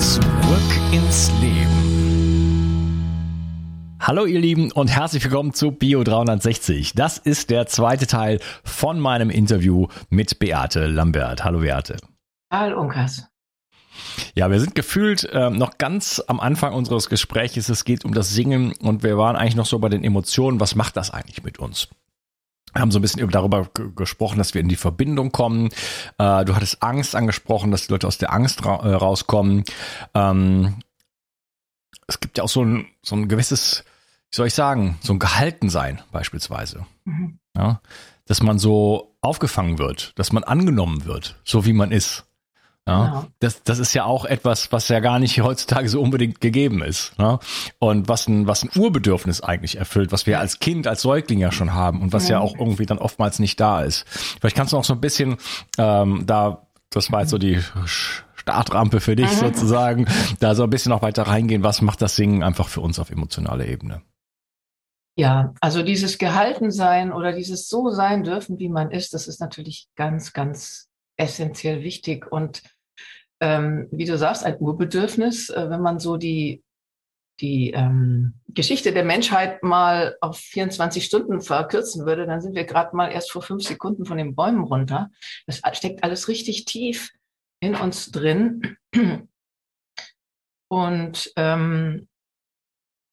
Zurück 0.00 0.22
ins 0.92 1.30
Leben. 1.42 1.80
Hallo 4.00 4.24
ihr 4.24 4.40
Lieben 4.40 4.72
und 4.72 4.88
herzlich 4.88 5.22
willkommen 5.24 5.52
zu 5.52 5.72
Bio 5.72 6.02
360. 6.04 6.94
Das 6.94 7.18
ist 7.18 7.50
der 7.50 7.66
zweite 7.66 8.06
Teil 8.06 8.40
von 8.64 8.98
meinem 8.98 9.28
Interview 9.28 9.88
mit 10.08 10.38
Beate 10.38 10.86
Lambert. 10.86 11.44
Hallo 11.44 11.58
Beate. 11.58 11.98
Hallo 12.50 12.80
Unkas. 12.80 13.28
Ja, 14.34 14.50
wir 14.50 14.58
sind 14.58 14.74
gefühlt 14.74 15.24
äh, 15.24 15.50
noch 15.50 15.76
ganz 15.76 16.22
am 16.26 16.40
Anfang 16.40 16.72
unseres 16.72 17.10
Gesprächs. 17.10 17.68
Es 17.68 17.84
geht 17.84 18.06
um 18.06 18.14
das 18.14 18.30
Singen 18.30 18.72
und 18.80 19.02
wir 19.02 19.18
waren 19.18 19.36
eigentlich 19.36 19.56
noch 19.56 19.66
so 19.66 19.78
bei 19.80 19.90
den 19.90 20.02
Emotionen. 20.02 20.60
Was 20.60 20.74
macht 20.74 20.96
das 20.96 21.10
eigentlich 21.10 21.42
mit 21.44 21.58
uns? 21.58 21.88
Wir 22.72 22.82
haben 22.82 22.90
so 22.90 22.98
ein 22.98 23.02
bisschen 23.02 23.28
darüber 23.30 23.68
gesprochen, 23.96 24.38
dass 24.38 24.54
wir 24.54 24.60
in 24.60 24.68
die 24.68 24.76
Verbindung 24.76 25.32
kommen. 25.32 25.68
Äh, 26.18 26.44
du 26.44 26.54
hattest 26.54 26.82
Angst 26.82 27.14
angesprochen, 27.14 27.70
dass 27.70 27.86
die 27.86 27.92
Leute 27.92 28.06
aus 28.06 28.18
der 28.18 28.32
Angst 28.32 28.64
ra 28.64 28.76
äh, 28.76 28.94
rauskommen. 28.94 29.64
Ähm, 30.14 30.76
es 32.06 32.20
gibt 32.20 32.38
ja 32.38 32.44
auch 32.44 32.48
so 32.48 32.64
ein, 32.64 32.86
so 33.02 33.16
ein 33.16 33.28
gewisses, 33.28 33.84
wie 34.30 34.36
soll 34.36 34.46
ich 34.46 34.54
sagen, 34.54 34.98
so 35.02 35.12
ein 35.12 35.18
Gehaltensein 35.18 36.00
beispielsweise. 36.12 36.86
Mhm. 37.04 37.38
Ja, 37.56 37.80
dass 38.26 38.42
man 38.42 38.58
so 38.58 39.16
aufgefangen 39.20 39.78
wird, 39.78 40.12
dass 40.18 40.32
man 40.32 40.44
angenommen 40.44 41.04
wird, 41.04 41.36
so 41.44 41.66
wie 41.66 41.72
man 41.72 41.90
ist. 41.90 42.24
Ja, 42.90 43.26
das, 43.40 43.62
das 43.62 43.78
ist 43.78 43.94
ja 43.94 44.04
auch 44.04 44.24
etwas, 44.24 44.72
was 44.72 44.88
ja 44.88 45.00
gar 45.00 45.18
nicht 45.18 45.40
heutzutage 45.40 45.88
so 45.88 46.00
unbedingt 46.00 46.40
gegeben 46.40 46.82
ist. 46.82 47.18
Ne? 47.18 47.38
Und 47.78 48.08
was 48.08 48.28
ein, 48.28 48.46
was 48.46 48.62
ein 48.62 48.70
Urbedürfnis 48.76 49.40
eigentlich 49.40 49.76
erfüllt, 49.76 50.12
was 50.12 50.26
wir 50.26 50.40
als 50.40 50.58
Kind, 50.58 50.86
als 50.86 51.02
Säugling 51.02 51.38
ja 51.38 51.52
schon 51.52 51.74
haben 51.74 52.02
und 52.02 52.12
was 52.12 52.28
ja, 52.28 52.38
ja 52.38 52.40
auch 52.40 52.54
irgendwie 52.58 52.86
dann 52.86 52.98
oftmals 52.98 53.38
nicht 53.38 53.60
da 53.60 53.82
ist. 53.82 54.06
Vielleicht 54.08 54.56
kannst 54.56 54.72
du 54.72 54.76
auch 54.76 54.84
so 54.84 54.94
ein 54.94 55.00
bisschen 55.00 55.36
ähm, 55.78 56.24
da, 56.26 56.66
das 56.90 57.12
war 57.12 57.20
jetzt 57.20 57.30
so 57.30 57.38
die 57.38 57.60
Startrampe 58.36 59.00
für 59.00 59.16
dich 59.16 59.30
mhm. 59.30 59.46
sozusagen, 59.46 60.06
da 60.40 60.54
so 60.54 60.64
ein 60.64 60.70
bisschen 60.70 60.90
noch 60.90 61.02
weiter 61.02 61.24
reingehen, 61.24 61.62
was 61.62 61.82
macht 61.82 62.02
das 62.02 62.16
Singen 62.16 62.42
einfach 62.42 62.68
für 62.68 62.80
uns 62.80 62.98
auf 62.98 63.10
emotionaler 63.10 63.66
Ebene? 63.66 64.02
Ja, 65.16 65.52
also 65.60 65.82
dieses 65.82 66.18
Gehaltensein 66.18 67.12
oder 67.12 67.32
dieses 67.32 67.68
so 67.68 67.90
sein 67.90 68.24
dürfen, 68.24 68.58
wie 68.58 68.68
man 68.68 68.90
ist, 68.90 69.12
das 69.12 69.28
ist 69.28 69.40
natürlich 69.40 69.88
ganz, 69.94 70.32
ganz 70.32 70.88
essentiell 71.16 71.82
wichtig. 71.82 72.30
Und 72.30 72.62
ähm, 73.40 73.88
wie 73.90 74.04
du 74.04 74.16
sagst, 74.18 74.44
ein 74.44 74.58
Urbedürfnis, 74.58 75.50
äh, 75.50 75.70
wenn 75.70 75.80
man 75.80 75.98
so 75.98 76.16
die, 76.16 76.62
die 77.40 77.70
ähm, 77.70 78.34
Geschichte 78.48 78.92
der 78.92 79.04
Menschheit 79.04 79.62
mal 79.62 80.16
auf 80.20 80.38
24 80.38 81.04
Stunden 81.04 81.40
verkürzen 81.40 82.06
würde, 82.06 82.26
dann 82.26 82.40
sind 82.40 82.54
wir 82.54 82.64
gerade 82.64 82.94
mal 82.94 83.10
erst 83.10 83.32
vor 83.32 83.42
fünf 83.42 83.62
Sekunden 83.62 84.04
von 84.04 84.18
den 84.18 84.34
Bäumen 84.34 84.64
runter. 84.64 85.10
Das 85.46 85.62
steckt 85.72 86.04
alles 86.04 86.28
richtig 86.28 86.66
tief 86.66 87.10
in 87.60 87.74
uns 87.74 88.10
drin. 88.10 88.76
Und 90.68 91.32
ähm, 91.36 92.08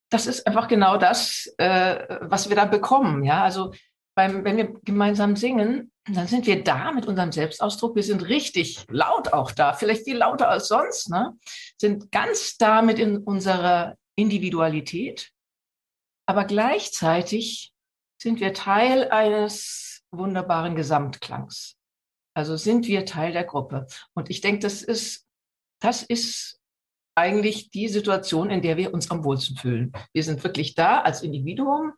das 0.10 0.28
ist 0.28 0.46
einfach 0.46 0.68
genau 0.68 0.98
das, 0.98 1.54
äh, 1.58 2.18
was 2.22 2.50
wir 2.50 2.56
da 2.56 2.66
bekommen. 2.66 3.24
Ja, 3.24 3.44
also 3.44 3.74
beim, 4.18 4.44
wenn 4.44 4.58
wir 4.58 4.74
gemeinsam 4.84 5.36
singen, 5.36 5.92
dann 6.08 6.26
sind 6.26 6.48
wir 6.48 6.64
da 6.64 6.92
mit 6.92 7.06
unserem 7.06 7.32
Selbstausdruck. 7.32 7.96
Wir 7.96 8.02
sind 8.02 8.28
richtig 8.28 8.84
laut 8.90 9.32
auch 9.32 9.52
da, 9.52 9.74
vielleicht 9.74 10.06
viel 10.06 10.18
lauter 10.18 10.50
als 10.50 10.70
sonst, 10.70 11.12
ne? 11.12 11.38
sind 11.80 12.12
ganz 12.12 12.58
da 12.58 12.82
mit 12.82 12.98
in 12.98 13.18
unserer 13.18 13.96
Individualität. 14.16 15.30
Aber 16.26 16.46
gleichzeitig 16.46 17.72
sind 18.20 18.40
wir 18.40 18.56
Teil 18.56 19.12
eines 19.12 20.02
wunderbaren 20.10 20.76
Gesamtklangs. 20.76 21.76
Also 22.34 22.58
sind 22.58 22.88
wir 22.88 23.06
Teil 23.06 23.34
der 23.34 23.44
Gruppe. 23.44 23.86
Und 24.16 24.32
ich 24.32 24.42
denke, 24.42 24.62
das 24.62 24.82
ist, 24.82 25.28
das 25.80 26.02
ist 26.02 26.60
eigentlich 27.14 27.70
die 27.70 27.88
Situation, 27.88 28.50
in 28.50 28.64
der 28.64 28.78
wir 28.78 28.96
uns 28.96 29.12
am 29.12 29.24
wohlsten 29.24 29.58
fühlen. 29.58 29.92
Wir 30.12 30.24
sind 30.24 30.44
wirklich 30.44 30.74
da 30.74 31.02
als 31.02 31.22
Individuum, 31.22 31.94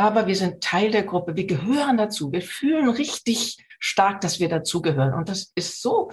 aber 0.00 0.26
wir 0.26 0.34
sind 0.34 0.62
Teil 0.62 0.90
der 0.90 1.02
Gruppe, 1.02 1.36
wir 1.36 1.46
gehören 1.46 1.98
dazu, 1.98 2.32
wir 2.32 2.40
fühlen 2.40 2.88
richtig 2.88 3.58
stark, 3.78 4.22
dass 4.22 4.40
wir 4.40 4.48
dazugehören. 4.48 5.12
Und 5.12 5.28
das 5.28 5.52
ist 5.54 5.82
so 5.82 6.10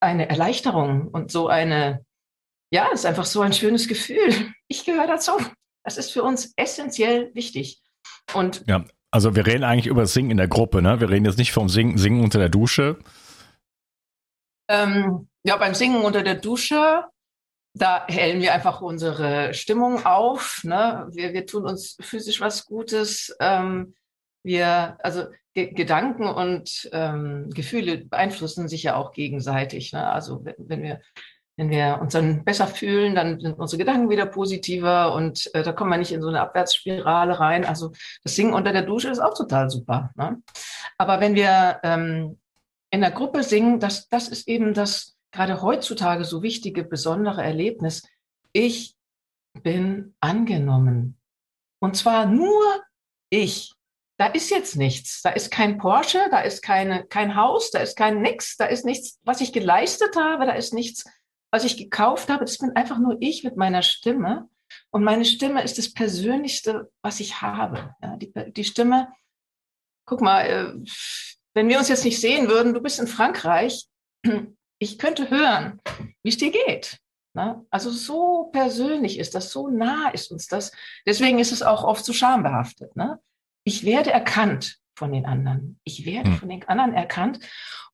eine 0.00 0.28
Erleichterung 0.28 1.06
und 1.06 1.30
so 1.30 1.46
eine, 1.46 2.04
ja, 2.72 2.88
es 2.92 3.00
ist 3.00 3.06
einfach 3.06 3.24
so 3.24 3.42
ein 3.42 3.52
schönes 3.52 3.86
Gefühl. 3.86 4.52
Ich 4.66 4.84
gehöre 4.84 5.06
dazu. 5.06 5.30
Das 5.84 5.98
ist 5.98 6.10
für 6.10 6.24
uns 6.24 6.52
essentiell 6.56 7.32
wichtig. 7.32 7.80
Und 8.34 8.64
ja, 8.66 8.84
also 9.12 9.36
wir 9.36 9.46
reden 9.46 9.62
eigentlich 9.62 9.86
über 9.86 10.00
das 10.00 10.12
Singen 10.12 10.32
in 10.32 10.36
der 10.38 10.48
Gruppe, 10.48 10.82
ne? 10.82 10.98
Wir 10.98 11.08
reden 11.08 11.26
jetzt 11.26 11.38
nicht 11.38 11.52
vom 11.52 11.68
Singen, 11.68 11.98
Singen 11.98 12.24
unter 12.24 12.40
der 12.40 12.48
Dusche. 12.48 12.98
Ähm, 14.68 15.28
ja, 15.44 15.56
beim 15.58 15.74
Singen 15.74 16.02
unter 16.02 16.24
der 16.24 16.34
Dusche 16.34 17.04
da 17.76 18.06
hellen 18.08 18.40
wir 18.40 18.54
einfach 18.54 18.80
unsere 18.80 19.52
Stimmung 19.52 20.06
auf. 20.06 20.62
Ne? 20.64 21.06
Wir, 21.12 21.34
wir 21.34 21.44
tun 21.46 21.64
uns 21.64 21.98
physisch 22.00 22.40
was 22.40 22.64
Gutes. 22.64 23.36
Ähm, 23.38 23.94
wir, 24.42 24.96
also 25.02 25.24
Ge 25.52 25.72
Gedanken 25.72 26.26
und 26.26 26.88
ähm, 26.92 27.50
Gefühle 27.50 27.98
beeinflussen 27.98 28.68
sich 28.68 28.82
ja 28.82 28.96
auch 28.96 29.12
gegenseitig. 29.12 29.92
Ne? 29.92 30.10
Also 30.10 30.44
wenn, 30.44 30.54
wenn 30.58 30.82
wir 30.82 31.00
wenn 31.58 31.70
wir 31.70 31.98
uns 32.02 32.12
dann 32.12 32.44
besser 32.44 32.66
fühlen, 32.66 33.14
dann 33.14 33.40
sind 33.40 33.58
unsere 33.58 33.78
Gedanken 33.78 34.10
wieder 34.10 34.26
positiver 34.26 35.14
und 35.14 35.50
äh, 35.54 35.62
da 35.62 35.72
kommen 35.72 35.90
wir 35.90 35.96
nicht 35.96 36.12
in 36.12 36.20
so 36.20 36.28
eine 36.28 36.42
Abwärtsspirale 36.42 37.40
rein. 37.40 37.64
Also 37.64 37.92
das 38.22 38.36
Singen 38.36 38.52
unter 38.52 38.74
der 38.74 38.82
Dusche 38.82 39.08
ist 39.08 39.20
auch 39.20 39.32
total 39.32 39.70
super. 39.70 40.10
Ne? 40.16 40.42
Aber 40.98 41.20
wenn 41.20 41.34
wir 41.34 41.80
ähm, 41.82 42.38
in 42.90 43.00
der 43.00 43.10
Gruppe 43.10 43.42
singen, 43.42 43.80
das, 43.80 44.06
das 44.08 44.28
ist 44.28 44.48
eben 44.48 44.74
das 44.74 45.15
gerade 45.36 45.60
heutzutage 45.60 46.24
so 46.24 46.42
wichtige, 46.42 46.82
besondere 46.82 47.42
Erlebnis. 47.42 48.08
Ich 48.52 48.96
bin 49.62 50.14
angenommen. 50.20 51.18
Und 51.78 51.96
zwar 51.96 52.26
nur 52.26 52.82
ich. 53.28 53.72
Da 54.18 54.26
ist 54.28 54.50
jetzt 54.50 54.76
nichts. 54.76 55.20
Da 55.20 55.30
ist 55.30 55.50
kein 55.50 55.76
Porsche, 55.76 56.26
da 56.30 56.40
ist 56.40 56.62
keine, 56.62 57.06
kein 57.06 57.36
Haus, 57.36 57.70
da 57.70 57.80
ist 57.80 57.96
kein 57.96 58.22
Nix, 58.22 58.56
da 58.56 58.64
ist 58.64 58.86
nichts, 58.86 59.20
was 59.24 59.42
ich 59.42 59.52
geleistet 59.52 60.16
habe, 60.16 60.46
da 60.46 60.52
ist 60.52 60.72
nichts, 60.72 61.04
was 61.50 61.64
ich 61.64 61.76
gekauft 61.76 62.30
habe. 62.30 62.46
Das 62.46 62.56
bin 62.56 62.74
einfach 62.74 62.98
nur 62.98 63.18
ich 63.20 63.44
mit 63.44 63.58
meiner 63.58 63.82
Stimme. 63.82 64.48
Und 64.90 65.04
meine 65.04 65.26
Stimme 65.26 65.62
ist 65.62 65.76
das 65.76 65.92
Persönlichste, 65.92 66.90
was 67.02 67.20
ich 67.20 67.42
habe. 67.42 67.94
Ja, 68.02 68.16
die, 68.16 68.32
die 68.52 68.64
Stimme, 68.64 69.12
guck 70.06 70.22
mal, 70.22 70.40
äh, 70.46 70.72
wenn 71.52 71.68
wir 71.68 71.78
uns 71.78 71.88
jetzt 71.88 72.04
nicht 72.04 72.20
sehen 72.20 72.48
würden, 72.48 72.72
du 72.72 72.80
bist 72.80 72.98
in 72.98 73.06
Frankreich, 73.06 73.86
ich 74.78 74.98
könnte 74.98 75.30
hören, 75.30 75.80
wie 76.22 76.28
es 76.28 76.36
dir 76.36 76.50
geht. 76.50 76.98
Ne? 77.34 77.64
Also 77.70 77.90
so 77.90 78.44
persönlich 78.52 79.18
ist 79.18 79.34
das, 79.34 79.50
so 79.50 79.68
nah 79.68 80.08
ist 80.10 80.30
uns 80.30 80.46
das. 80.46 80.72
Deswegen 81.06 81.38
ist 81.38 81.52
es 81.52 81.62
auch 81.62 81.84
oft 81.84 82.04
so 82.04 82.12
schambehaftet. 82.12 82.96
Ne? 82.96 83.20
Ich 83.64 83.84
werde 83.84 84.10
erkannt 84.10 84.78
von 84.96 85.12
den 85.12 85.26
anderen. 85.26 85.78
Ich 85.84 86.06
werde 86.06 86.30
hm. 86.30 86.38
von 86.38 86.48
den 86.48 86.66
anderen 86.66 86.94
erkannt. 86.94 87.40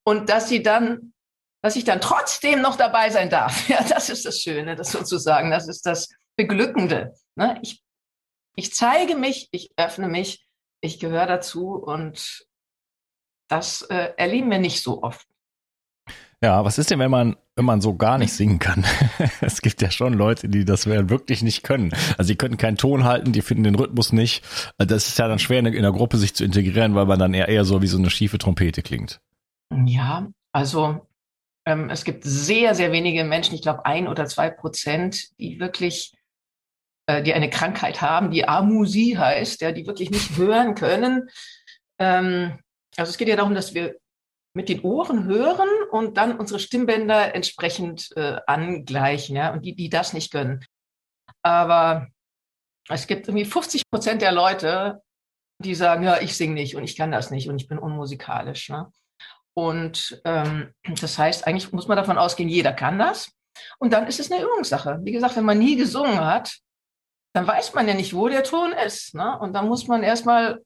Und 0.05 0.29
dass 0.29 0.49
sie 0.49 0.63
dann, 0.63 1.13
dass 1.61 1.77
ich 1.77 1.85
dann 1.85 2.01
trotzdem 2.01 2.61
noch 2.61 2.77
dabei 2.77 3.11
sein 3.11 3.31
darf. 3.31 3.69
Ja, 3.69 3.83
das 3.83 4.11
ist 4.11 4.25
das 4.25 4.39
Schöne, 4.39 4.77
das 4.77 4.93
sozusagen. 4.93 5.51
Das 5.51 5.69
ist 5.69 5.87
das 5.87 6.09
Beglückende. 6.37 7.15
Ne? 7.35 7.59
Ich, 7.63 7.83
ich 8.55 8.73
zeige 8.73 9.17
mich, 9.17 9.49
ich 9.51 9.73
öffne 9.77 10.09
mich, 10.09 10.47
ich 10.81 11.01
gehöre 11.01 11.27
dazu 11.27 11.75
und 11.75 12.47
das 13.49 13.83
äh, 13.83 14.13
erleben 14.17 14.51
wir 14.51 14.59
nicht 14.59 14.83
so 14.83 15.03
oft. 15.03 15.27
Ja, 16.43 16.65
was 16.65 16.77
ist 16.77 16.91
denn, 16.91 16.99
wenn 16.99 17.11
man, 17.11 17.37
wenn 17.55 17.65
man 17.65 17.81
so 17.81 17.95
gar 17.97 18.19
nicht 18.19 18.33
singen 18.33 18.59
kann? 18.59 18.85
es 19.41 19.63
gibt 19.63 19.81
ja 19.81 19.93
schon 19.93 20.13
Leute, 20.13 20.49
die 20.49 20.65
das 20.65 20.87
wirklich 20.87 21.43
nicht 21.45 21.63
können. 21.63 21.93
Also 22.19 22.33
die 22.33 22.37
können 22.37 22.57
keinen 22.57 22.77
Ton 22.77 23.05
halten, 23.05 23.33
die 23.33 23.43
finden 23.43 23.63
den 23.63 23.77
Rhythmus 23.77 24.13
nicht. 24.13 24.45
Das 24.77 25.07
ist 25.07 25.19
ja 25.19 25.29
dann 25.29 25.39
schwer 25.39 25.61
in 25.61 25.83
der 25.83 25.93
Gruppe 25.93 26.19
sich 26.19 26.35
zu 26.35 26.45
integrieren, 26.45 26.97
weil 26.97 27.07
man 27.07 27.21
dann 27.21 27.33
eher, 27.33 27.49
eher 27.49 27.65
so 27.65 27.81
wie 27.81 27.87
so 27.87 27.97
eine 27.97 28.11
schiefe 28.11 28.39
Trompete 28.39 28.83
klingt. 28.83 29.21
Ja, 29.87 30.27
also 30.51 31.07
ähm, 31.65 31.91
es 31.91 32.03
gibt 32.03 32.25
sehr, 32.25 32.75
sehr 32.75 32.91
wenige 32.91 33.23
Menschen, 33.23 33.55
ich 33.55 33.63
glaube 33.63 33.87
ein 33.87 34.09
oder 34.09 34.27
zwei 34.27 34.51
Prozent, 34.51 35.39
die 35.39 35.61
wirklich, 35.61 36.13
äh, 37.07 37.23
die 37.23 37.35
eine 37.35 37.51
Krankheit 37.51 38.03
haben, 38.03 38.33
die 38.33 38.49
Amusie 38.49 39.17
heißt, 39.17 39.61
ja, 39.61 39.71
die 39.71 39.87
wirklich 39.87 40.11
nicht 40.11 40.37
hören 40.37 40.75
können. 40.75 41.29
Ähm, 42.01 42.59
also 42.97 43.11
es 43.11 43.17
geht 43.17 43.29
ja 43.29 43.37
darum, 43.37 43.55
dass 43.55 43.75
wir 43.75 43.95
mit 44.55 44.69
den 44.69 44.81
Ohren 44.83 45.25
hören 45.25 45.69
und 45.91 46.17
dann 46.17 46.39
unsere 46.39 46.61
Stimmbänder 46.61 47.35
entsprechend 47.35 48.11
äh, 48.17 48.39
angleichen, 48.47 49.37
ja, 49.37 49.53
und 49.53 49.65
die, 49.65 49.75
die 49.75 49.89
das 49.89 50.13
nicht 50.13 50.31
können. 50.31 50.65
Aber 51.43 52.09
es 52.89 53.07
gibt 53.07 53.29
irgendwie 53.29 53.45
50 53.45 53.91
Prozent 53.91 54.23
der 54.23 54.33
Leute, 54.33 55.03
die 55.59 55.75
sagen, 55.75 56.05
ja, 56.05 56.21
ich 56.21 56.37
singe 56.37 56.55
nicht 56.55 56.77
und 56.77 56.85
ich 56.85 56.97
kann 56.97 57.13
das 57.13 57.31
nicht 57.31 57.49
und 57.49 57.61
ich 57.61 57.69
bin 57.69 57.79
unmusikalisch. 57.79 58.69
Ne? 58.69 58.91
Und 59.55 60.21
ähm, 60.25 60.75
das 61.01 61.19
heißt, 61.19 61.47
eigentlich 61.47 61.73
muss 61.73 61.89
man 61.89 61.97
davon 61.97 62.19
ausgehen, 62.19 62.49
jeder 62.49 62.73
kann 62.73 62.99
das. 62.99 63.31
Und 63.79 63.93
dann 63.93 64.07
ist 64.07 64.19
es 64.19 64.31
eine 64.31 64.43
Übungssache. 64.43 65.01
Wie 65.03 65.13
gesagt, 65.13 65.37
wenn 65.37 65.45
man 65.45 65.59
nie 65.59 65.77
gesungen 65.77 66.21
hat, 66.25 66.59
dann 67.35 67.47
weiß 67.47 67.75
man 67.75 67.87
ja 67.87 67.95
nicht, 67.95 68.15
wo 68.15 68.29
der 68.29 68.45
Ton 68.45 68.73
ist. 68.73 69.15
Ne? 69.15 69.39
Und 69.39 69.53
dann 69.53 69.69
muss 69.69 69.87
man 69.87 70.03
erstmal 70.03 70.61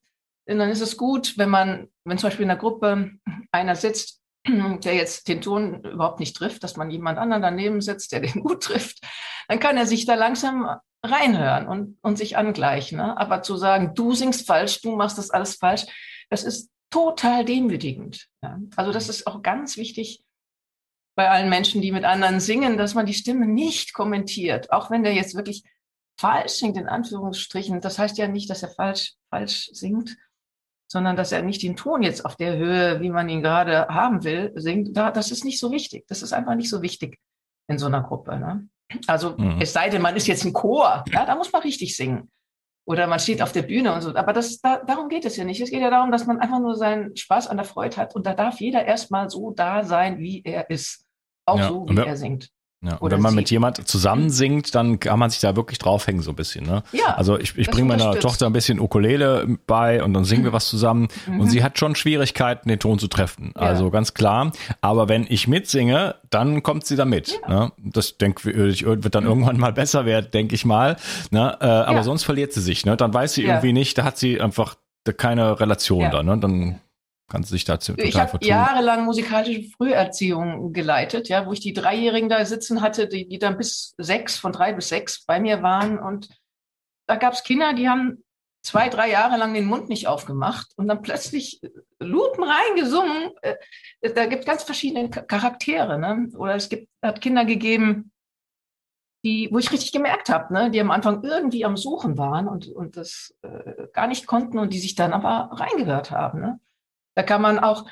dann 0.47 0.71
ist 0.71 0.81
es 0.81 0.97
gut, 0.97 1.37
wenn 1.39 1.51
man, 1.51 1.89
wenn 2.07 2.19
zum 2.19 2.29
Beispiel 2.29 2.45
in 2.45 2.49
der 2.49 2.57
Gruppe 2.57 3.11
einer 3.53 3.77
sitzt, 3.77 4.23
der 4.47 4.95
jetzt 4.95 5.29
den 5.29 5.41
Ton 5.41 5.83
überhaupt 5.85 6.21
nicht 6.21 6.37
trifft, 6.37 6.63
dass 6.63 6.77
man 6.77 6.91
jemand 6.91 7.19
anderen 7.19 7.43
daneben 7.43 7.81
sitzt, 7.81 8.13
der 8.13 8.21
den 8.21 8.43
gut 8.43 8.63
trifft, 8.63 9.05
dann 9.49 9.59
kann 9.59 9.77
er 9.77 9.87
sich 9.87 10.07
da 10.07 10.15
langsam 10.15 10.69
reinhören 11.03 11.69
und, 11.69 11.99
und 12.03 12.17
sich 12.17 12.37
angleichen. 12.37 12.99
Ne? 12.99 13.17
Aber 13.17 13.43
zu 13.43 13.57
sagen, 13.57 13.95
du 13.95 14.15
singst 14.15 14.47
falsch, 14.47 14.81
du 14.83 14.97
machst 14.97 15.19
das 15.19 15.31
alles 15.31 15.57
falsch, 15.57 15.87
das 16.31 16.43
ist 16.43 16.71
total 16.91 17.45
demütigend. 17.45 18.29
Ja? 18.43 18.59
Also 18.77 18.93
das 18.93 19.09
ist 19.09 19.27
auch 19.27 19.43
ganz 19.43 19.77
wichtig 19.77 20.23
bei 21.17 21.31
allen 21.31 21.49
Menschen, 21.49 21.81
die 21.81 21.93
mit 21.93 22.05
anderen 22.05 22.41
singen, 22.41 22.77
dass 22.77 22.95
man 22.95 23.07
die 23.07 23.15
Stimme 23.15 23.47
nicht 23.47 23.95
kommentiert, 23.95 24.71
auch 24.71 24.91
wenn 24.91 25.03
der 25.03 25.15
jetzt 25.15 25.35
wirklich 25.35 25.65
falsch 26.19 26.53
singt, 26.53 26.77
in 26.77 26.89
Anführungsstrichen. 26.89 27.81
Das 27.81 27.99
heißt 27.99 28.19
ja 28.19 28.29
nicht, 28.29 28.51
dass 28.51 28.63
er 28.63 28.71
falsch, 28.71 29.15
falsch 29.31 29.71
singt, 29.73 30.17
sondern 30.89 31.17
dass 31.17 31.33
er 31.33 31.43
nicht 31.43 31.63
den 31.63 31.77
Ton 31.77 32.03
jetzt 32.03 32.25
auf 32.25 32.37
der 32.37 32.57
Höhe, 32.57 33.01
wie 33.01 33.11
man 33.11 33.29
ihn 33.29 33.43
gerade 33.43 33.89
haben 33.89 34.25
will, 34.25 34.53
singt. 34.55 34.97
Da, 34.97 35.11
das 35.11 35.31
ist 35.31 35.45
nicht 35.45 35.59
so 35.59 35.71
wichtig. 35.73 36.07
Das 36.09 36.23
ist 36.23 36.33
einfach 36.33 36.55
nicht 36.55 36.71
so 36.71 36.83
wichtig 36.83 37.19
in 37.69 37.79
so 37.79 37.87
einer 37.87 38.03
Gruppe. 38.03 38.39
Ne? 38.39 38.69
Also 39.07 39.37
mhm. 39.37 39.61
es 39.61 39.73
sei 39.73 39.89
denn, 39.89 40.03
man 40.03 40.17
ist 40.17 40.27
jetzt 40.27 40.45
ein 40.45 40.53
Chor, 40.53 41.05
ja, 41.13 41.27
da 41.27 41.35
muss 41.35 41.53
man 41.53 41.63
richtig 41.63 41.97
singen. 41.97 42.31
Oder 42.89 43.09
man 43.09 43.19
steht 43.19 43.43
auf 43.43 43.51
der 43.51 43.63
Bühne 43.63 43.93
und 43.93 44.01
so. 44.01 44.15
Aber 44.15 44.33
das, 44.33 44.61
da, 44.61 44.77
darum 44.77 45.09
geht 45.09 45.25
es 45.25 45.37
ja 45.37 45.45
nicht. 45.45 45.61
Es 45.61 45.71
geht 45.71 45.81
ja 45.81 45.91
darum, 45.91 46.13
dass 46.13 46.25
man 46.27 46.39
einfach 46.39 46.61
nur 46.61 46.77
seinen 46.77 47.17
Spaß 47.17 47.49
an 47.49 47.57
der 47.57 47.67
Freude 47.67 47.97
hat. 47.97 48.15
Und 48.15 48.27
da 48.27 48.35
darf 48.35 48.61
jeder 48.61 48.85
erstmal 48.85 49.29
so 49.29 49.51
da 49.51 49.83
sein, 49.83 50.19
wie 50.19 50.43
er 50.45 50.71
ist. 50.71 51.05
Auch 51.47 51.59
ja. 51.59 51.69
so, 51.69 51.87
wie 51.89 51.97
er 51.97 52.17
singt. 52.17 52.51
Ja, 52.83 52.97
und 52.97 53.11
wenn 53.11 53.23
man 53.23 53.35
mit 53.35 53.51
jemand 53.51 53.89
zusammen 53.89 54.29
singt, 54.29 54.75
dann 54.75 55.01
kann 55.01 55.19
man 55.19 55.31
sich 55.31 55.41
da 55.41 55.57
wirklich 55.57 55.79
draufhängen 55.79 56.23
so 56.23 56.31
ein 56.31 56.37
bisschen. 56.37 56.67
Ne? 56.67 56.83
Ja, 56.93 57.15
also 57.17 57.39
ich, 57.39 57.57
ich 57.57 57.71
bringe 57.71 57.89
meiner 57.89 58.19
Tochter 58.21 58.47
ein 58.47 58.53
bisschen 58.53 58.79
Ukulele 58.81 59.59
bei 59.67 60.03
und 60.05 60.13
dann 60.13 60.25
singen 60.25 60.45
wir 60.45 60.53
was 60.53 60.69
zusammen 60.69 61.09
mhm. 61.27 61.41
und 61.41 61.51
sie 61.51 61.65
hat 61.65 61.79
schon 61.79 61.95
Schwierigkeiten, 61.95 62.69
den 62.69 62.79
Ton 62.79 62.99
zu 62.99 63.09
treffen. 63.09 63.53
Ja. 63.57 63.63
Also 63.63 63.91
ganz 63.91 64.13
klar. 64.13 64.53
Aber 64.83 65.09
wenn 65.09 65.27
ich 65.29 65.49
mitsinge, 65.49 66.17
dann 66.29 66.63
kommt 66.63 66.85
sie 66.85 66.97
da 66.97 67.07
mit. 67.07 67.41
Ja. 67.49 67.65
Ne? 67.65 67.73
Das 67.79 68.19
denke 68.19 68.51
ich 68.69 68.85
wird 68.85 69.15
dann 69.15 69.25
mhm. 69.25 69.31
irgendwann 69.31 69.59
mal 69.59 69.73
besser 69.73 70.05
werden, 70.05 70.31
denke 70.33 70.55
ich 70.55 70.67
mal. 70.67 70.97
Ne? 71.31 71.57
Äh, 71.61 71.67
aber 71.67 72.03
sonst 72.03 72.25
verliert 72.25 72.53
sie 72.53 72.61
sich. 72.61 72.85
Ne? 72.85 72.97
Dann 72.97 73.13
weiß 73.13 73.35
sie 73.35 73.45
irgendwie 73.45 73.73
nicht, 73.73 73.97
da 73.97 74.05
hat 74.05 74.19
sie 74.19 74.41
einfach 74.41 74.77
keine 75.17 75.61
Relation 75.61 76.11
da. 76.11 76.23
Ne? 76.23 76.37
Dann 76.39 76.81
Kannst 77.29 77.51
du 77.51 77.55
dich 77.55 77.65
dazu 77.65 77.93
total 77.93 78.09
Ich 78.09 78.17
habe 78.17 78.39
jahrelang 78.45 79.05
musikalische 79.05 79.69
Früherziehung 79.77 80.73
geleitet, 80.73 81.29
ja, 81.29 81.47
wo 81.47 81.53
ich 81.53 81.61
die 81.61 81.73
Dreijährigen 81.73 82.29
da 82.29 82.45
sitzen 82.45 82.83
hatte, 82.83 83.09
die, 83.09 83.27
die 83.27 83.39
dann 83.39 83.57
bis 83.57 83.95
sechs, 83.99 84.39
von 84.39 84.53
drei 84.53 84.73
bis 84.73 84.89
sechs 84.89 85.25
bei 85.25 85.41
mir 85.41 85.63
waren. 85.63 85.99
Und 85.99 86.29
da 87.09 87.17
gab 87.17 87.33
es 87.33 87.43
Kinder, 87.43 87.73
die 87.73 87.89
haben 87.89 88.23
zwei, 88.63 88.89
drei 88.89 89.11
Jahre 89.11 89.39
lang 89.39 89.55
den 89.55 89.67
Mund 89.67 89.89
nicht 89.89 90.07
aufgemacht 90.07 90.73
und 90.77 90.87
dann 90.87 91.03
plötzlich 91.03 91.61
lupenrein 91.99 92.77
gesungen. 92.77 93.31
Äh, 93.43 93.57
da 94.15 94.27
gibt 94.27 94.41
es 94.41 94.47
ganz 94.47 94.63
verschiedene 94.63 95.11
Charaktere. 95.11 95.99
Ne? 95.99 96.29
Oder 96.37 96.55
es 96.55 96.69
gibt, 96.69 96.89
hat 97.03 97.21
Kinder 97.21 97.45
gegeben, 97.45 98.13
die, 99.25 99.49
wo 99.51 99.59
ich 99.59 99.73
richtig 99.73 99.91
gemerkt 99.91 100.29
habe, 100.29 100.53
ne, 100.53 100.71
die 100.71 100.81
am 100.81 100.93
Anfang 100.93 101.25
irgendwie 101.25 101.65
am 101.65 101.77
Suchen 101.77 102.17
waren 102.17 102.47
und, 102.47 102.69
und 102.69 102.97
das 102.97 103.35
äh, 103.43 103.89
gar 103.93 104.07
nicht 104.07 104.29
konnten 104.29 104.59
und 104.59 104.73
die 104.73 104.79
sich 104.79 104.95
dann 104.95 105.13
aber 105.13 105.51
reingehört 105.53 106.13
haben. 106.13 106.41
Ne? 106.41 106.61
Da 107.17 107.23
kann 107.23 107.43
man 107.43 107.59
auch, 107.59 107.89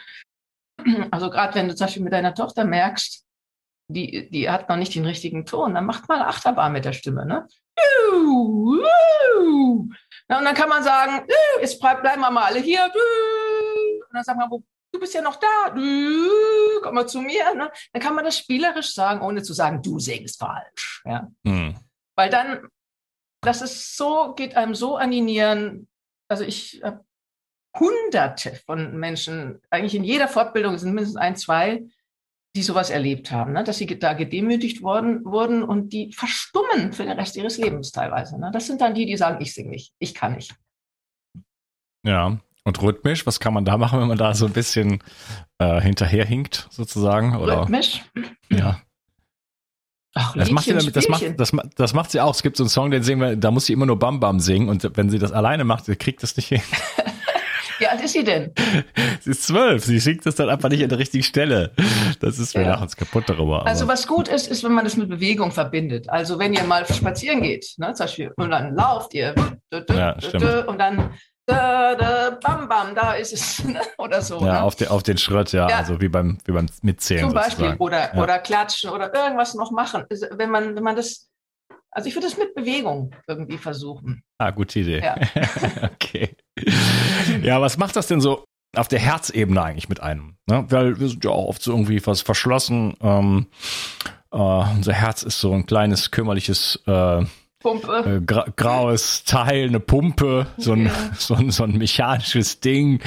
also 1.11 1.31
gerade 1.31 1.54
wenn 1.54 1.69
du 1.69 1.75
zum 1.75 1.87
Beispiel 1.87 2.02
mit 2.02 2.12
deiner 2.12 2.35
Tochter 2.35 2.64
merkst, 2.64 3.25
die, 3.88 4.31
die 4.31 4.49
hat 4.49 4.69
noch 4.69 4.76
nicht 4.76 4.95
den 4.95 5.04
richtigen 5.04 5.45
Ton, 5.45 5.75
dann 5.75 5.85
macht 5.85 6.09
man 6.09 6.23
Achterbahn 6.23 6.73
mit 6.73 6.85
der 6.85 6.93
Stimme. 6.93 7.26
Ne? 7.26 7.47
Und 10.38 10.45
dann 10.45 10.54
kann 10.54 10.69
man 10.69 10.83
sagen, 10.83 11.26
jetzt 11.61 11.81
bleiben 11.81 12.21
wir 12.21 12.31
mal 12.31 12.45
alle 12.45 12.61
hier. 12.61 12.85
Und 12.85 14.14
dann 14.14 14.25
sagt 14.25 14.38
man, 14.38 14.49
du 14.50 15.00
bist 15.00 15.14
ja 15.14 15.21
noch 15.21 15.37
da, 15.37 15.71
komm 16.83 16.95
mal 16.95 17.07
zu 17.07 17.21
mir. 17.21 17.54
Ne? 17.54 17.71
Dann 17.93 18.02
kann 18.02 18.14
man 18.14 18.25
das 18.25 18.38
spielerisch 18.38 18.95
sagen, 18.95 19.21
ohne 19.21 19.43
zu 19.43 19.52
sagen, 19.52 19.83
du 19.83 19.99
singst 19.99 20.38
falsch. 20.38 21.02
Ja? 21.04 21.28
Mhm. 21.43 21.76
Weil 22.16 22.31
dann, 22.31 22.69
das 23.43 23.61
ist 23.61 23.97
so, 23.97 24.35
geht 24.35 24.57
einem 24.57 24.75
so 24.75 24.97
an 24.97 25.11
die 25.11 25.21
Nieren. 25.21 25.88
Also 26.28 26.45
ich 26.45 26.81
habe 26.83 27.04
Hunderte 27.78 28.61
von 28.66 28.97
Menschen, 28.97 29.61
eigentlich 29.71 29.95
in 29.95 30.04
jeder 30.04 30.28
Fortbildung 30.28 30.78
sind 30.78 30.95
mindestens 30.95 31.21
ein, 31.21 31.37
zwei, 31.37 31.85
die 32.57 32.62
sowas 32.62 32.90
erlebt 32.90 33.33
haben, 33.33 33.52
ne? 33.52 33.64
dass 33.64 33.78
sie 33.78 33.87
da 33.87 34.12
gedemütigt 34.12 34.83
worden, 34.83 35.25
wurden 35.25 35.64
und 35.64 35.93
die 35.93 36.12
verstummen 36.12 36.93
für 36.93 37.02
den 37.02 37.19
Rest 37.19 37.37
ihres 37.37 37.59
Lebens 37.59 37.90
teilweise. 37.90 38.38
Ne? 38.38 38.50
Das 38.52 38.66
sind 38.66 38.81
dann 38.81 38.95
die, 38.95 39.07
die 39.07 39.16
sagen, 39.16 39.43
ich 39.43 39.54
singe 39.54 39.71
nicht, 39.71 39.93
ich 39.99 40.14
kann 40.14 40.35
nicht. 40.35 40.54
Ja, 42.07 42.38
und 42.64 42.83
rhythmisch, 42.83 43.26
was 43.26 43.40
kann 43.40 43.54
man 43.54 43.64
da 43.64 43.76
machen, 43.76 44.00
wenn 44.00 44.09
man 44.09 44.19
da 44.19 44.35
so 44.35 44.47
ein 44.47 44.52
bisschen 44.52 45.02
äh, 45.59 45.81
hinterherhinkt, 45.81 46.69
sozusagen? 46.71 47.37
Oder? 47.37 47.62
Rhythmisch? 47.62 48.02
Ja. 48.50 48.81
Ach, 50.14 50.35
das 50.35 50.50
macht, 50.50 50.64
sie 50.64 50.73
damit, 50.73 50.95
das, 50.95 51.09
macht, 51.09 51.25
das, 51.40 51.52
das 51.75 51.93
macht 51.93 52.11
sie 52.12 52.21
auch. 52.21 52.35
Es 52.35 52.43
gibt 52.43 52.57
so 52.57 52.62
einen 52.62 52.71
Song, 52.71 52.90
den 52.93 53.02
singen 53.02 53.21
wir, 53.21 53.37
da 53.37 53.50
muss 53.50 53.66
sie 53.66 53.73
immer 53.73 53.85
nur 53.85 53.99
Bam 53.99 54.21
Bam 54.21 54.38
singen 54.38 54.69
und 54.69 54.88
wenn 54.97 55.11
sie 55.11 55.19
das 55.19 55.33
alleine 55.33 55.64
macht, 55.64 55.87
kriegt 55.99 56.23
das 56.23 56.37
nicht 56.37 56.49
hin. 56.49 56.62
Wie 57.78 57.87
alt 57.87 58.00
ist 58.02 58.12
sie 58.12 58.25
denn? 58.25 58.52
Sie 59.21 59.31
ist 59.31 59.45
zwölf. 59.45 59.85
Sie 59.85 60.00
schickt 60.00 60.26
es 60.26 60.35
dann 60.37 60.49
einfach 60.49 60.69
nicht 60.69 60.83
an 60.83 60.88
der 60.88 60.99
richtigen 60.99 61.25
Stelle. 61.25 61.73
Das 62.21 62.38
ist 62.38 62.57
mir 62.57 62.62
ja. 62.62 62.69
nachher 62.71 62.88
kaputt 62.97 63.25
darüber. 63.26 63.61
Aber. 63.61 63.66
Also 63.66 63.88
was 63.88 64.07
gut 64.07 64.28
ist, 64.28 64.49
ist, 64.49 64.64
wenn 64.64 64.73
man 64.73 64.85
das 64.85 64.97
mit 64.97 65.09
Bewegung 65.09 65.50
verbindet. 65.50 66.09
Also 66.09 66.38
wenn 66.38 66.54
ihr 66.54 66.64
mal 66.64 66.87
spazieren 66.87 67.43
geht, 67.43 67.75
ne, 67.78 67.93
zum 67.95 68.04
Beispiel, 68.04 68.33
und 68.37 68.50
dann 68.50 68.75
lauft 68.75 69.14
ihr 69.14 69.35
ja, 69.90 70.16
und 70.66 70.78
dann 70.78 71.11
da, 71.47 71.95
da, 71.95 72.38
bam, 72.43 72.69
bam, 72.69 72.95
da 72.95 73.14
ist 73.14 73.33
es, 73.33 73.64
ne, 73.64 73.81
oder 73.99 74.23
so. 74.23 74.38
Ja, 74.40 74.52
ne? 74.52 74.62
auf, 74.62 74.76
den, 74.76 74.88
auf 74.88 75.02
den 75.02 75.19
Schritt, 75.19 75.52
ja, 75.52 75.69
ja, 75.69 75.76
also 75.76 76.00
wie 76.00 76.09
beim, 76.09 76.38
wie 76.45 76.52
beim 76.52 76.66
Mitzählen. 76.83 77.25
Zum 77.25 77.35
Beispiel, 77.35 77.75
oder, 77.78 78.14
ja. 78.14 78.23
oder 78.23 78.38
klatschen 78.38 78.90
oder 78.90 79.12
irgendwas 79.14 79.54
noch 79.54 79.71
machen. 79.71 80.04
Wenn 80.33 80.50
man, 80.50 80.75
wenn 80.75 80.83
man 80.83 80.97
das 80.97 81.28
also 81.95 82.09
ich 82.09 82.15
würde 82.15 82.27
es 82.27 82.37
mit 82.37 82.55
Bewegung 82.55 83.15
irgendwie 83.29 83.57
versuchen. 83.57 84.23
Ah, 84.39 84.51
gute 84.51 84.81
Idee. 84.81 85.01
Ja. 85.01 85.17
okay. 85.95 86.37
Ja, 87.43 87.61
was 87.61 87.79
macht 87.79 87.95
das 87.97 88.09
denn 88.09 88.21
so 88.21 88.45
auf 88.75 88.89
der 88.89 88.99
Herzebene 88.99 89.63
eigentlich 89.63 89.89
mit 89.89 90.01
einem? 90.01 90.37
Ne? 90.47 90.67
Weil 90.69 90.99
wir 90.99 91.09
sind 91.09 91.25
ja 91.25 91.31
auch 91.31 91.49
oft 91.49 91.63
so 91.63 91.71
irgendwie 91.71 92.05
was 92.05 92.21
verschlossen. 92.21 92.95
Ähm, 93.01 93.47
äh, 94.33 94.37
unser 94.37 94.93
Herz 94.93 95.23
ist 95.23 95.41
so 95.41 95.53
ein 95.53 95.67
kleines, 95.67 96.11
kümmerliches 96.11 96.83
äh, 96.87 97.25
Pumpe. 97.64 98.18
Äh, 98.18 98.21
gra 98.21 98.44
graues 98.56 99.25
Teil, 99.25 99.68
eine 99.68 99.80
Pumpe, 99.80 100.47
so 100.59 100.73
ein, 100.73 100.87
ja. 100.87 100.92
so 101.18 101.35
ein, 101.35 101.50
so 101.50 101.64
ein 101.64 101.78
mechanisches 101.78 102.61
Ding. 102.61 103.00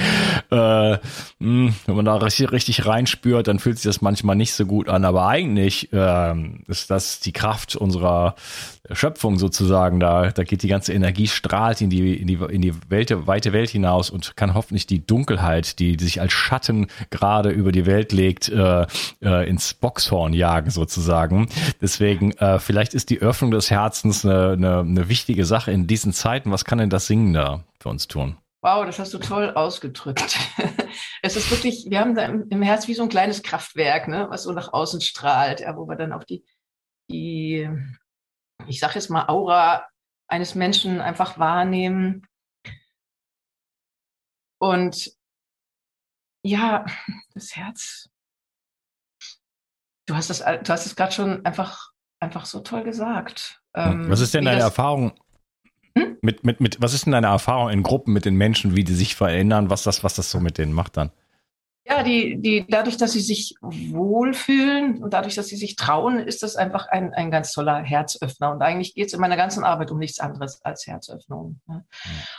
Äh, 0.50 0.92
mh, 0.92 0.98
hm, 1.38 1.74
wenn 1.86 1.94
man 1.96 2.04
da 2.04 2.16
richtig, 2.16 2.50
richtig 2.50 2.84
reinspürt, 2.84 3.46
dann 3.46 3.60
fühlt 3.60 3.78
sich 3.78 3.84
das 3.84 4.00
manchmal 4.00 4.34
nicht 4.34 4.52
so 4.52 4.66
gut 4.66 4.88
an. 4.88 5.04
Aber 5.04 5.28
eigentlich 5.28 5.92
äh, 5.92 6.34
ist 6.66 6.90
das 6.90 7.20
die 7.20 7.32
Kraft 7.32 7.76
unserer 7.76 8.34
Schöpfung 8.92 9.38
sozusagen. 9.38 10.00
Da, 10.00 10.30
da 10.30 10.44
geht 10.44 10.62
die 10.62 10.68
ganze 10.68 10.92
Energie, 10.92 11.28
strahlt 11.28 11.80
in 11.80 11.90
die, 11.90 12.16
in 12.16 12.26
die, 12.26 12.38
in 12.50 12.62
die 12.62 12.74
Welt, 12.88 13.14
weite 13.26 13.52
Welt 13.52 13.70
hinaus 13.70 14.10
und 14.10 14.36
kann 14.36 14.54
hoffentlich 14.54 14.86
die 14.86 15.04
Dunkelheit, 15.04 15.78
die, 15.78 15.96
die 15.96 16.04
sich 16.04 16.20
als 16.20 16.32
Schatten 16.32 16.88
gerade 17.10 17.50
über 17.50 17.72
die 17.72 17.86
Welt 17.86 18.12
legt, 18.12 18.48
äh, 18.48 18.86
äh, 19.22 19.48
ins 19.48 19.74
Boxhorn 19.74 20.32
jagen 20.32 20.70
sozusagen. 20.70 21.48
Deswegen, 21.80 22.32
äh, 22.32 22.58
vielleicht 22.58 22.94
ist 22.94 23.10
die 23.10 23.20
Öffnung 23.20 23.50
des 23.50 23.70
Herzens 23.70 24.24
eine, 24.24 24.47
eine, 24.52 24.80
eine 24.80 25.08
wichtige 25.08 25.44
Sache 25.44 25.72
in 25.72 25.86
diesen 25.86 26.12
Zeiten. 26.12 26.50
Was 26.50 26.64
kann 26.64 26.78
denn 26.78 26.90
das 26.90 27.06
Singen 27.06 27.32
da 27.32 27.64
für 27.80 27.88
uns 27.88 28.08
tun? 28.08 28.36
Wow, 28.62 28.84
das 28.84 28.98
hast 28.98 29.14
du 29.14 29.18
toll 29.18 29.50
ausgedrückt. 29.50 30.38
es 31.22 31.36
ist 31.36 31.50
wirklich, 31.50 31.86
wir 31.88 32.00
haben 32.00 32.14
da 32.14 32.24
im, 32.24 32.48
im, 32.50 32.62
Herz 32.62 32.88
wie 32.88 32.94
so 32.94 33.04
ein 33.04 33.08
kleines 33.08 33.42
Kraftwerk, 33.42 34.08
ne, 34.08 34.26
was 34.30 34.42
so 34.42 34.52
nach 34.52 34.72
außen 34.72 35.00
strahlt, 35.00 35.60
ja, 35.60 35.76
wo 35.76 35.88
wir 35.88 35.96
dann 35.96 36.12
auch 36.12 36.24
die, 36.24 36.44
die 37.08 37.68
ich 38.66 38.80
sage 38.80 38.94
jetzt 38.94 39.10
mal, 39.10 39.28
Aura 39.28 39.86
eines 40.26 40.54
Menschen 40.54 41.00
einfach 41.00 41.38
wahrnehmen. 41.38 42.26
Und 44.60 45.12
ja, 46.44 46.84
das 47.34 47.54
Herz. 47.56 48.10
Du 50.06 50.16
hast 50.16 50.30
es, 50.30 50.38
du 50.38 50.68
hast 50.68 50.86
es 50.86 50.96
gerade 50.96 51.12
schon 51.12 51.44
einfach, 51.44 51.92
einfach 52.20 52.46
so 52.46 52.60
toll 52.60 52.82
gesagt. 52.82 53.57
Ähm, 53.74 54.08
was 54.08 54.20
ist 54.20 54.34
denn 54.34 54.44
deine 54.44 54.60
Erfahrung 54.60 55.12
hm? 55.96 56.18
mit, 56.22 56.44
mit, 56.44 56.60
mit, 56.60 56.80
was 56.80 56.94
ist 56.94 57.06
denn 57.06 57.12
deine 57.12 57.28
Erfahrung 57.28 57.70
in 57.70 57.82
Gruppen 57.82 58.12
mit 58.12 58.24
den 58.24 58.34
Menschen, 58.34 58.76
wie 58.76 58.84
die 58.84 58.94
sich 58.94 59.14
verändern, 59.14 59.70
was 59.70 59.82
das, 59.82 60.04
was 60.04 60.14
das 60.14 60.30
so 60.30 60.40
mit 60.40 60.58
denen 60.58 60.72
macht 60.72 60.96
dann? 60.96 61.10
Ja, 61.88 62.02
die, 62.02 62.38
die, 62.38 62.66
dadurch, 62.68 62.98
dass 62.98 63.12
sie 63.12 63.20
sich 63.20 63.54
wohlfühlen 63.62 65.02
und 65.02 65.14
dadurch, 65.14 65.36
dass 65.36 65.48
sie 65.48 65.56
sich 65.56 65.74
trauen, 65.74 66.18
ist 66.18 66.42
das 66.42 66.54
einfach 66.56 66.86
ein, 66.88 67.14
ein 67.14 67.30
ganz 67.30 67.50
toller 67.52 67.76
Herzöffner. 67.78 68.50
Und 68.50 68.60
eigentlich 68.60 68.94
geht 68.94 69.06
es 69.06 69.14
in 69.14 69.20
meiner 69.20 69.38
ganzen 69.38 69.64
Arbeit 69.64 69.90
um 69.90 69.98
nichts 69.98 70.20
anderes 70.20 70.62
als 70.62 70.86
Herzöffnung. 70.86 71.60
Ne? 71.66 71.86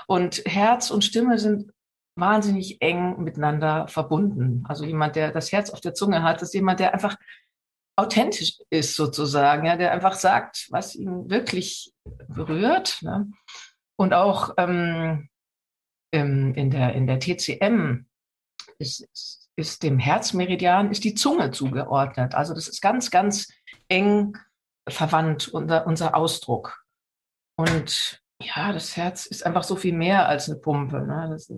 Und 0.06 0.44
Herz 0.46 0.92
und 0.92 1.04
Stimme 1.04 1.40
sind 1.40 1.72
wahnsinnig 2.16 2.80
eng 2.82 3.24
miteinander 3.24 3.88
verbunden. 3.88 4.64
Also 4.68 4.86
jemand, 4.86 5.16
der 5.16 5.32
das 5.32 5.52
Herz 5.52 5.72
auf 5.72 5.82
der 5.82 5.96
Zunge 5.96 6.22
hat, 6.22 6.44
ist 6.44 6.54
jemand, 6.54 6.80
der 6.80 6.94
einfach 6.94 7.18
authentisch 8.00 8.58
ist 8.70 8.96
sozusagen, 8.96 9.66
ja, 9.66 9.78
der 9.78 9.92
einfach 9.92 10.14
sagt, 10.14 10.68
was 10.70 10.96
ihn 10.96 11.30
wirklich 11.30 11.94
berührt. 12.28 13.00
Ne? 13.02 13.32
Und 13.98 14.14
auch 14.14 14.54
ähm, 14.58 15.30
in, 16.12 16.72
der, 16.72 16.94
in 16.96 17.06
der 17.06 17.20
TCM 17.20 18.06
ist, 18.80 19.02
ist 19.02 19.40
ist 19.60 19.84
dem 19.84 20.00
Herzmeridian, 20.00 20.90
ist 20.90 21.04
die 21.04 21.14
Zunge 21.14 21.52
zugeordnet. 21.52 22.34
Also 22.34 22.54
das 22.54 22.68
ist 22.68 22.82
ganz, 22.82 23.12
ganz 23.12 23.48
eng 23.90 24.38
verwandt, 24.88 25.50
unser, 25.50 25.86
unser 25.86 26.16
Ausdruck. 26.16 26.84
Und 27.58 28.22
ja, 28.42 28.72
das 28.72 28.96
Herz 28.98 29.26
ist 29.26 29.46
einfach 29.46 29.64
so 29.64 29.76
viel 29.76 29.94
mehr 29.94 30.28
als 30.28 30.50
eine 30.50 30.60
Pumpe. 30.60 31.02
Ne? 31.02 31.28
Das 31.30 31.52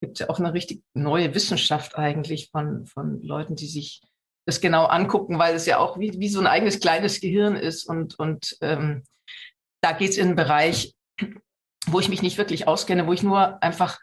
gibt 0.00 0.18
ja 0.18 0.30
auch 0.30 0.38
eine 0.38 0.54
richtig 0.54 0.82
neue 0.94 1.34
Wissenschaft 1.34 1.96
eigentlich 1.96 2.50
von, 2.50 2.86
von 2.86 3.20
Leuten, 3.20 3.54
die 3.54 3.66
sich 3.66 4.02
das 4.48 4.62
genau 4.62 4.86
angucken, 4.86 5.38
weil 5.38 5.54
es 5.54 5.66
ja 5.66 5.76
auch 5.76 5.98
wie, 5.98 6.18
wie 6.18 6.30
so 6.30 6.40
ein 6.40 6.46
eigenes 6.46 6.80
kleines 6.80 7.20
Gehirn 7.20 7.54
ist. 7.54 7.84
Und, 7.86 8.18
und 8.18 8.56
ähm, 8.62 9.02
da 9.82 9.92
geht 9.92 10.12
es 10.12 10.16
in 10.16 10.28
einen 10.28 10.36
Bereich, 10.36 10.94
wo 11.86 12.00
ich 12.00 12.08
mich 12.08 12.22
nicht 12.22 12.38
wirklich 12.38 12.66
auskenne, 12.66 13.06
wo 13.06 13.12
ich 13.12 13.22
nur 13.22 13.62
einfach 13.62 13.98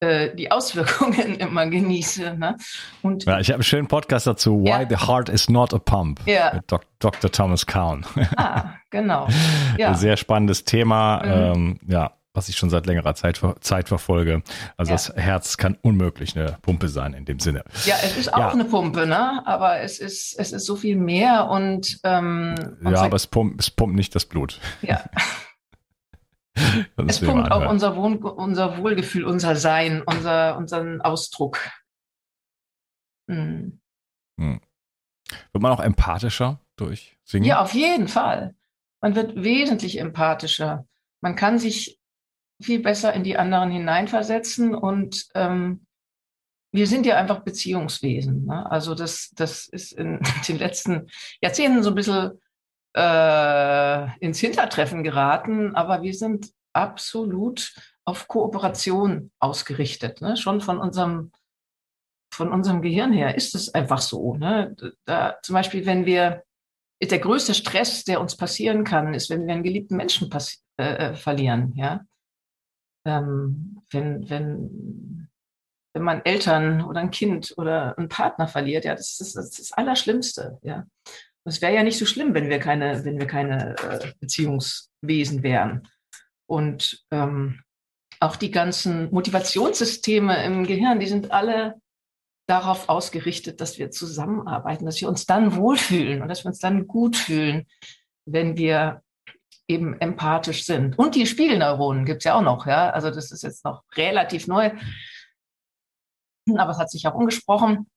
äh, 0.00 0.34
die 0.36 0.50
Auswirkungen 0.50 1.36
immer 1.38 1.66
genieße. 1.66 2.36
Ne? 2.36 2.58
Und 3.00 3.24
ja, 3.24 3.40
ich 3.40 3.48
habe 3.48 3.54
einen 3.54 3.62
schönen 3.62 3.88
Podcast 3.88 4.26
dazu, 4.26 4.62
Why 4.62 4.68
ja. 4.68 4.86
the 4.86 5.06
Heart 5.06 5.30
is 5.30 5.48
Not 5.48 5.72
a 5.72 5.78
Pump, 5.78 6.20
ja. 6.26 6.52
mit 6.52 6.70
Dok 6.70 6.82
Dr. 6.98 7.32
Thomas 7.32 7.64
Kahn. 7.64 8.04
Ah, 8.36 8.74
genau. 8.90 9.28
Ja. 9.78 9.88
Ein 9.88 9.94
sehr 9.94 10.18
spannendes 10.18 10.64
Thema, 10.64 11.22
mhm. 11.22 11.32
ähm, 11.32 11.80
ja, 11.86 12.12
was 12.36 12.48
ich 12.48 12.56
schon 12.56 12.70
seit 12.70 12.86
längerer 12.86 13.14
Zeit, 13.14 13.40
Zeit 13.60 13.88
verfolge. 13.88 14.42
Also 14.76 14.90
ja. 14.90 14.94
das 14.94 15.14
Herz 15.16 15.56
kann 15.56 15.76
unmöglich 15.82 16.36
eine 16.36 16.58
Pumpe 16.62 16.88
sein 16.88 17.14
in 17.14 17.24
dem 17.24 17.40
Sinne. 17.40 17.64
Ja, 17.84 17.96
es 18.02 18.16
ist 18.16 18.32
auch 18.32 18.38
ja. 18.38 18.50
eine 18.50 18.64
Pumpe, 18.64 19.06
ne? 19.06 19.42
aber 19.46 19.80
es 19.80 19.98
ist, 19.98 20.38
es 20.38 20.52
ist 20.52 20.66
so 20.66 20.76
viel 20.76 20.96
mehr 20.96 21.48
und 21.48 21.98
ähm, 22.04 22.54
ja, 22.84 23.02
aber 23.02 23.16
es 23.16 23.26
pumpt, 23.26 23.60
es 23.60 23.70
pumpt 23.70 23.96
nicht 23.96 24.14
das 24.14 24.26
Blut. 24.26 24.60
Ja. 24.82 25.04
es 27.06 27.20
pumpt 27.20 27.50
auch 27.50 27.68
unser, 27.68 27.96
Wohn 27.96 28.18
unser 28.18 28.78
Wohlgefühl, 28.78 29.24
unser 29.24 29.56
Sein, 29.56 30.02
unser, 30.02 30.56
unseren 30.56 31.00
Ausdruck. 31.00 31.58
Hm. 33.28 33.80
Hm. 34.38 34.60
Wird 35.52 35.62
man 35.62 35.72
auch 35.72 35.80
empathischer 35.80 36.60
durch 36.76 37.18
Singen? 37.24 37.46
Ja, 37.46 37.60
auf 37.60 37.74
jeden 37.74 38.08
Fall. 38.08 38.54
Man 39.00 39.14
wird 39.14 39.42
wesentlich 39.42 39.98
empathischer. 39.98 40.86
Man 41.20 41.36
kann 41.36 41.58
sich 41.58 41.95
viel 42.60 42.80
besser 42.80 43.12
in 43.12 43.24
die 43.24 43.36
anderen 43.36 43.70
hineinversetzen 43.70 44.74
und 44.74 45.26
ähm, 45.34 45.86
wir 46.72 46.86
sind 46.86 47.06
ja 47.06 47.16
einfach 47.16 47.40
Beziehungswesen. 47.40 48.44
Ne? 48.44 48.70
Also 48.70 48.94
das, 48.94 49.30
das 49.34 49.66
ist 49.66 49.92
in 49.92 50.20
den 50.48 50.58
letzten 50.58 51.08
Jahrzehnten 51.40 51.82
so 51.82 51.90
ein 51.90 51.94
bisschen 51.94 52.40
äh, 52.94 54.18
ins 54.20 54.40
Hintertreffen 54.40 55.02
geraten, 55.02 55.74
aber 55.74 56.02
wir 56.02 56.14
sind 56.14 56.50
absolut 56.72 57.74
auf 58.04 58.28
Kooperation 58.28 59.32
ausgerichtet. 59.38 60.20
Ne? 60.20 60.36
Schon 60.36 60.60
von 60.60 60.78
unserem, 60.78 61.32
von 62.32 62.52
unserem 62.52 62.82
Gehirn 62.82 63.12
her 63.12 63.34
ist 63.34 63.54
es 63.54 63.74
einfach 63.74 64.00
so. 64.00 64.36
Ne? 64.36 64.76
Da, 65.04 65.36
zum 65.42 65.54
Beispiel, 65.54 65.86
wenn 65.86 66.06
wir, 66.06 66.42
der 67.02 67.18
größte 67.18 67.52
Stress, 67.52 68.04
der 68.04 68.20
uns 68.20 68.36
passieren 68.36 68.84
kann, 68.84 69.12
ist, 69.12 69.28
wenn 69.28 69.46
wir 69.46 69.54
einen 69.54 69.62
geliebten 69.62 69.96
Menschen 69.96 70.30
äh, 70.78 70.84
äh, 70.84 71.14
verlieren. 71.14 71.74
Ja? 71.76 72.00
Ähm, 73.06 73.82
wenn, 73.90 74.28
wenn, 74.28 75.28
wenn 75.94 76.02
man 76.02 76.24
Eltern 76.24 76.82
oder 76.82 77.00
ein 77.00 77.10
Kind 77.10 77.54
oder 77.56 77.96
einen 77.96 78.08
Partner 78.08 78.48
verliert, 78.48 78.84
ja, 78.84 78.94
das 78.94 79.20
ist 79.20 79.36
das, 79.36 79.52
das 79.52 79.72
Allerschlimmste. 79.72 80.58
Ja? 80.62 80.84
Es 81.44 81.62
wäre 81.62 81.74
ja 81.74 81.84
nicht 81.84 81.98
so 81.98 82.06
schlimm, 82.06 82.34
wenn 82.34 82.48
wir 82.48 82.58
keine, 82.58 83.04
wenn 83.04 83.18
wir 83.18 83.26
keine 83.26 83.76
äh, 83.78 84.12
Beziehungswesen 84.18 85.42
wären. 85.42 85.88
Und 86.46 87.04
ähm, 87.10 87.62
auch 88.20 88.36
die 88.36 88.50
ganzen 88.50 89.10
Motivationssysteme 89.12 90.44
im 90.44 90.66
Gehirn, 90.66 91.00
die 91.00 91.06
sind 91.06 91.30
alle 91.30 91.80
darauf 92.48 92.88
ausgerichtet, 92.88 93.60
dass 93.60 93.78
wir 93.78 93.90
zusammenarbeiten, 93.90 94.86
dass 94.86 95.00
wir 95.00 95.08
uns 95.08 95.26
dann 95.26 95.56
wohlfühlen 95.56 96.22
und 96.22 96.28
dass 96.28 96.44
wir 96.44 96.48
uns 96.48 96.58
dann 96.58 96.86
gut 96.86 97.16
fühlen, 97.16 97.66
wenn 98.24 98.56
wir 98.56 99.02
eben 99.68 100.00
empathisch 100.00 100.64
sind. 100.64 100.98
Und 100.98 101.14
die 101.14 101.26
Spiegelneuronen 101.26 102.04
gibt 102.04 102.18
es 102.18 102.24
ja 102.24 102.34
auch 102.34 102.42
noch, 102.42 102.66
ja. 102.66 102.90
Also 102.90 103.10
das 103.10 103.32
ist 103.32 103.42
jetzt 103.42 103.64
noch 103.64 103.82
relativ 103.94 104.46
neu, 104.46 104.70
aber 106.56 106.70
es 106.70 106.78
hat 106.78 106.90
sich 106.90 107.06
auch 107.06 107.14
umgesprochen. 107.14 107.90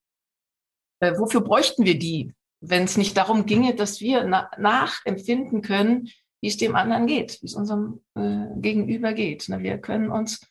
Äh, 1.01 1.17
wofür 1.17 1.41
bräuchten 1.41 1.85
wir 1.85 1.97
die? 1.97 2.33
wenn 2.61 2.83
es 2.83 2.97
nicht 2.97 3.15
darum 3.17 3.45
ginge, 3.45 3.75
dass 3.75 4.01
wir 4.01 4.23
na 4.23 4.49
nachempfinden 4.57 5.61
können, 5.61 6.09
wie 6.41 6.47
es 6.47 6.57
dem 6.57 6.75
anderen 6.75 7.07
geht, 7.07 7.41
wie 7.41 7.47
es 7.47 7.55
unserem 7.55 8.01
äh, 8.15 8.47
Gegenüber 8.57 9.13
geht. 9.13 9.49
Ne? 9.49 9.59
Wir 9.59 9.77
können 9.77 10.09
uns 10.09 10.45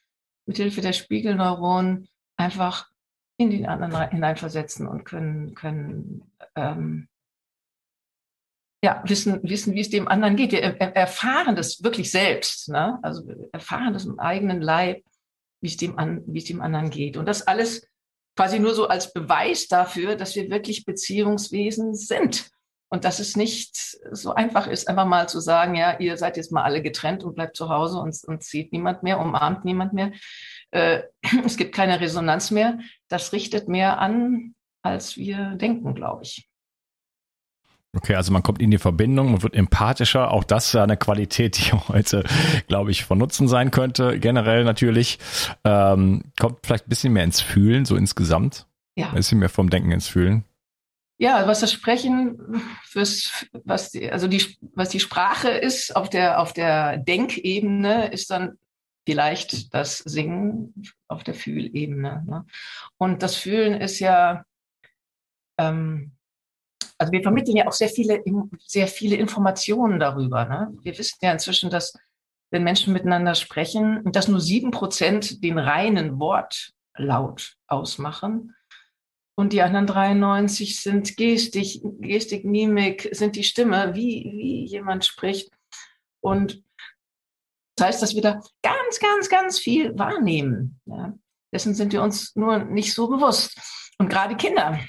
mit 0.46 0.56
Hilfe 0.56 0.80
der 0.80 0.92
Spiegelneuronen 0.92 2.08
einfach 2.36 2.88
in 3.36 3.50
den 3.50 3.66
anderen 3.66 4.10
hineinversetzen 4.10 4.86
und 4.86 5.04
können, 5.04 5.54
können 5.54 6.32
ähm, 6.56 7.08
ja, 8.82 9.02
wissen, 9.06 9.40
wissen, 9.42 9.74
wie 9.74 9.80
es 9.80 9.90
dem 9.90 10.08
anderen 10.08 10.36
geht. 10.36 10.52
Wir 10.52 10.62
er 10.62 10.94
erfahren 10.94 11.56
das 11.56 11.82
wirklich 11.82 12.10
selbst. 12.10 12.68
Ne? 12.68 12.98
Also 13.02 13.26
wir 13.26 13.48
erfahren 13.52 13.92
das 13.92 14.04
im 14.04 14.18
eigenen 14.18 14.60
Leib, 14.60 15.02
wie 15.60 15.68
es 15.68 15.76
dem, 15.76 15.98
an, 15.98 16.22
wie 16.26 16.38
es 16.38 16.44
dem 16.44 16.60
anderen 16.60 16.90
geht. 16.90 17.16
Und 17.16 17.26
das 17.26 17.46
alles 17.46 17.86
quasi 18.36 18.60
nur 18.60 18.74
so 18.74 18.86
als 18.86 19.12
Beweis 19.12 19.66
dafür, 19.66 20.14
dass 20.14 20.36
wir 20.36 20.48
wirklich 20.48 20.84
Beziehungswesen 20.84 21.94
sind. 21.94 22.50
Und 22.90 23.04
dass 23.04 23.18
es 23.18 23.36
nicht 23.36 23.76
so 24.12 24.32
einfach 24.32 24.66
ist, 24.66 24.88
einfach 24.88 25.04
mal 25.04 25.28
zu 25.28 25.40
sagen, 25.40 25.74
ja, 25.74 25.98
ihr 25.98 26.16
seid 26.16 26.36
jetzt 26.36 26.52
mal 26.52 26.62
alle 26.62 26.80
getrennt 26.80 27.22
und 27.22 27.34
bleibt 27.34 27.56
zu 27.56 27.68
Hause 27.68 27.98
und, 27.98 28.16
und 28.24 28.42
sieht 28.42 28.72
niemand 28.72 29.02
mehr, 29.02 29.20
umarmt 29.20 29.64
niemand 29.64 29.92
mehr. 29.92 30.12
Äh, 30.70 31.02
es 31.44 31.56
gibt 31.56 31.74
keine 31.74 32.00
Resonanz 32.00 32.50
mehr. 32.50 32.78
Das 33.08 33.32
richtet 33.32 33.68
mehr 33.68 33.98
an, 33.98 34.54
als 34.82 35.16
wir 35.16 35.56
denken, 35.56 35.94
glaube 35.94 36.22
ich. 36.22 36.47
Okay, 37.96 38.14
also 38.14 38.32
man 38.32 38.42
kommt 38.42 38.60
in 38.60 38.70
die 38.70 38.78
Verbindung, 38.78 39.32
man 39.32 39.42
wird 39.42 39.54
empathischer. 39.54 40.30
Auch 40.30 40.44
das 40.44 40.66
ist 40.66 40.76
eine 40.76 40.96
Qualität, 40.96 41.58
die 41.58 41.72
heute, 41.88 42.24
glaube 42.66 42.90
ich, 42.90 43.04
von 43.04 43.18
Nutzen 43.18 43.48
sein 43.48 43.70
könnte. 43.70 44.18
Generell 44.18 44.64
natürlich 44.64 45.18
ähm, 45.64 46.24
kommt 46.38 46.58
vielleicht 46.64 46.86
ein 46.86 46.90
bisschen 46.90 47.12
mehr 47.12 47.24
ins 47.24 47.40
Fühlen, 47.40 47.84
so 47.84 47.96
insgesamt. 47.96 48.66
Ja. 48.96 49.08
Ein 49.08 49.14
bisschen 49.14 49.38
mehr 49.38 49.48
vom 49.48 49.70
Denken 49.70 49.92
ins 49.92 50.08
Fühlen. 50.08 50.44
Ja, 51.20 51.48
was 51.48 51.60
das 51.60 51.72
Sprechen 51.72 52.62
fürs, 52.84 53.46
was 53.64 53.90
die, 53.90 54.10
also 54.10 54.28
die, 54.28 54.56
was 54.74 54.88
die 54.90 55.00
Sprache 55.00 55.48
ist 55.48 55.96
auf 55.96 56.10
der, 56.10 56.40
auf 56.40 56.52
der 56.52 56.98
Denkebene, 56.98 58.08
ist 58.12 58.30
dann 58.30 58.58
vielleicht 59.04 59.74
das 59.74 59.98
Singen 59.98 60.74
auf 61.08 61.24
der 61.24 61.34
Fühlebene. 61.34 62.24
Ne? 62.26 62.44
Und 62.98 63.22
das 63.22 63.34
Fühlen 63.34 63.80
ist 63.80 63.98
ja, 63.98 64.44
ähm, 65.58 66.12
also 66.98 67.12
wir 67.12 67.22
vermitteln 67.22 67.56
ja 67.56 67.66
auch 67.68 67.72
sehr 67.72 67.88
viele, 67.88 68.22
sehr 68.66 68.88
viele 68.88 69.16
Informationen 69.16 70.00
darüber. 70.00 70.44
Ne? 70.44 70.76
Wir 70.82 70.98
wissen 70.98 71.18
ja 71.22 71.32
inzwischen, 71.32 71.70
dass 71.70 71.94
wenn 72.50 72.64
Menschen 72.64 72.92
miteinander 72.92 73.34
sprechen, 73.34 74.02
dass 74.12 74.28
nur 74.28 74.40
sieben 74.40 74.70
Prozent 74.70 75.42
den 75.44 75.58
reinen 75.58 76.18
Wortlaut 76.18 77.56
ausmachen. 77.68 78.54
Und 79.36 79.52
die 79.52 79.62
anderen 79.62 79.86
93 79.86 80.80
sind 80.80 81.16
Gestik, 81.16 81.80
Gestik, 82.00 82.44
Mimik, 82.44 83.08
sind 83.12 83.36
die 83.36 83.44
Stimme, 83.44 83.94
wie, 83.94 84.24
wie 84.34 84.64
jemand 84.64 85.04
spricht. 85.04 85.50
Und 86.20 86.64
das 87.76 87.86
heißt, 87.86 88.02
dass 88.02 88.14
wir 88.16 88.22
da 88.22 88.40
ganz, 88.62 88.98
ganz, 88.98 89.28
ganz 89.28 89.58
viel 89.60 89.96
wahrnehmen. 89.96 90.80
Ja? 90.86 91.14
Dessen 91.52 91.74
sind 91.74 91.92
wir 91.92 92.02
uns 92.02 92.34
nur 92.34 92.58
nicht 92.58 92.92
so 92.92 93.08
bewusst. 93.08 93.56
Und 93.98 94.08
gerade 94.08 94.36
Kinder, 94.36 94.80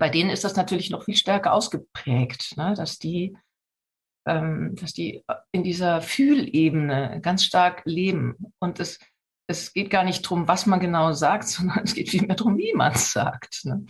bei 0.00 0.08
denen 0.08 0.30
ist 0.30 0.42
das 0.42 0.56
natürlich 0.56 0.90
noch 0.90 1.04
viel 1.04 1.16
stärker 1.16 1.52
ausgeprägt, 1.52 2.56
ne? 2.56 2.74
dass 2.74 2.98
die 2.98 3.36
ähm, 4.26 4.74
dass 4.76 4.92
die 4.92 5.24
in 5.52 5.64
dieser 5.64 6.02
Fühlebene 6.02 7.20
ganz 7.22 7.44
stark 7.44 7.82
leben. 7.84 8.36
Und 8.58 8.80
es, 8.80 8.98
es 9.46 9.72
geht 9.72 9.90
gar 9.90 10.04
nicht 10.04 10.24
darum, 10.24 10.48
was 10.48 10.66
man 10.66 10.80
genau 10.80 11.12
sagt, 11.12 11.48
sondern 11.48 11.84
es 11.84 11.94
geht 11.94 12.10
vielmehr 12.10 12.36
darum, 12.36 12.58
wie 12.58 12.74
man 12.74 12.92
es 12.92 13.12
sagt. 13.12 13.64
Ne? 13.64 13.84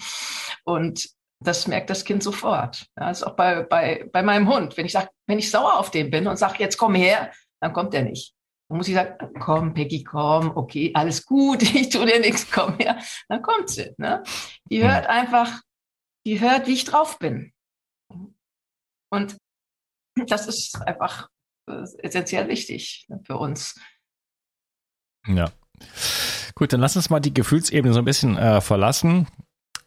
Und 0.64 1.08
das 1.42 1.66
merkt 1.66 1.90
das 1.90 2.04
Kind 2.04 2.22
sofort. 2.22 2.86
Ja, 2.98 3.06
also 3.06 3.26
auch 3.26 3.36
bei, 3.36 3.62
bei, 3.62 4.08
bei 4.12 4.22
meinem 4.22 4.48
Hund. 4.48 4.76
Wenn 4.76 4.86
ich 4.86 4.92
sag, 4.92 5.08
wenn 5.26 5.38
ich 5.38 5.50
sauer 5.50 5.78
auf 5.78 5.90
den 5.90 6.10
bin 6.10 6.26
und 6.26 6.36
sage, 6.36 6.56
jetzt 6.58 6.76
komm 6.76 6.94
her, 6.94 7.32
dann 7.60 7.72
kommt 7.72 7.94
er 7.94 8.02
nicht. 8.02 8.34
Dann 8.68 8.76
muss 8.76 8.88
ich 8.88 8.94
sagen, 8.94 9.32
komm, 9.40 9.74
Peggy, 9.74 10.04
komm, 10.04 10.52
okay, 10.54 10.92
alles 10.94 11.24
gut, 11.24 11.62
ich 11.74 11.88
tue 11.88 12.06
dir 12.06 12.20
nichts, 12.20 12.50
komm 12.50 12.76
her. 12.78 12.98
Dann 13.28 13.42
kommt 13.42 13.70
sie. 13.70 13.92
Ne? 13.96 14.22
Die 14.70 14.86
hört 14.86 15.06
einfach 15.06 15.60
die 16.26 16.40
hört, 16.40 16.66
wie 16.66 16.74
ich 16.74 16.84
drauf 16.84 17.18
bin. 17.18 17.52
Und 19.10 19.36
das 20.28 20.46
ist 20.46 20.80
einfach 20.82 21.28
äh, 21.68 21.84
essentiell 21.98 22.48
wichtig 22.48 23.06
für 23.24 23.36
uns. 23.36 23.80
Ja. 25.26 25.50
Gut, 26.54 26.72
dann 26.72 26.80
lass 26.80 26.96
uns 26.96 27.10
mal 27.10 27.20
die 27.20 27.34
Gefühlsebene 27.34 27.92
so 27.94 28.00
ein 28.00 28.04
bisschen 28.04 28.36
äh, 28.36 28.60
verlassen. 28.60 29.26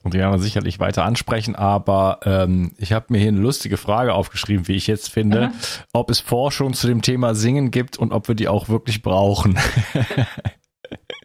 Und 0.03 0.13
die 0.13 0.17
werden 0.17 0.33
wir 0.33 0.39
sicherlich 0.39 0.79
weiter 0.79 1.05
ansprechen, 1.05 1.55
aber 1.55 2.19
ähm, 2.25 2.73
ich 2.77 2.91
habe 2.91 3.05
mir 3.09 3.19
hier 3.19 3.29
eine 3.29 3.39
lustige 3.39 3.77
Frage 3.77 4.13
aufgeschrieben, 4.13 4.67
wie 4.67 4.75
ich 4.75 4.85
jetzt 4.85 5.09
finde, 5.09 5.47
mhm. 5.47 5.53
ob 5.93 6.09
es 6.09 6.19
Forschung 6.19 6.73
zu 6.73 6.87
dem 6.87 7.01
Thema 7.01 7.35
Singen 7.35 7.71
gibt 7.71 7.97
und 7.97 8.11
ob 8.11 8.27
wir 8.27 8.35
die 8.35 8.49
auch 8.49 8.67
wirklich 8.67 9.01
brauchen. 9.01 9.57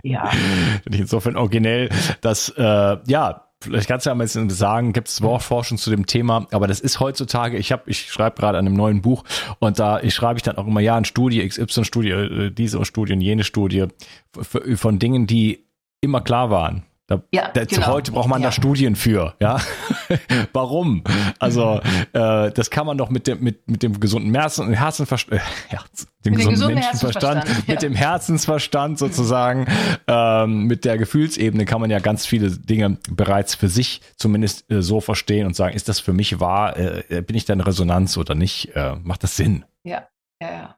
ja. 0.04 0.26
Finde 0.82 0.94
ich 0.96 1.00
insofern 1.00 1.36
originell, 1.36 1.88
dass 2.20 2.50
äh, 2.50 2.98
ja 3.04 3.47
vielleicht 3.60 3.88
kannst 3.88 4.06
du 4.06 4.10
ja 4.10 4.14
mal 4.14 4.24
bisschen 4.24 4.50
sagen, 4.50 4.92
gibt 4.92 5.08
es 5.08 5.20
Forschung 5.20 5.78
zu 5.78 5.90
dem 5.90 6.06
Thema, 6.06 6.46
aber 6.52 6.66
das 6.66 6.80
ist 6.80 7.00
heutzutage, 7.00 7.56
ich 7.56 7.72
habe, 7.72 7.82
ich 7.86 8.10
schreibe 8.10 8.36
gerade 8.36 8.58
an 8.58 8.66
einem 8.66 8.76
neuen 8.76 9.02
Buch 9.02 9.24
und 9.58 9.78
da 9.78 10.00
ich 10.00 10.14
schreibe 10.14 10.38
ich 10.38 10.42
dann 10.42 10.56
auch 10.56 10.66
immer, 10.66 10.80
ja, 10.80 10.96
eine 10.96 11.06
Studie, 11.06 11.46
XY-Studie, 11.46 12.10
äh, 12.10 12.50
diese 12.50 12.84
Studie 12.84 13.12
und 13.14 13.20
jene 13.20 13.44
Studie 13.44 13.86
von 14.32 14.98
Dingen, 14.98 15.26
die 15.26 15.66
immer 16.00 16.20
klar 16.20 16.50
waren. 16.50 16.84
Da, 17.08 17.22
ja, 17.32 17.48
da, 17.54 17.64
genau. 17.64 17.86
Heute 17.86 18.12
braucht 18.12 18.28
man 18.28 18.42
ja. 18.42 18.48
da 18.48 18.52
Studien 18.52 18.94
für, 18.94 19.34
ja. 19.40 19.58
Warum? 20.52 21.02
Also 21.38 21.80
äh, 22.12 22.50
das 22.52 22.68
kann 22.68 22.86
man 22.86 22.98
doch 22.98 23.08
mit 23.08 23.26
dem 23.26 23.42
mit 23.42 23.66
mit 23.66 23.82
dem 23.82 23.98
gesunden 23.98 24.34
Herzen, 24.34 24.70
Herzenverstand, 24.74 25.40
äh, 25.40 25.44
Herz, 25.68 26.06
dem 26.26 26.34
mit 26.34 26.46
gesunden 26.46 26.74
Menschenverstand, 26.74 27.48
ja. 27.48 27.54
mit 27.66 27.80
dem 27.80 27.94
Herzensverstand 27.94 28.98
sozusagen, 28.98 29.66
ähm, 30.06 30.64
mit 30.64 30.84
der 30.84 30.98
Gefühlsebene 30.98 31.64
kann 31.64 31.80
man 31.80 31.88
ja 31.88 31.98
ganz 31.98 32.26
viele 32.26 32.50
Dinge 32.50 32.98
bereits 33.08 33.54
für 33.54 33.70
sich 33.70 34.02
zumindest 34.16 34.70
äh, 34.70 34.82
so 34.82 35.00
verstehen 35.00 35.46
und 35.46 35.56
sagen, 35.56 35.74
ist 35.74 35.88
das 35.88 36.00
für 36.00 36.12
mich 36.12 36.40
wahr? 36.40 36.76
Äh, 36.76 37.04
äh 37.08 37.22
bin 37.22 37.36
ich 37.36 37.46
da 37.46 37.54
in 37.54 37.62
Resonanz 37.62 38.18
oder 38.18 38.34
nicht? 38.34 38.76
Äh, 38.76 38.96
macht 39.02 39.22
das 39.22 39.34
Sinn? 39.34 39.64
Ja, 39.82 40.08
ja, 40.42 40.50
ja. 40.50 40.77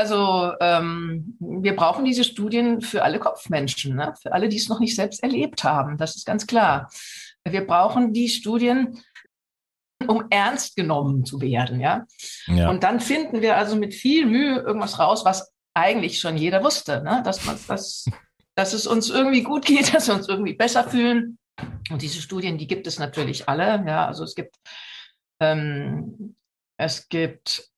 Also 0.00 0.54
ähm, 0.60 1.36
wir 1.40 1.76
brauchen 1.76 2.06
diese 2.06 2.24
Studien 2.24 2.80
für 2.80 3.02
alle 3.02 3.18
Kopfmenschen, 3.18 3.96
ne? 3.96 4.14
für 4.22 4.32
alle, 4.32 4.48
die 4.48 4.56
es 4.56 4.70
noch 4.70 4.80
nicht 4.80 4.96
selbst 4.96 5.22
erlebt 5.22 5.62
haben. 5.62 5.98
Das 5.98 6.16
ist 6.16 6.24
ganz 6.24 6.46
klar. 6.46 6.90
Wir 7.44 7.66
brauchen 7.66 8.14
die 8.14 8.30
Studien, 8.30 8.98
um 10.06 10.24
ernst 10.30 10.74
genommen 10.74 11.26
zu 11.26 11.42
werden. 11.42 11.80
Ja? 11.80 12.06
ja. 12.46 12.70
Und 12.70 12.82
dann 12.82 13.00
finden 13.00 13.42
wir 13.42 13.58
also 13.58 13.76
mit 13.76 13.92
viel 13.92 14.24
Mühe 14.24 14.60
irgendwas 14.60 14.98
raus, 14.98 15.26
was 15.26 15.52
eigentlich 15.74 16.18
schon 16.18 16.38
jeder 16.38 16.64
wusste, 16.64 17.02
ne? 17.02 17.20
dass, 17.22 17.44
man, 17.44 17.58
dass, 17.68 18.06
dass 18.54 18.72
es 18.72 18.86
uns 18.86 19.10
irgendwie 19.10 19.42
gut 19.42 19.66
geht, 19.66 19.92
dass 19.94 20.08
wir 20.08 20.14
uns 20.14 20.30
irgendwie 20.30 20.54
besser 20.54 20.88
fühlen. 20.88 21.36
Und 21.90 22.00
diese 22.00 22.22
Studien, 22.22 22.56
die 22.56 22.66
gibt 22.66 22.86
es 22.86 22.98
natürlich 22.98 23.50
alle. 23.50 23.84
Ja? 23.86 24.06
Also 24.06 24.24
es 24.24 24.34
gibt, 24.34 24.56
ähm, 25.40 26.36
es 26.78 27.06
gibt 27.10 27.69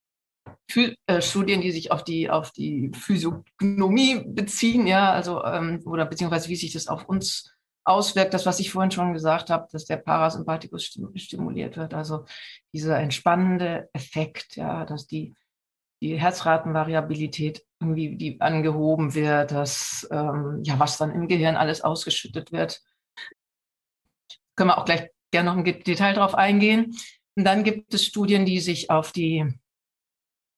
Studien, 1.21 1.61
die 1.61 1.73
sich 1.73 1.91
auf 1.93 2.05
die, 2.05 2.31
auf 2.31 2.53
die 2.53 2.91
Physiognomie 2.95 4.25
beziehen, 4.27 4.87
ja, 4.87 5.13
also, 5.13 5.45
ähm, 5.45 5.83
oder 5.85 6.07
beziehungsweise 6.07 6.49
wie 6.49 6.57
sich 6.57 6.73
das 6.73 6.89
auf 6.89 7.09
uns 7.09 7.55
auswirkt, 7.85 8.33
das, 8.35 8.47
was 8.47 8.61
ich 8.61 8.71
vorhin 8.71 8.91
schon 8.91 9.13
gesagt 9.13 9.51
habe, 9.51 9.67
dass 9.73 9.85
der 9.87 9.97
Parasympathikus 9.97 10.97
stimuliert 11.17 11.77
wird, 11.77 11.95
also 11.95 12.25
dieser 12.73 12.99
entspannende 12.99 13.89
Effekt, 13.93 14.57
ja, 14.57 14.85
dass 14.85 15.07
die, 15.07 15.35
die 16.01 16.19
Herzratenvariabilität 16.19 17.65
irgendwie 17.81 18.17
die 18.17 18.41
angehoben 18.41 19.15
wird, 19.15 19.51
dass, 19.51 20.09
ähm, 20.11 20.61
ja, 20.63 20.79
was 20.79 20.99
dann 20.99 21.11
im 21.11 21.29
Gehirn 21.29 21.57
alles 21.57 21.81
ausgeschüttet 21.81 22.53
wird. 22.53 22.81
Können 24.55 24.71
wir 24.71 24.79
auch 24.79 24.85
gleich 24.85 25.09
gerne 25.33 25.51
noch 25.51 25.57
im 25.57 25.65
Detail 25.65 26.15
drauf 26.15 26.35
eingehen. 26.35 26.95
Und 27.35 27.45
dann 27.45 27.65
gibt 27.65 27.95
es 27.95 28.05
Studien, 28.05 28.45
die 28.45 28.61
sich 28.61 28.91
auf 28.91 29.11
die 29.13 29.53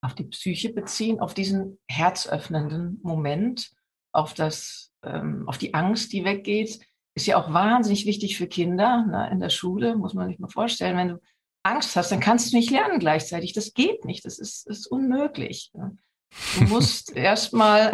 auf 0.04 0.14
die 0.14 0.24
Psyche 0.24 0.72
beziehen, 0.72 1.20
auf 1.20 1.34
diesen 1.34 1.78
herzöffnenden 1.88 3.00
Moment, 3.02 3.70
auf 4.12 4.34
das, 4.34 4.92
ähm, 5.02 5.48
auf 5.48 5.58
die 5.58 5.74
Angst, 5.74 6.12
die 6.12 6.24
weggeht, 6.24 6.80
ist 7.14 7.26
ja 7.26 7.36
auch 7.36 7.52
wahnsinnig 7.52 8.06
wichtig 8.06 8.36
für 8.36 8.46
Kinder. 8.46 9.06
Ne? 9.06 9.30
In 9.32 9.40
der 9.40 9.50
Schule 9.50 9.96
muss 9.96 10.14
man 10.14 10.28
sich 10.28 10.38
mal 10.38 10.48
vorstellen, 10.48 10.96
wenn 10.96 11.08
du 11.08 11.20
Angst 11.62 11.96
hast, 11.96 12.12
dann 12.12 12.20
kannst 12.20 12.52
du 12.52 12.56
nicht 12.56 12.70
lernen 12.70 12.98
gleichzeitig. 12.98 13.52
Das 13.54 13.72
geht 13.72 14.04
nicht. 14.04 14.24
Das 14.24 14.38
ist, 14.38 14.66
ist 14.66 14.86
unmöglich. 14.86 15.70
Ne? 15.72 15.96
Du 16.58 16.64
musst 16.64 17.12
erstmal, 17.16 17.92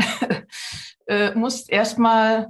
äh, 1.06 1.34
musst 1.34 1.70
erstmal, 1.70 2.48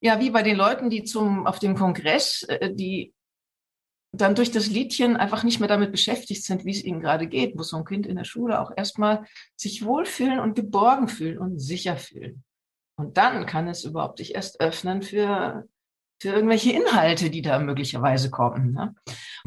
ja, 0.00 0.20
wie 0.20 0.30
bei 0.30 0.42
den 0.42 0.56
Leuten, 0.56 0.90
die 0.90 1.04
zum, 1.04 1.46
auf 1.46 1.58
dem 1.58 1.76
Kongress, 1.76 2.42
äh, 2.44 2.74
die 2.74 3.14
dann 4.12 4.34
durch 4.34 4.50
das 4.50 4.68
Liedchen 4.68 5.16
einfach 5.16 5.44
nicht 5.44 5.60
mehr 5.60 5.68
damit 5.68 5.92
beschäftigt 5.92 6.44
sind, 6.44 6.64
wie 6.64 6.70
es 6.70 6.84
ihnen 6.84 7.00
gerade 7.00 7.26
geht, 7.26 7.54
muss 7.54 7.70
so 7.70 7.76
ein 7.76 7.84
Kind 7.84 8.06
in 8.06 8.16
der 8.16 8.24
Schule 8.24 8.60
auch 8.60 8.70
erstmal 8.76 9.24
sich 9.56 9.84
wohlfühlen 9.84 10.40
und 10.40 10.54
geborgen 10.54 11.08
fühlen 11.08 11.38
und 11.38 11.58
sicher 11.58 11.96
fühlen. 11.96 12.42
Und 12.98 13.18
dann 13.18 13.46
kann 13.46 13.68
es 13.68 13.84
überhaupt 13.84 14.18
sich 14.18 14.34
erst 14.34 14.60
öffnen 14.60 15.02
für, 15.02 15.66
für 16.20 16.30
irgendwelche 16.30 16.72
Inhalte, 16.72 17.28
die 17.28 17.42
da 17.42 17.58
möglicherweise 17.58 18.30
kommen. 18.30 18.72
Ne? 18.72 18.94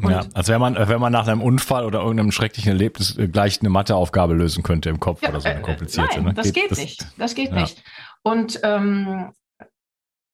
ja, 0.08 0.24
also 0.34 0.52
wenn 0.52 0.60
man, 0.60 0.76
wenn 0.76 1.00
man 1.00 1.12
nach 1.12 1.26
einem 1.26 1.42
Unfall 1.42 1.84
oder 1.84 2.00
irgendeinem 2.00 2.30
schrecklichen 2.30 2.70
Erlebnis 2.70 3.18
äh, 3.18 3.26
gleich 3.26 3.60
eine 3.60 3.70
Matheaufgabe 3.70 4.34
lösen 4.34 4.62
könnte 4.62 4.88
im 4.88 5.00
Kopf 5.00 5.22
ja, 5.22 5.30
oder 5.30 5.40
so 5.40 5.48
eine 5.48 5.60
äh, 5.60 5.62
komplizierte. 5.62 6.16
Nein, 6.16 6.24
ne? 6.26 6.34
das 6.34 6.52
geht, 6.52 6.54
geht 6.54 6.70
das, 6.70 6.78
nicht. 6.78 7.06
Das 7.18 7.34
geht 7.34 7.50
ja. 7.50 7.60
nicht. 7.60 7.82
Und 8.22 8.60
ähm, 8.62 9.32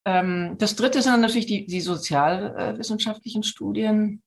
das 0.07 0.77
dritte 0.77 1.03
sind 1.03 1.21
natürlich 1.21 1.47
die, 1.47 1.67
die 1.67 1.81
sozialwissenschaftlichen 1.81 3.43
Studien. 3.43 4.23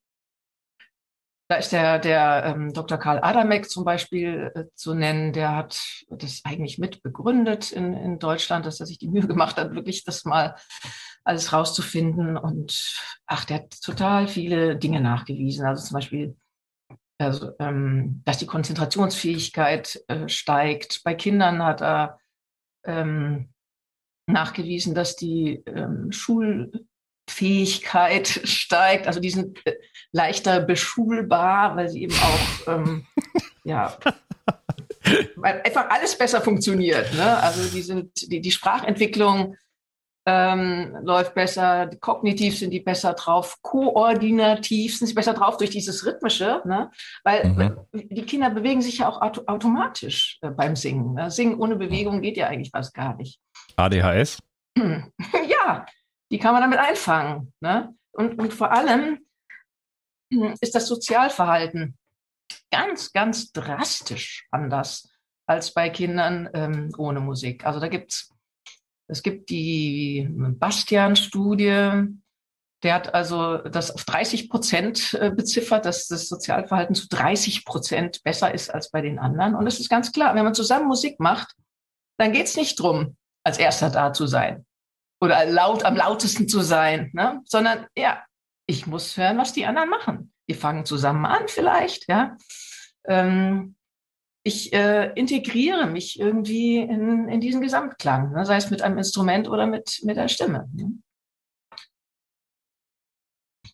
Da 1.48 1.56
ist 1.56 1.72
der, 1.72 1.98
der 1.98 2.44
ähm, 2.46 2.74
Dr. 2.74 2.98
Karl 2.98 3.24
Adamek 3.24 3.70
zum 3.70 3.86
Beispiel 3.86 4.52
äh, 4.54 4.66
zu 4.76 4.94
nennen, 4.94 5.34
der 5.34 5.56
hat 5.56 5.82
das 6.10 6.42
eigentlich 6.44 6.78
mit 6.78 7.02
begründet 7.02 7.72
in, 7.72 7.94
in 7.94 8.20
Deutschland, 8.20 8.66
dass 8.66 8.80
er 8.80 8.86
sich 8.86 9.00
die 9.00 9.08
Mühe 9.08 9.26
gemacht 9.26 9.58
hat, 9.58 9.74
wirklich 9.74 10.04
das 10.04 10.26
mal 10.26 10.56
alles 11.24 11.54
rauszufinden. 11.54 12.38
Und 12.38 13.02
ach, 13.26 13.46
der 13.46 13.60
hat 13.60 13.82
total 13.82 14.28
viele 14.28 14.78
Dinge 14.78 15.02
nachgewiesen. 15.02 15.66
Also 15.66 15.84
zum 15.86 15.96
Beispiel, 15.96 16.38
also, 17.18 17.54
ähm, 17.60 18.22
dass 18.26 18.38
die 18.38 18.46
Konzentrationsfähigkeit 18.46 20.04
äh, 20.08 20.28
steigt. 20.28 21.02
Bei 21.04 21.16
Kindern 21.16 21.64
hat 21.64 21.82
er 21.82 22.20
ähm, 22.86 23.50
nachgewiesen, 24.32 24.96
dass 24.96 25.16
die 25.16 25.64
ähm, 25.66 26.12
Schul 26.12 26.72
Fähigkeit 27.30 28.28
steigt. 28.44 29.08
Also 29.08 29.20
die 29.20 29.30
sind 29.30 29.66
äh, 29.66 29.76
leichter 30.12 30.60
beschulbar, 30.62 31.76
weil 31.76 31.90
sie 31.90 32.04
eben 32.04 32.16
auch, 32.16 32.74
ähm, 32.74 33.06
ja, 33.64 33.98
weil 35.36 35.62
einfach 35.62 35.90
alles 35.90 36.18
besser 36.18 36.42
funktioniert. 36.42 37.14
Ne? 37.14 37.38
Also 37.38 37.70
die, 37.70 37.82
sind, 37.82 38.32
die, 38.32 38.42
die 38.42 38.52
Sprachentwicklung 38.52 39.56
ähm, 40.26 40.96
läuft 41.02 41.34
besser, 41.34 41.90
kognitiv 42.02 42.58
sind 42.58 42.72
die 42.72 42.82
besser 42.82 43.14
drauf, 43.14 43.58
koordinativ 43.62 44.98
sind 44.98 45.08
sie 45.08 45.14
besser 45.14 45.34
drauf 45.34 45.58
durch 45.58 45.70
dieses 45.72 46.06
Rhythmische, 46.06 46.62
ne? 46.66 46.92
weil 47.24 47.46
mhm. 47.46 47.78
die 47.94 48.24
Kinder 48.24 48.50
bewegen 48.50 48.82
sich 48.82 49.00
ja 49.00 49.10
auch 49.10 49.22
auto 49.22 49.44
automatisch 49.48 50.38
äh, 50.42 50.52
beim 50.52 50.76
Singen. 50.76 51.14
Ne? 51.14 51.32
Singen 51.32 51.60
ohne 51.60 51.78
Bewegung 51.78 52.22
geht 52.22 52.38
ja 52.38 52.48
eigentlich 52.48 52.72
fast 52.72 52.94
gar 52.94 53.16
nicht. 53.16 53.40
ADHS? 53.80 54.40
ja, 54.78 55.86
die 56.32 56.40
kann 56.40 56.54
man 56.54 56.62
damit 56.62 56.80
einfangen. 56.80 57.54
Ne? 57.60 57.96
Und, 58.12 58.40
und 58.40 58.54
vor 58.54 58.72
allem 58.72 59.20
ist 60.62 60.76
das 60.76 60.88
Sozialverhalten 60.88 61.98
ganz, 62.72 63.12
ganz 63.14 63.52
drastisch 63.52 64.48
anders 64.52 65.10
als 65.48 65.74
bei 65.74 65.90
Kindern 65.90 66.50
ähm, 66.54 66.92
ohne 66.98 67.20
Musik. 67.20 67.66
Also 67.66 67.80
da 67.80 67.88
gibt's, 67.88 68.32
es 69.08 69.24
gibt 69.24 69.50
die 69.50 70.28
Bastian-Studie, 70.30 72.10
der 72.84 72.94
hat 72.94 73.14
also 73.14 73.58
das 73.58 73.92
auf 73.92 74.06
30 74.06 74.50
Prozent 74.50 75.14
äh, 75.20 75.32
beziffert, 75.32 75.86
dass 75.86 76.08
das 76.08 76.30
Sozialverhalten 76.30 76.96
zu 76.96 77.08
30 77.10 77.66
Prozent 77.66 78.24
besser 78.24 78.54
ist 78.54 78.74
als 78.74 78.92
bei 78.92 79.02
den 79.02 79.20
anderen. 79.20 79.56
Und 79.56 79.68
es 79.68 79.80
ist 79.80 79.90
ganz 79.90 80.12
klar, 80.12 80.36
wenn 80.36 80.46
man 80.46 80.54
zusammen 80.54 80.88
Musik 80.88 81.20
macht, 81.20 81.56
dann 82.18 82.32
geht's 82.32 82.56
nicht 82.56 82.80
drum, 82.80 83.18
als 83.50 83.58
erster 83.58 83.90
da 83.90 84.14
zu 84.14 84.28
sein 84.28 84.66
oder 85.22 85.46
laut 85.46 85.84
am 85.84 85.96
lautesten 85.96 86.48
zu 86.48 86.62
sein, 86.62 87.10
ne? 87.14 87.42
sondern 87.46 87.88
ja, 87.98 88.24
ich 88.68 88.88
muss 88.88 89.18
hören, 89.18 89.38
was 89.38 89.54
die 89.54 89.66
anderen 89.66 89.90
machen. 89.90 90.34
Die 90.48 90.54
fangen 90.54 90.86
zusammen 90.86 91.26
an 91.26 91.48
vielleicht, 91.48 92.08
ja. 92.08 92.38
Ähm, 93.06 93.76
ich 94.46 94.72
äh, 94.72 95.12
integriere 95.14 95.88
mich 95.88 96.20
irgendwie 96.20 96.78
in, 96.78 97.28
in 97.28 97.42
diesen 97.42 97.62
Gesamtklang, 97.62 98.32
ne? 98.32 98.46
sei 98.46 98.56
es 98.56 98.70
mit 98.70 98.82
einem 98.82 98.98
Instrument 98.98 99.50
oder 99.50 99.68
mit, 99.68 100.00
mit 100.04 100.16
der 100.16 100.28
Stimme. 100.28 100.70
Ne? 100.74 100.94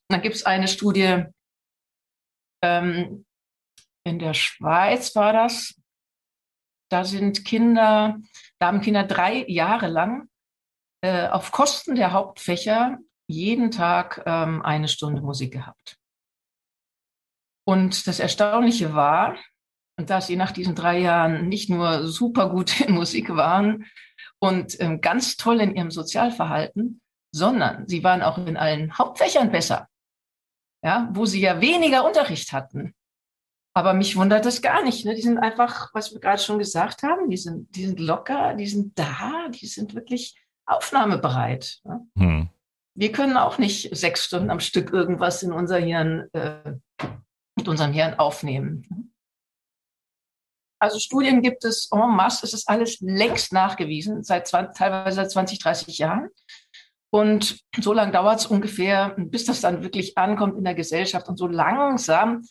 Dann 0.08 0.22
gibt 0.22 0.36
es 0.36 0.46
eine 0.46 0.68
Studie, 0.68 1.26
ähm, 2.64 3.26
in 4.08 4.20
der 4.20 4.34
Schweiz 4.34 5.16
war 5.16 5.34
das, 5.34 5.76
da 6.96 7.04
sind 7.04 7.44
Kinder, 7.44 8.22
da 8.58 8.68
haben 8.68 8.80
Kinder 8.80 9.04
drei 9.04 9.44
Jahre 9.50 9.88
lang 9.88 10.30
äh, 11.02 11.28
auf 11.28 11.52
Kosten 11.52 11.96
der 11.96 12.14
Hauptfächer 12.14 13.00
jeden 13.28 13.70
Tag 13.70 14.24
ähm, 14.26 14.62
eine 14.62 14.88
Stunde 14.88 15.22
Musik 15.22 15.52
gehabt. 15.52 15.98
Und 17.68 18.08
das 18.08 18.22
Erstaunliche 18.22 18.94
war, 18.94 19.36
dass 19.98 20.28
sie 20.28 20.38
nach 20.38 20.52
diesen 20.52 20.74
drei 20.74 21.00
Jahren 21.00 21.50
nicht 21.50 21.70
nur 21.70 22.08
super 22.08 22.50
gut 22.50 22.80
in 22.80 22.94
Musik 23.02 23.36
waren 23.36 23.88
und 24.40 24.80
ähm, 24.80 25.02
ganz 25.02 25.36
toll 25.36 25.60
in 25.60 25.76
ihrem 25.76 25.92
Sozialverhalten, 25.92 27.02
sondern 27.34 27.90
sie 27.90 28.06
waren 28.06 28.22
auch 28.22 28.38
in 28.38 28.56
allen 28.56 28.98
Hauptfächern 28.98 29.52
besser, 29.52 29.90
ja, 30.82 31.10
wo 31.12 31.26
sie 31.26 31.42
ja 31.42 31.60
weniger 31.60 32.06
Unterricht 32.06 32.54
hatten. 32.54 32.96
Aber 33.78 33.94
mich 33.94 34.16
wundert 34.16 34.46
das 34.46 34.62
gar 34.62 34.84
nicht. 34.84 35.06
Ne? 35.06 35.16
Die 35.16 35.22
sind 35.22 35.38
einfach, 35.38 35.94
was 35.94 36.14
wir 36.14 36.22
gerade 36.22 36.42
schon 36.42 36.60
gesagt 36.60 37.04
haben, 37.04 37.30
die 37.30 37.36
sind, 37.36 37.76
die 37.76 37.86
sind 37.86 38.00
locker, 38.00 38.54
die 38.54 38.68
sind 38.68 38.98
da, 38.98 39.50
die 39.50 39.68
sind 39.68 39.94
wirklich 39.94 40.34
aufnahmebereit. 40.66 41.82
Ne? 41.84 42.08
Hm. 42.18 42.50
Wir 42.96 43.12
können 43.12 43.36
auch 43.36 43.58
nicht 43.58 43.94
sechs 43.94 44.24
Stunden 44.24 44.50
am 44.50 44.62
Stück 44.62 44.94
irgendwas 44.94 45.44
in 45.44 45.52
unser 45.52 45.78
Hirn, 45.78 46.30
äh, 46.32 46.76
mit 47.58 47.68
unserem 47.68 47.92
Hirn 47.92 48.14
aufnehmen. 48.14 49.12
Also 50.80 51.00
Studien 51.00 51.42
gibt 51.42 51.66
es 51.66 51.90
en 51.92 52.16
masse, 52.16 52.46
es 52.46 52.54
ist 52.54 52.70
alles 52.70 53.02
längst 53.02 53.52
nachgewiesen, 53.52 54.24
seit 54.24 54.48
20, 54.48 54.78
teilweise 54.78 55.18
seit 55.18 55.32
20, 55.32 55.60
30 55.60 55.98
Jahren. 55.98 56.30
Und 57.10 57.60
so 57.78 57.92
lange 57.92 58.14
dauert 58.14 58.40
es 58.40 58.46
ungefähr, 58.46 59.16
bis 59.18 59.44
das 59.44 59.60
dann 59.60 59.84
wirklich 59.84 60.18
ankommt 60.18 60.58
in 60.58 60.64
der 60.64 60.76
Gesellschaft. 60.76 61.28
Und 61.28 61.38
so 61.38 61.48
langsam 61.48 62.44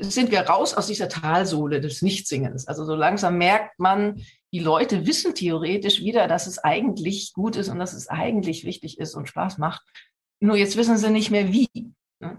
sind 0.00 0.30
wir 0.30 0.40
raus 0.42 0.74
aus 0.74 0.86
dieser 0.86 1.08
Talsohle 1.08 1.80
des 1.80 2.02
Nichtsingens. 2.02 2.66
Also 2.68 2.84
so 2.84 2.94
langsam 2.94 3.38
merkt 3.38 3.78
man, 3.78 4.22
die 4.52 4.58
Leute 4.60 5.06
wissen 5.06 5.34
theoretisch 5.34 6.00
wieder, 6.00 6.28
dass 6.28 6.46
es 6.46 6.58
eigentlich 6.58 7.32
gut 7.32 7.56
ist 7.56 7.68
und 7.68 7.78
dass 7.78 7.92
es 7.92 8.08
eigentlich 8.08 8.64
wichtig 8.64 8.98
ist 8.98 9.14
und 9.14 9.28
Spaß 9.28 9.58
macht. 9.58 9.82
Nur 10.40 10.56
jetzt 10.56 10.76
wissen 10.76 10.96
sie 10.96 11.10
nicht 11.10 11.30
mehr 11.30 11.52
wie. 11.52 11.68
Ne? 12.20 12.38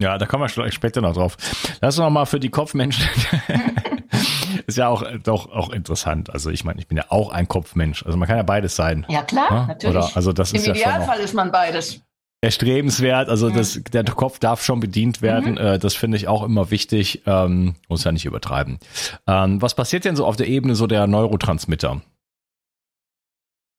Ja, 0.00 0.16
da 0.16 0.26
kommen 0.26 0.44
wir 0.44 0.70
später 0.70 1.00
noch 1.00 1.14
drauf. 1.14 1.36
Lass 1.80 1.98
uns 1.98 2.04
noch 2.04 2.10
mal 2.10 2.26
für 2.26 2.40
die 2.40 2.50
Kopfmenschen. 2.50 3.08
ist 4.66 4.78
ja 4.78 4.88
auch 4.88 5.02
doch 5.22 5.50
auch 5.50 5.70
interessant. 5.70 6.30
Also 6.32 6.50
ich 6.50 6.64
meine, 6.64 6.78
ich 6.78 6.88
bin 6.88 6.96
ja 6.96 7.06
auch 7.08 7.30
ein 7.30 7.48
Kopfmensch. 7.48 8.04
Also 8.04 8.16
man 8.18 8.28
kann 8.28 8.36
ja 8.36 8.42
beides 8.42 8.76
sein. 8.76 9.06
Ja 9.08 9.22
klar, 9.22 9.50
ja? 9.50 9.66
natürlich. 9.66 9.96
Oder, 9.96 10.16
also 10.16 10.32
das 10.32 10.52
Im 10.52 10.60
ist 10.60 10.68
Idealfall 10.68 11.18
ja 11.18 11.24
ist 11.24 11.34
man 11.34 11.50
beides 11.50 12.02
erstrebenswert. 12.40 13.28
Also 13.28 13.50
das, 13.50 13.80
der 13.92 14.04
Kopf 14.04 14.38
darf 14.38 14.62
schon 14.62 14.80
bedient 14.80 15.22
werden. 15.22 15.52
Mhm. 15.52 15.58
Äh, 15.58 15.78
das 15.78 15.94
finde 15.94 16.16
ich 16.16 16.28
auch 16.28 16.42
immer 16.42 16.70
wichtig. 16.70 17.22
Ähm, 17.26 17.74
muss 17.88 18.04
ja 18.04 18.12
nicht 18.12 18.24
übertreiben. 18.24 18.78
Ähm, 19.26 19.60
was 19.60 19.74
passiert 19.74 20.04
denn 20.04 20.16
so 20.16 20.24
auf 20.24 20.36
der 20.36 20.48
Ebene 20.48 20.74
so 20.74 20.86
der 20.86 21.06
Neurotransmitter? 21.06 22.00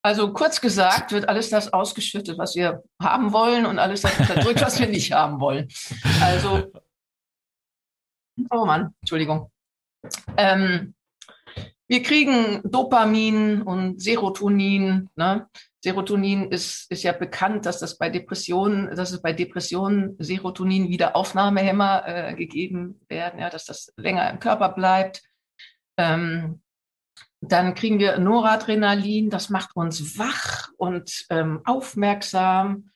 Also 0.02 0.32
kurz 0.32 0.62
gesagt 0.62 1.12
wird 1.12 1.28
alles 1.28 1.50
das 1.50 1.74
ausgeschüttet, 1.74 2.38
was 2.38 2.56
wir 2.56 2.84
haben 3.02 3.34
wollen 3.34 3.66
und 3.66 3.80
alles 3.80 4.02
das 4.02 4.18
unterdrückt, 4.18 4.62
was 4.62 4.80
wir 4.80 4.88
nicht 4.90 5.12
haben 5.12 5.42
wollen. 5.42 5.68
Also, 6.22 6.72
oh 8.50 8.66
Mann, 8.66 8.94
Entschuldigung. 9.02 9.52
Ähm, 10.38 10.94
wir 11.88 12.04
kriegen 12.04 12.62
Dopamin 12.64 13.62
und 13.62 14.02
Serotonin. 14.02 15.10
Ne? 15.16 15.48
Serotonin 15.82 16.52
ist, 16.52 16.92
ist 16.92 17.04
ja 17.04 17.14
bekannt, 17.14 17.66
dass 17.66 17.80
das 17.80 17.98
bei 17.98 18.10
Depressionen, 18.10 18.96
dass 18.96 19.12
es 19.12 19.22
bei 19.22 19.32
Depressionen 19.32 20.16
Serotonin 20.20 20.90
Wiederaufnahmehämmer 20.90 22.04
äh, 22.06 22.36
gegeben 22.36 23.00
werden, 23.08 23.40
ja, 23.40 23.50
dass 23.50 23.66
das 23.66 23.94
länger 23.96 24.30
im 24.30 24.40
Körper 24.40 24.70
bleibt. 24.70 25.22
Ähm, 25.98 26.62
dann 27.42 27.76
kriegen 27.76 28.00
wir 28.00 28.20
Noradrenalin, 28.20 29.30
das 29.30 29.50
macht 29.50 29.76
uns 29.76 30.18
wach 30.18 30.70
und 30.78 31.26
ähm, 31.30 31.62
aufmerksam. 31.64 32.92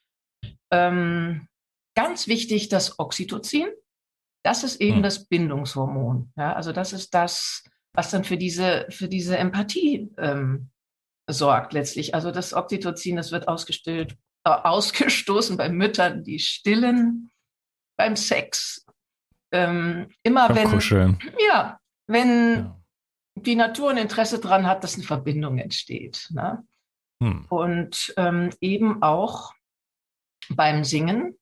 Ähm, 0.70 1.48
ganz 1.96 2.28
wichtig, 2.28 2.68
das 2.68 3.00
Oxytocin. 3.00 3.68
Das 4.44 4.66
ist 4.66 4.82
eben 4.82 4.98
hm. 4.98 5.04
das 5.04 5.26
Bindungshormon. 5.26 6.34
Ja, 6.36 6.54
also 6.54 6.74
das 6.74 6.92
ist 6.92 7.14
das, 7.14 7.64
was 7.94 8.12
dann 8.12 8.26
für 8.26 8.38
diese, 8.38 8.88
für 8.90 9.08
diese 9.08 9.38
Empathie 9.38 10.12
ähm, 10.18 10.70
sorgt 11.28 11.74
letztlich. 11.74 12.16
Also 12.16 12.32
das 12.32 12.54
Oxytocin, 12.54 13.16
das 13.16 13.32
wird 13.32 13.48
ausgestellt, 13.48 14.16
äh, 14.44 14.50
ausgestoßen 14.50 15.58
bei 15.58 15.70
Müttern, 15.70 16.24
die 16.24 16.40
stillen, 16.40 17.32
beim 17.98 18.16
Sex. 18.16 18.86
Ähm, 19.52 20.10
immer 20.24 20.48
Beim 20.48 20.58
wenn, 20.58 20.70
Kuscheln. 20.72 21.20
ja, 21.48 21.80
wenn 22.08 22.56
ja. 22.56 22.82
die 23.36 23.56
Natur 23.56 23.92
ein 23.92 23.98
Interesse 23.98 24.40
daran 24.40 24.66
hat, 24.66 24.84
dass 24.84 24.96
eine 24.96 25.04
Verbindung 25.04 25.60
entsteht. 25.60 26.28
Ne? 26.32 26.66
Hm. 27.22 27.46
Und 27.50 28.14
ähm, 28.18 28.50
eben 28.62 29.04
auch 29.04 29.54
beim 30.50 30.84
Singen. 30.84 31.38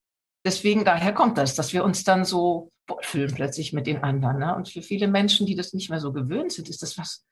Deswegen 0.46 0.84
daher 0.84 1.14
kommt 1.14 1.38
das, 1.38 1.56
dass 1.56 1.72
wir 1.72 1.86
uns 1.86 2.04
dann 2.04 2.26
so 2.26 2.72
wohlfühlen 2.88 3.34
plötzlich 3.34 3.72
mit 3.72 3.88
den 3.88 4.04
anderen. 4.04 4.40
Ne? 4.40 4.56
Und 4.56 4.68
für 4.68 4.82
viele 4.82 5.08
Menschen, 5.08 5.46
die 5.46 5.56
das 5.56 5.74
nicht 5.74 5.90
mehr 5.90 6.00
so 6.00 6.12
gewöhnt 6.12 6.52
sind, 6.52 6.68
ist 6.68 6.82
das 6.82 6.98
was 6.98 7.26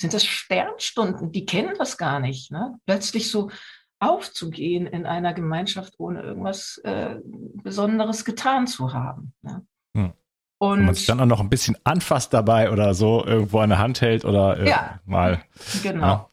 sind 0.00 0.14
das 0.14 0.24
Sternstunden, 0.24 1.32
die 1.32 1.46
kennen 1.46 1.74
das 1.78 1.98
gar 1.98 2.20
nicht. 2.20 2.50
Ne? 2.50 2.78
Plötzlich 2.86 3.30
so 3.30 3.50
aufzugehen 3.98 4.86
in 4.86 5.06
einer 5.06 5.32
Gemeinschaft, 5.32 5.94
ohne 5.98 6.22
irgendwas 6.22 6.78
äh, 6.84 7.16
Besonderes 7.62 8.24
getan 8.24 8.66
zu 8.66 8.92
haben. 8.92 9.32
Ne? 9.42 9.66
Hm. 9.96 10.12
Und 10.58 10.78
Wenn 10.78 10.86
man 10.86 10.94
sich 10.94 11.06
dann 11.06 11.20
auch 11.20 11.26
noch 11.26 11.40
ein 11.40 11.50
bisschen 11.50 11.76
anfasst 11.84 12.32
dabei 12.32 12.70
oder 12.70 12.94
so 12.94 13.24
irgendwo 13.24 13.58
eine 13.58 13.78
Hand 13.78 14.00
hält 14.00 14.24
oder 14.24 14.58
äh, 14.58 14.68
ja, 14.68 15.00
mal. 15.04 15.42
Genau. 15.82 16.06
Ja. 16.06 16.30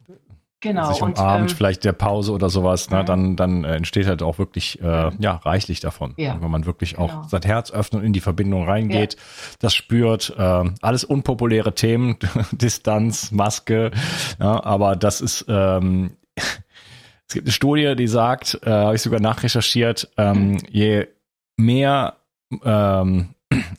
Genau. 0.63 0.91
sich 0.91 1.01
umarmt, 1.01 1.51
ähm, 1.51 1.55
vielleicht 1.55 1.83
der 1.83 1.93
Pause 1.93 2.31
oder 2.31 2.49
sowas, 2.49 2.89
ne, 2.89 3.05
dann, 3.05 3.35
dann 3.35 3.63
äh, 3.63 3.75
entsteht 3.75 4.07
halt 4.07 4.23
auch 4.23 4.39
wirklich 4.39 4.81
äh, 4.81 5.11
ja 5.19 5.35
reichlich 5.35 5.79
davon. 5.79 6.13
Ja. 6.17 6.37
Wenn 6.41 6.49
man 6.49 6.65
wirklich 6.65 6.97
auch 6.97 7.09
genau. 7.09 7.27
sein 7.27 7.41
Herz 7.43 7.71
öffnet 7.71 8.01
und 8.01 8.07
in 8.07 8.13
die 8.13 8.21
Verbindung 8.21 8.65
reingeht, 8.65 9.13
ja. 9.13 9.19
das 9.59 9.75
spürt. 9.75 10.33
Äh, 10.37 10.63
alles 10.81 11.03
unpopuläre 11.03 11.75
Themen, 11.75 12.17
Distanz, 12.51 13.31
Maske, 13.31 13.91
ja, 14.39 14.63
aber 14.63 14.95
das 14.95 15.21
ist 15.21 15.45
ähm, 15.47 16.17
es 16.35 17.33
gibt 17.33 17.47
eine 17.47 17.53
Studie, 17.53 17.95
die 17.95 18.07
sagt, 18.07 18.59
äh, 18.63 18.69
habe 18.69 18.95
ich 18.95 19.01
sogar 19.01 19.19
nachrecherchiert, 19.19 20.09
ähm, 20.17 20.57
je 20.69 21.07
mehr 21.57 22.15
ähm, 22.63 23.29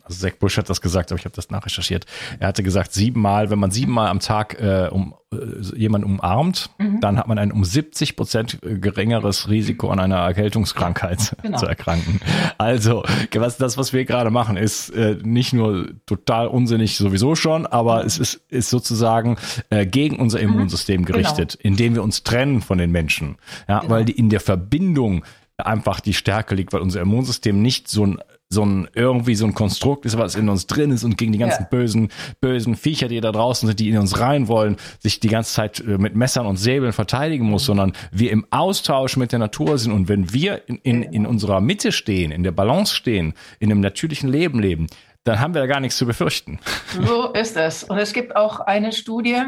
also 0.04 0.26
Zach 0.26 0.36
Bush 0.38 0.58
hat 0.58 0.68
das 0.68 0.80
gesagt, 0.80 1.10
aber 1.10 1.18
ich 1.18 1.24
habe 1.24 1.34
das 1.34 1.50
nachrecherchiert. 1.50 2.04
Er 2.38 2.48
hatte 2.48 2.62
gesagt, 2.62 2.92
siebenmal, 2.92 3.50
wenn 3.50 3.58
man 3.58 3.70
siebenmal 3.70 4.08
am 4.08 4.20
Tag 4.20 4.60
äh, 4.60 4.88
um 4.90 5.14
äh, 5.32 5.76
jemanden 5.76 6.06
umarmt, 6.06 6.70
mhm. 6.78 7.00
dann 7.00 7.18
hat 7.18 7.26
man 7.26 7.38
ein 7.38 7.50
um 7.52 7.64
70 7.64 8.14
Prozent 8.14 8.58
geringeres 8.62 9.48
Risiko 9.48 9.88
an 9.88 10.00
einer 10.00 10.16
Erkältungskrankheit 10.16 11.36
genau. 11.42 11.56
zu 11.56 11.66
erkranken. 11.66 12.20
Also, 12.58 13.04
was, 13.34 13.56
das, 13.56 13.78
was 13.78 13.94
wir 13.94 14.04
gerade 14.04 14.30
machen, 14.30 14.58
ist 14.58 14.90
äh, 14.90 15.16
nicht 15.22 15.54
nur 15.54 15.88
total 16.04 16.48
unsinnig 16.48 16.96
sowieso 16.96 17.34
schon, 17.34 17.66
aber 17.66 18.04
es 18.04 18.18
ist, 18.18 18.42
ist 18.50 18.68
sozusagen 18.68 19.36
äh, 19.70 19.86
gegen 19.86 20.16
unser 20.16 20.38
mhm. 20.38 20.50
Immunsystem 20.50 21.00
mhm. 21.00 21.06
gerichtet, 21.06 21.58
genau. 21.58 21.72
indem 21.72 21.94
wir 21.94 22.02
uns 22.02 22.24
trennen 22.24 22.60
von 22.60 22.76
den 22.76 22.90
Menschen. 22.90 23.36
Ja, 23.68 23.80
genau. 23.80 23.94
weil 23.94 24.04
die 24.04 24.12
in 24.12 24.28
der 24.28 24.40
Verbindung 24.40 25.24
einfach 25.56 26.00
die 26.00 26.14
Stärke 26.14 26.54
liegt, 26.54 26.72
weil 26.72 26.80
unser 26.80 27.00
Immunsystem 27.00 27.62
nicht 27.62 27.88
so 27.88 28.06
ein 28.06 28.18
so 28.54 28.64
ein 28.64 28.88
irgendwie 28.94 29.34
so 29.34 29.44
ein 29.44 29.54
Konstrukt 29.54 30.06
ist, 30.06 30.16
was 30.16 30.34
in 30.34 30.48
uns 30.48 30.66
drin 30.66 30.90
ist 30.90 31.04
und 31.04 31.18
gegen 31.18 31.32
die 31.32 31.38
ganzen 31.38 31.64
ja. 31.64 31.68
bösen 31.68 32.10
bösen 32.40 32.76
Viecher, 32.76 33.08
die 33.08 33.20
da 33.20 33.32
draußen 33.32 33.66
sind, 33.66 33.78
die 33.78 33.90
in 33.90 33.98
uns 33.98 34.18
rein 34.18 34.48
wollen, 34.48 34.76
sich 35.00 35.20
die 35.20 35.28
ganze 35.28 35.52
Zeit 35.52 35.80
äh, 35.80 35.98
mit 35.98 36.14
Messern 36.14 36.46
und 36.46 36.56
Säbeln 36.56 36.92
verteidigen 36.92 37.44
muss, 37.44 37.66
sondern 37.66 37.92
wir 38.10 38.30
im 38.30 38.46
Austausch 38.50 39.16
mit 39.16 39.32
der 39.32 39.38
Natur 39.38 39.78
sind 39.78 39.92
und 39.92 40.08
wenn 40.08 40.32
wir 40.32 40.68
in, 40.68 40.76
in, 40.78 41.02
in 41.02 41.26
unserer 41.26 41.60
Mitte 41.60 41.92
stehen, 41.92 42.30
in 42.30 42.42
der 42.42 42.52
Balance 42.52 42.94
stehen, 42.94 43.34
in 43.58 43.70
einem 43.70 43.80
natürlichen 43.80 44.30
Leben 44.30 44.60
leben, 44.60 44.86
dann 45.24 45.40
haben 45.40 45.54
wir 45.54 45.60
da 45.60 45.66
gar 45.66 45.80
nichts 45.80 45.96
zu 45.96 46.06
befürchten. 46.06 46.60
So 47.06 47.32
ist 47.32 47.56
es. 47.56 47.84
Und 47.84 47.98
es 47.98 48.12
gibt 48.12 48.36
auch 48.36 48.60
eine 48.60 48.92
Studie, 48.92 49.42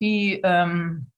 die 0.00 0.40
ähm, 0.44 1.10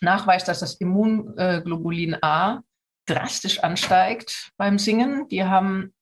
nachweist, 0.00 0.48
dass 0.48 0.60
das 0.60 0.74
Immunglobulin 0.74 2.16
A 2.22 2.62
drastisch 3.06 3.60
ansteigt 3.60 4.52
beim 4.56 4.78
Singen. 4.78 5.28
Die 5.28 5.44
haben, 5.44 5.94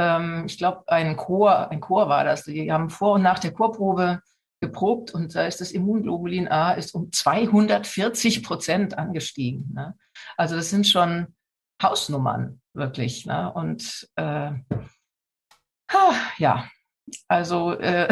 ähm, 0.00 0.44
ich 0.46 0.56
glaube, 0.56 0.84
ein 0.86 1.16
Chor, 1.16 1.70
ein 1.70 1.80
Chor 1.80 2.08
war 2.08 2.24
das. 2.24 2.44
Die 2.44 2.72
haben 2.72 2.88
vor 2.88 3.14
und 3.14 3.22
nach 3.22 3.38
der 3.38 3.52
Chorprobe 3.52 4.20
geprobt 4.60 5.12
und 5.12 5.34
da 5.34 5.46
ist 5.46 5.60
das 5.60 5.72
Immunglobulin 5.72 6.48
A 6.48 6.72
ist 6.72 6.94
um 6.94 7.10
240 7.12 8.42
Prozent 8.42 8.98
angestiegen. 8.98 9.70
Ne? 9.74 9.94
Also 10.36 10.56
das 10.56 10.70
sind 10.70 10.86
schon 10.86 11.28
Hausnummern 11.82 12.60
wirklich. 12.74 13.26
Ne? 13.26 13.52
Und 13.52 14.08
äh, 14.16 14.52
ja, 16.38 16.68
also 17.28 17.72
äh, 17.72 18.08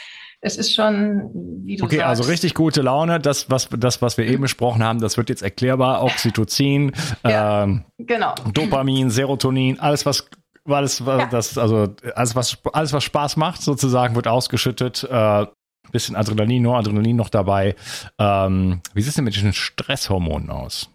es 0.40 0.56
ist 0.56 0.74
schon, 0.74 1.30
wie 1.64 1.76
du 1.76 1.84
okay, 1.84 1.96
sagst. 1.96 2.02
Okay, 2.02 2.02
also 2.02 2.22
richtig 2.24 2.54
gute 2.54 2.82
Laune. 2.82 3.20
Das, 3.20 3.48
was, 3.48 3.68
das, 3.70 4.02
was 4.02 4.16
wir 4.18 4.26
eben 4.26 4.42
besprochen 4.42 4.82
haben, 4.82 5.00
das 5.00 5.16
wird 5.16 5.28
jetzt 5.28 5.42
erklärbar. 5.42 6.02
Oxytocin, 6.02 6.92
ja, 7.24 7.62
ähm, 7.62 7.84
genau. 7.98 8.34
Dopamin, 8.52 9.10
Serotonin, 9.10 9.78
alles, 9.78 10.04
was 10.04 10.28
alles, 10.66 10.98
ja. 11.00 11.26
das, 11.26 11.58
also 11.58 11.94
alles, 12.14 12.36
was, 12.36 12.58
alles, 12.72 12.92
was 12.92 13.04
Spaß 13.04 13.36
macht, 13.36 13.62
sozusagen, 13.62 14.14
wird 14.14 14.28
ausgeschüttet. 14.28 15.04
Äh, 15.04 15.46
bisschen 15.90 16.16
Adrenalin, 16.16 16.62
Noradrenalin 16.62 17.16
noch 17.16 17.28
dabei. 17.28 17.76
Ähm, 18.18 18.80
wie 18.94 19.02
sieht 19.02 19.10
es 19.10 19.14
denn 19.16 19.24
mit 19.24 19.36
den 19.36 19.52
Stresshormonen 19.52 20.50
aus? 20.50 20.88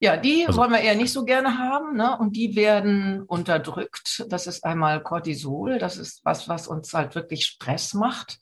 Ja, 0.00 0.16
die 0.16 0.46
also, 0.46 0.58
wollen 0.58 0.72
wir 0.72 0.80
eher 0.80 0.96
nicht 0.96 1.12
so 1.12 1.24
gerne 1.24 1.56
haben, 1.58 1.96
ne? 1.96 2.18
Und 2.18 2.36
die 2.36 2.56
werden 2.56 3.22
unterdrückt. 3.22 4.26
Das 4.28 4.46
ist 4.46 4.64
einmal 4.64 5.02
Cortisol, 5.02 5.78
das 5.78 5.96
ist 5.96 6.24
was, 6.24 6.48
was 6.48 6.68
uns 6.68 6.92
halt 6.92 7.14
wirklich 7.14 7.46
Stress 7.46 7.94
macht 7.94 8.38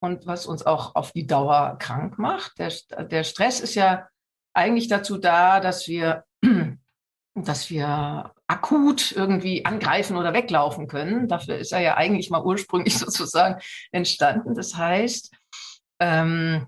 und 0.00 0.26
was 0.26 0.46
uns 0.46 0.66
auch 0.66 0.94
auf 0.94 1.12
die 1.12 1.26
Dauer 1.26 1.76
krank 1.78 2.18
macht. 2.18 2.58
Der, 2.58 2.72
der 3.04 3.24
Stress 3.24 3.60
ist 3.60 3.74
ja 3.74 4.08
eigentlich 4.52 4.88
dazu 4.88 5.18
da, 5.18 5.60
dass 5.60 5.88
wir, 5.88 6.24
dass 7.34 7.70
wir 7.70 8.32
akut 8.48 9.12
irgendwie 9.12 9.64
angreifen 9.64 10.16
oder 10.16 10.32
weglaufen 10.32 10.88
können. 10.88 11.28
Dafür 11.28 11.58
ist 11.58 11.72
er 11.72 11.80
ja 11.80 11.96
eigentlich 11.96 12.30
mal 12.30 12.42
ursprünglich 12.42 12.98
sozusagen 12.98 13.60
entstanden. 13.92 14.54
Das 14.54 14.76
heißt, 14.76 15.32
ähm, 16.00 16.66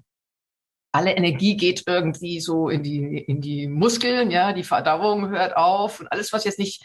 alle 0.93 1.13
Energie 1.13 1.57
geht 1.57 1.85
irgendwie 1.87 2.41
so 2.41 2.69
in 2.69 2.83
die, 2.83 3.19
in 3.19 3.41
die 3.41 3.67
Muskeln, 3.67 4.31
ja, 4.31 4.53
die 4.53 4.65
Verdauung 4.65 5.31
hört 5.31 5.57
auf 5.57 6.01
und 6.01 6.09
alles, 6.09 6.33
was 6.33 6.45
jetzt 6.45 6.59
nicht 6.59 6.85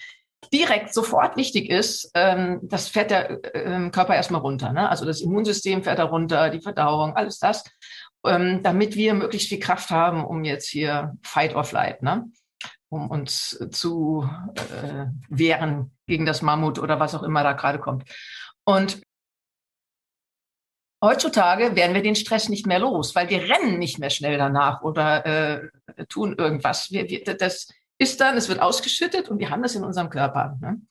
direkt 0.53 0.93
sofort 0.93 1.37
wichtig 1.37 1.69
ist, 1.69 2.11
ähm, 2.13 2.59
das 2.63 2.87
fährt 2.87 3.11
der 3.11 3.43
äh, 3.55 3.89
Körper 3.89 4.15
erstmal 4.15 4.41
runter. 4.41 4.71
Ne? 4.73 4.87
Also 4.87 5.03
das 5.03 5.21
Immunsystem 5.21 5.83
fährt 5.83 5.99
da 5.99 6.03
runter, 6.05 6.51
die 6.51 6.61
Verdauung, 6.61 7.15
alles 7.15 7.39
das, 7.39 7.63
ähm, 8.25 8.61
damit 8.61 8.95
wir 8.95 9.15
möglichst 9.15 9.49
viel 9.49 9.59
Kraft 9.59 9.89
haben, 9.89 10.23
um 10.23 10.43
jetzt 10.43 10.69
hier 10.69 11.15
Fight 11.23 11.55
or 11.55 11.63
Flight, 11.63 12.03
ne? 12.03 12.25
Um 12.89 13.09
uns 13.09 13.59
zu 13.71 14.29
äh, 14.55 15.05
wehren 15.29 15.91
gegen 16.07 16.25
das 16.25 16.41
Mammut 16.41 16.79
oder 16.79 16.99
was 16.99 17.15
auch 17.15 17.23
immer 17.23 17.43
da 17.43 17.53
gerade 17.53 17.79
kommt. 17.79 18.03
Und 18.63 19.01
heutzutage 21.03 21.75
werden 21.75 21.93
wir 21.93 22.03
den 22.03 22.15
Stress 22.15 22.49
nicht 22.49 22.65
mehr 22.65 22.79
los, 22.79 23.15
weil 23.15 23.29
wir 23.29 23.49
rennen 23.49 23.79
nicht 23.79 23.99
mehr 23.99 24.09
schnell 24.09 24.37
danach 24.37 24.81
oder 24.81 25.25
äh, 25.25 25.69
tun 26.09 26.35
irgendwas. 26.37 26.91
Wir, 26.91 27.09
wir, 27.09 27.23
das 27.23 27.67
ist 27.97 28.19
dann, 28.21 28.37
es 28.37 28.49
wird 28.49 28.61
ausgeschüttet 28.61 29.29
und 29.29 29.39
wir 29.39 29.49
haben 29.49 29.63
das 29.63 29.75
in 29.75 29.83
unserem 29.83 30.09
Körper, 30.09 30.57
ne? 30.61 30.81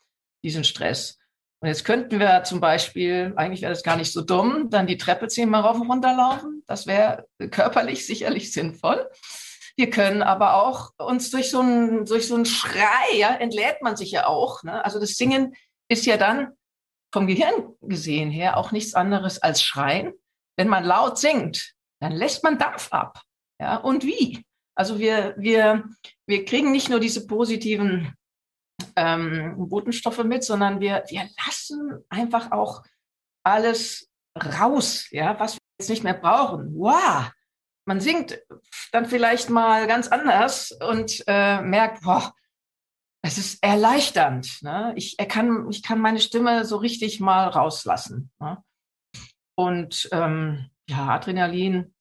diesen 0.43 0.65
Stress. 0.65 1.19
Und 1.61 1.69
jetzt 1.69 1.85
könnten 1.85 2.21
wir 2.21 2.45
zum 2.45 2.61
Beispiel, 2.61 3.33
eigentlich 3.37 3.63
wäre 3.63 3.73
das 3.73 3.83
gar 3.83 3.97
nicht 3.97 4.13
so 4.13 4.21
dumm, 4.21 4.69
dann 4.69 4.87
die 4.87 4.99
Treppe 4.99 5.29
zehnmal 5.29 5.63
rauf 5.63 5.81
und 5.81 5.91
runter 5.91 6.15
laufen. 6.15 6.63
Das 6.67 6.87
wäre 6.87 7.27
körperlich 7.51 8.07
sicherlich 8.07 8.53
sinnvoll. 8.53 9.09
Wir 9.77 9.91
können 9.91 10.23
aber 10.23 10.55
auch 10.55 10.93
uns 10.99 11.31
durch 11.31 11.51
so 11.51 11.61
einen, 11.61 12.05
durch 12.07 12.29
so 12.29 12.37
einen 12.37 12.47
Schrei, 12.47 13.17
ja, 13.17 13.35
entlädt 13.35 13.83
man 13.83 13.97
sich 13.97 14.13
ja 14.13 14.27
auch. 14.27 14.63
Ne? 14.63 14.85
Also 14.85 15.01
das 15.01 15.15
Singen 15.15 15.55
ist 15.89 16.07
ja 16.07 16.17
dann 16.17 16.53
vom 17.13 17.27
Gehirn 17.27 17.75
gesehen 17.81 18.31
her 18.31 18.57
auch 18.57 18.73
nichts 18.73 18.95
anderes 18.95 19.41
als 19.41 19.63
Schreien. 19.63 20.13
Wenn 20.57 20.69
man 20.69 20.85
laut 20.85 21.19
singt, 21.19 21.75
dann 22.01 22.13
lässt 22.13 22.45
man 22.45 22.59
Dampf 22.59 22.93
ab. 22.93 23.21
Ja, 23.61 23.77
und 23.77 24.05
wie? 24.05 24.45
Also 24.77 24.99
wir, 24.99 25.35
wir, 25.39 25.85
wir 26.27 26.45
kriegen 26.45 26.73
nicht 26.73 26.89
nur 26.89 27.01
diese 27.01 27.27
positiven 27.27 28.15
ähm, 28.97 29.55
Botenstoffe 29.69 30.25
mit, 30.25 30.45
sondern 30.45 30.81
wir, 30.81 31.05
wir 31.09 31.29
lassen 31.45 32.05
einfach 32.09 32.51
auch 32.51 32.83
alles 33.45 34.11
raus, 34.37 35.07
ja, 35.11 35.39
was 35.39 35.55
wir 35.55 35.61
jetzt 35.79 35.91
nicht 35.91 36.05
mehr 36.05 36.15
brauchen. 36.15 36.75
Wow! 36.75 37.31
Man 37.87 38.01
singt 38.01 38.41
dann 38.93 39.07
vielleicht 39.07 39.51
mal 39.51 39.87
ganz 39.87 40.09
anders 40.09 40.73
und 40.73 41.23
äh, 41.27 41.61
merkt, 41.61 42.03
boah, 42.03 42.35
es 43.23 43.39
ist 43.39 43.63
erleichternd. 43.63 44.63
Ne? 44.63 44.93
Ich, 44.97 45.19
er 45.19 45.27
kann, 45.27 45.69
ich 45.71 45.83
kann 45.83 45.99
meine 45.99 46.21
Stimme 46.21 46.65
so 46.65 46.77
richtig 46.77 47.21
mal 47.21 47.49
rauslassen. 47.49 48.31
Ne? 48.41 48.63
Und 49.57 50.09
ähm, 50.13 50.71
ja, 50.89 51.09
Adrenalin 51.09 51.95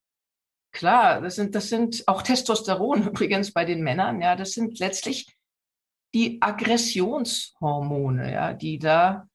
Klar, 0.74 1.20
das 1.20 1.36
sind, 1.36 1.54
das 1.54 1.68
sind 1.68 2.02
auch 2.08 2.22
Testosteron 2.22 3.02
übrigens 3.08 3.52
bei 3.52 3.64
den 3.64 3.82
Männern, 3.82 4.20
ja, 4.20 4.36
das 4.36 4.52
sind 4.52 4.80
letztlich 4.80 5.32
die 6.14 6.42
Aggressionshormone, 6.42 8.32
ja, 8.32 8.52
die 8.52 8.78
da 8.78 9.28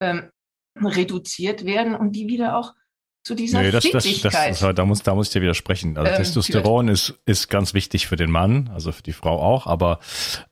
ähm, 0.00 0.30
reduziert 0.76 1.64
werden 1.64 1.94
und 1.94 2.12
die 2.12 2.26
wieder 2.26 2.56
auch 2.56 2.74
zu 3.22 3.34
dieser 3.34 3.60
nee, 3.62 3.70
das, 3.70 3.84
das, 3.90 4.04
das, 4.22 4.60
das, 4.60 4.74
da, 4.74 4.84
muss, 4.84 5.02
da 5.02 5.14
muss 5.14 5.28
ich 5.28 5.32
dir 5.32 5.42
widersprechen. 5.42 5.98
Also 5.98 6.10
ähm, 6.10 6.16
Testosteron 6.16 6.88
ist, 6.88 7.14
ist 7.26 7.48
ganz 7.48 7.74
wichtig 7.74 8.06
für 8.06 8.16
den 8.16 8.30
Mann, 8.30 8.70
also 8.72 8.92
für 8.92 9.02
die 9.02 9.12
Frau 9.12 9.40
auch, 9.40 9.66
aber 9.66 10.00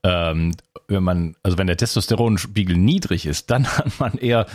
ähm, 0.02 0.54
wenn 0.88 1.02
man, 1.02 1.36
also 1.42 1.58
wenn 1.58 1.66
der 1.66 1.76
Testosteronspiegel 1.76 2.76
niedrig 2.76 3.26
ist, 3.26 3.50
dann 3.50 3.66
hat 3.78 3.98
man 3.98 4.18
eher 4.18 4.46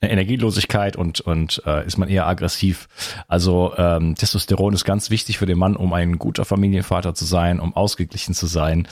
Energielosigkeit 0.00 0.96
und, 0.96 1.20
und 1.20 1.60
äh, 1.66 1.84
ist 1.84 1.98
man 1.98 2.08
eher 2.08 2.26
aggressiv. 2.26 2.88
Also 3.26 3.74
ähm, 3.76 4.14
Testosteron 4.14 4.72
ist 4.72 4.84
ganz 4.84 5.10
wichtig 5.10 5.38
für 5.38 5.46
den 5.46 5.58
Mann, 5.58 5.74
um 5.74 5.92
ein 5.92 6.18
guter 6.18 6.44
Familienvater 6.44 7.14
zu 7.14 7.24
sein, 7.24 7.58
um 7.58 7.74
ausgeglichen 7.74 8.34
zu 8.34 8.46
sein. 8.46 8.86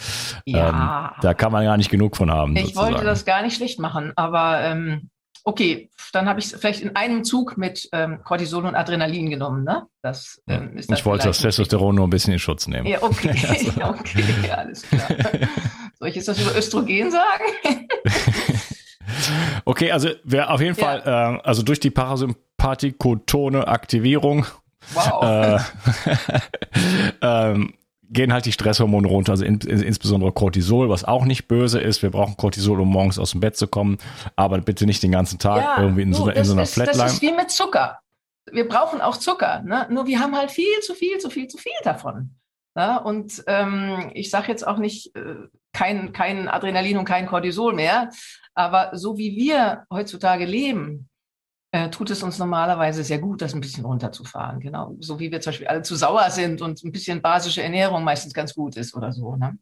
Ja. 0.45 1.15
Ähm, 1.15 1.23
da 1.23 1.35
kann 1.35 1.53
man 1.53 1.65
gar 1.65 1.77
nicht 1.77 1.91
genug 1.91 2.17
von 2.17 2.31
haben. 2.31 2.57
Ich 2.57 2.63
sozusagen. 2.63 2.95
wollte 2.95 3.05
das 3.05 3.25
gar 3.25 3.43
nicht 3.43 3.55
schlecht 3.55 3.79
machen, 3.79 4.13
aber 4.17 4.63
ähm, 4.63 5.11
okay, 5.47 5.89
dann 6.13 6.29
habe 6.29 6.41
ich 6.41 6.47
es 6.47 6.61
vielleicht 6.61 6.83
in 6.83 6.97
einem 6.97 7.25
Zug 7.25 7.57
mit 7.57 7.89
ähm, 7.93 8.23
Cortisol 8.25 8.67
und 8.67 8.75
Adrenalin 8.75 9.31
genommen. 9.31 9.65
Ne? 9.65 9.87
Das, 10.03 10.43
ähm, 10.49 10.77
ist 10.77 10.91
ich 10.91 11.07
wollte 11.07 11.29
das 11.29 11.39
Testosteron 11.39 11.95
nur 11.95 12.07
ein 12.07 12.11
bisschen 12.11 12.33
in 12.33 12.39
Schutz 12.39 12.67
nehmen. 12.67 12.87
Ja, 12.87 13.03
okay, 13.03 13.31
also. 13.49 13.71
okay, 13.85 14.25
ja, 14.47 14.55
alles 14.55 14.83
klar. 14.83 15.09
Soll 15.99 16.09
ich 16.09 16.17
jetzt 16.17 16.29
das 16.29 16.41
über 16.41 16.55
Östrogen 16.55 17.11
sagen? 17.11 17.89
Okay, 19.65 19.93
also 19.93 20.11
wer 20.25 20.51
auf 20.51 20.61
jeden 20.61 20.77
ja. 20.77 20.85
Fall, 20.85 21.03
äh, 21.07 21.41
also 21.47 21.63
durch 21.63 21.81
die 21.81 21.91
Parasympathikotone 21.91 23.67
Aktivierung 23.67 24.45
Wow. 24.95 25.23
Äh, 25.23 25.59
ähm, 27.23 27.75
gehen 28.11 28.33
halt 28.33 28.47
die 28.47 28.53
Stresshormone 28.53 29.09
runter, 29.09 29.33
also 29.33 29.45
in, 29.45 29.59
insbesondere 29.61 30.33
Cortisol, 30.33 30.88
was 30.88 31.05
auch 31.05 31.25
nicht 31.25 31.49
böse 31.49 31.81
ist. 31.81 32.03
Wir 32.03 32.11
brauchen 32.11 32.37
Cortisol, 32.37 32.81
um 32.81 32.88
morgens 32.88 33.19
aus 33.19 33.33
dem 33.33 33.40
Bett 33.40 33.57
zu 33.57 33.66
kommen, 33.66 33.99
aber 34.37 34.61
bitte 34.61 34.87
nicht 34.87 35.03
den 35.03 35.12
ganzen 35.12 35.38
Tag 35.38 35.62
ja, 35.62 35.83
irgendwie 35.83 36.03
in, 36.03 36.12
du, 36.12 36.19
so, 36.19 36.29
in 36.29 36.45
so 36.45 36.53
einer 36.53 36.62
ist, 36.62 36.75
Flatline. 36.75 37.03
Das 37.03 37.14
ist 37.14 37.23
wie 37.23 37.33
mit 37.33 37.51
Zucker. 37.51 38.01
Wir 38.51 38.69
brauchen 38.69 39.01
auch 39.01 39.16
Zucker, 39.16 39.62
ne? 39.62 39.87
nur 39.90 40.07
wir 40.07 40.21
haben 40.21 40.37
halt 40.37 40.51
viel 40.51 40.79
zu 40.81 40.95
viel, 40.95 41.19
zu 41.19 41.31
viel, 41.31 41.49
zu 41.49 41.59
viel 41.59 41.73
davon. 41.83 42.37
Ja? 42.77 42.99
Und 42.99 43.42
ähm, 43.49 44.11
ich 44.14 44.31
sage 44.31 44.49
jetzt 44.49 44.66
auch 44.66 44.79
nicht 44.79 45.16
äh, 45.16 45.35
kein, 45.73 46.12
kein 46.12 46.49
Adrenalin 46.49 46.99
und 46.99 47.05
kein 47.05 47.27
Cortisol 47.27 47.75
mehr, 47.75 48.11
aber 48.55 48.90
so 48.92 49.19
wie 49.19 49.37
wir 49.37 49.85
heutzutage 49.92 50.45
leben, 50.45 51.09
äh, 51.73 51.91
tut 51.91 52.11
es 52.11 52.23
uns 52.23 52.39
normalerweise 52.39 53.05
sehr 53.05 53.19
gut, 53.19 53.43
das 53.43 53.55
ein 53.55 53.61
bisschen 53.61 53.85
runterzufahren. 53.85 54.61
Genau, 54.61 54.97
so 55.01 55.19
wie 55.19 55.31
wir 55.31 55.41
zum 55.41 55.51
Beispiel 55.51 55.67
alle 55.69 55.83
zu 55.83 55.97
sauer 55.97 56.31
sind 56.31 56.63
und 56.63 56.83
ein 56.83 56.93
bisschen 56.93 57.23
basische 57.23 57.63
Ernährung 57.63 58.05
meistens 58.05 58.35
ganz 58.35 58.55
gut 58.55 58.77
ist 58.77 58.95
oder 58.95 59.13
so. 59.13 59.37
Ne? 59.37 59.59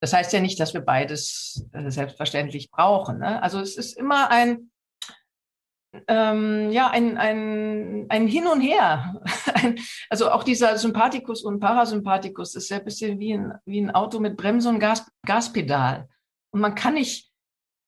Das 0.00 0.12
heißt 0.12 0.32
ja 0.32 0.40
nicht, 0.40 0.58
dass 0.58 0.74
wir 0.74 0.80
beides 0.80 1.64
äh, 1.72 1.90
selbstverständlich 1.90 2.70
brauchen. 2.70 3.18
Ne? 3.18 3.42
Also 3.42 3.60
es 3.60 3.76
ist 3.76 3.96
immer 3.96 4.30
ein, 4.30 4.70
ähm, 6.08 6.70
ja, 6.70 6.90
ein, 6.90 7.16
ein, 7.18 8.06
ein 8.08 8.26
Hin 8.26 8.46
und 8.46 8.60
Her. 8.60 9.20
Ein, 9.54 9.78
also 10.08 10.30
auch 10.30 10.42
dieser 10.42 10.76
Sympathikus 10.78 11.42
und 11.42 11.60
Parasympathikus 11.60 12.54
ist 12.56 12.70
ja 12.70 12.78
ein 12.78 12.84
bisschen 12.84 13.20
wie 13.20 13.34
ein, 13.34 13.52
wie 13.64 13.80
ein 13.80 13.90
Auto 13.90 14.18
mit 14.18 14.36
Bremse 14.36 14.70
und 14.70 14.80
Gas, 14.80 15.06
Gaspedal. 15.24 16.08
Und 16.50 16.60
man 16.60 16.74
kann 16.74 16.94
nicht 16.94 17.31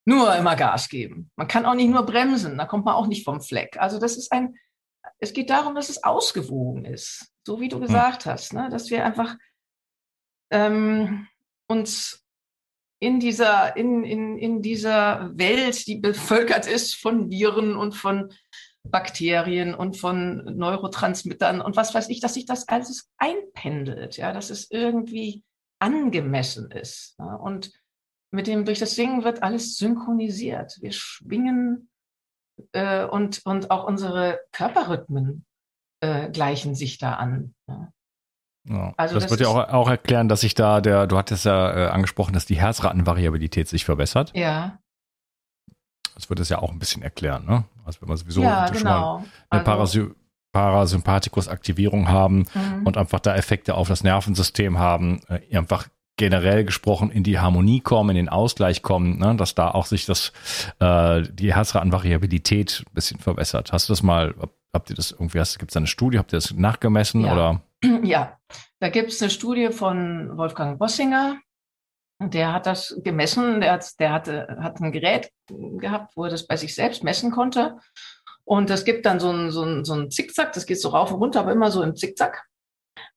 nur 0.05 0.35
immer 0.35 0.55
Gas 0.55 0.87
geben. 0.87 1.31
Man 1.35 1.47
kann 1.47 1.65
auch 1.65 1.73
nicht 1.73 1.89
nur 1.89 2.05
bremsen, 2.05 2.57
da 2.57 2.65
kommt 2.65 2.85
man 2.85 2.95
auch 2.95 3.07
nicht 3.07 3.25
vom 3.25 3.41
Fleck. 3.41 3.77
Also 3.79 3.99
das 3.99 4.17
ist 4.17 4.31
ein, 4.31 4.55
es 5.19 5.33
geht 5.33 5.49
darum, 5.49 5.75
dass 5.75 5.89
es 5.89 6.03
ausgewogen 6.03 6.85
ist, 6.85 7.31
so 7.45 7.59
wie 7.59 7.69
du 7.69 7.77
hm. 7.77 7.83
gesagt 7.83 8.25
hast, 8.25 8.53
ne? 8.53 8.69
dass 8.69 8.89
wir 8.89 9.03
einfach 9.03 9.35
ähm, 10.51 11.27
uns 11.67 12.23
in 12.99 13.19
dieser, 13.19 13.75
in, 13.75 14.03
in, 14.03 14.37
in 14.37 14.61
dieser 14.61 15.31
Welt, 15.37 15.85
die 15.87 15.97
bevölkert 15.97 16.67
ist 16.67 16.95
von 16.95 17.29
Viren 17.29 17.75
und 17.75 17.93
von 17.93 18.31
Bakterien 18.83 19.73
und 19.73 19.97
von 19.97 20.43
Neurotransmittern 20.57 21.59
und 21.59 21.75
was 21.75 21.93
weiß 21.93 22.09
ich, 22.09 22.19
dass 22.19 22.35
sich 22.35 22.45
das 22.45 22.67
alles 22.67 23.11
einpendelt, 23.17 24.17
ja, 24.17 24.31
dass 24.31 24.51
es 24.51 24.69
irgendwie 24.69 25.43
angemessen 25.79 26.71
ist. 26.71 27.15
Ja? 27.19 27.35
Und 27.35 27.71
mit 28.35 28.47
dem, 28.47 28.65
durch 28.65 28.79
das 28.79 28.95
Singen 28.95 29.23
wird 29.23 29.41
alles 29.41 29.77
synchronisiert. 29.77 30.77
Wir 30.81 30.91
schwingen 30.91 31.89
äh, 32.73 33.05
und, 33.05 33.41
und 33.45 33.71
auch 33.71 33.85
unsere 33.85 34.39
Körperrhythmen 34.51 35.45
äh, 36.01 36.29
gleichen 36.29 36.75
sich 36.75 36.97
da 36.97 37.13
an. 37.13 37.55
Ja. 37.67 37.91
Ja. 38.67 38.93
Also 38.97 39.15
das, 39.15 39.25
das 39.25 39.31
wird 39.31 39.41
ja 39.41 39.47
auch, 39.47 39.69
auch 39.69 39.89
erklären, 39.89 40.27
dass 40.27 40.41
sich 40.41 40.55
da 40.55 40.81
der, 40.81 41.07
du 41.07 41.17
hattest 41.17 41.45
ja 41.45 41.85
äh, 41.85 41.89
angesprochen, 41.89 42.33
dass 42.33 42.45
die 42.45 42.57
Herzratenvariabilität 42.57 43.67
sich 43.67 43.85
verbessert. 43.85 44.31
Ja. 44.35 44.79
Das 46.15 46.29
wird 46.29 46.39
es 46.39 46.49
ja 46.49 46.59
auch 46.59 46.71
ein 46.71 46.79
bisschen 46.79 47.03
erklären, 47.03 47.45
ne? 47.45 47.65
Also 47.83 48.01
wenn 48.01 48.09
wir 48.09 48.17
sowieso 48.17 48.41
ja, 48.41 48.67
schon 48.67 48.77
genau. 48.77 49.19
mal 49.19 49.25
eine 49.49 49.61
also, 49.61 49.71
Parasy 49.71 50.11
Parasympathikus-Aktivierung 50.51 52.07
haben 52.07 52.45
mhm. 52.53 52.87
und 52.87 52.97
einfach 52.97 53.19
da 53.19 53.35
Effekte 53.35 53.75
auf 53.75 53.89
das 53.89 54.03
Nervensystem 54.03 54.79
haben, 54.79 55.19
äh, 55.27 55.55
einfach 55.55 55.89
generell 56.17 56.63
gesprochen 56.63 57.11
in 57.11 57.23
die 57.23 57.39
Harmonie 57.39 57.81
kommen, 57.81 58.11
in 58.11 58.15
den 58.15 58.29
Ausgleich 58.29 58.81
kommen, 58.81 59.19
ne, 59.19 59.35
dass 59.35 59.55
da 59.55 59.71
auch 59.71 59.85
sich 59.85 60.05
das 60.05 60.31
äh, 60.79 61.23
die 61.31 61.53
Herzratenvariabilität 61.53 62.83
ein 62.87 62.93
bisschen 62.93 63.19
verbessert. 63.19 63.73
Hast 63.73 63.89
du 63.89 63.93
das 63.93 64.03
mal, 64.03 64.33
habt 64.73 64.89
ihr 64.89 64.95
das 64.95 65.11
irgendwie, 65.11 65.41
gibt 65.57 65.71
es 65.71 65.77
eine 65.77 65.87
Studie, 65.87 66.17
habt 66.17 66.33
ihr 66.33 66.37
das 66.37 66.53
nachgemessen 66.53 67.25
ja. 67.25 67.33
oder? 67.33 67.61
Ja, 68.03 68.39
da 68.79 68.89
gibt 68.89 69.11
es 69.11 69.21
eine 69.21 69.29
Studie 69.29 69.69
von 69.69 70.37
Wolfgang 70.37 70.79
Bossinger. 70.79 71.39
Der 72.19 72.53
hat 72.53 72.65
das 72.65 72.97
gemessen, 73.03 73.59
der, 73.59 73.73
hat, 73.73 73.99
der 73.99 74.11
hatte, 74.11 74.57
hat 74.59 74.79
ein 74.79 74.93
Gerät 74.93 75.29
gehabt, 75.49 76.15
wo 76.15 76.23
er 76.23 76.29
das 76.29 76.47
bei 76.47 76.55
sich 76.55 76.73
selbst 76.73 77.03
messen 77.03 77.29
konnte. 77.29 77.77
Und 78.45 78.69
es 78.69 78.85
gibt 78.85 79.05
dann 79.05 79.19
so 79.19 79.31
ein, 79.31 79.51
so 79.51 79.63
ein, 79.63 79.83
so 79.83 79.93
ein 79.93 80.11
Zickzack, 80.11 80.53
das 80.53 80.65
geht 80.65 80.79
so 80.79 80.89
rauf 80.89 81.11
und 81.11 81.19
runter, 81.19 81.41
aber 81.41 81.51
immer 81.51 81.71
so 81.71 81.83
im 81.83 81.95
Zickzack. 81.95 82.45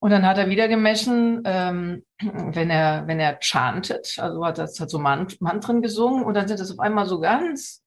Und 0.01 0.11
dann 0.11 0.27
hat 0.27 0.39
er 0.39 0.49
wieder 0.49 0.69
gemessen, 0.69 1.43
ähm, 1.45 2.05
wenn 2.21 2.71
er, 2.71 3.07
wenn 3.07 3.21
er 3.21 3.39
chantet, 3.41 4.19
also 4.19 4.45
hat 4.45 4.59
das 4.59 4.79
hat 4.81 4.91
so 4.91 4.99
Mant 4.99 5.41
Mantren 5.41 5.83
gesungen 5.83 6.25
und 6.25 6.35
dann 6.35 6.49
sind 6.49 6.61
das 6.61 6.71
auf 6.71 6.81
einmal 6.81 7.07
so 7.07 7.21
ganz 7.21 7.83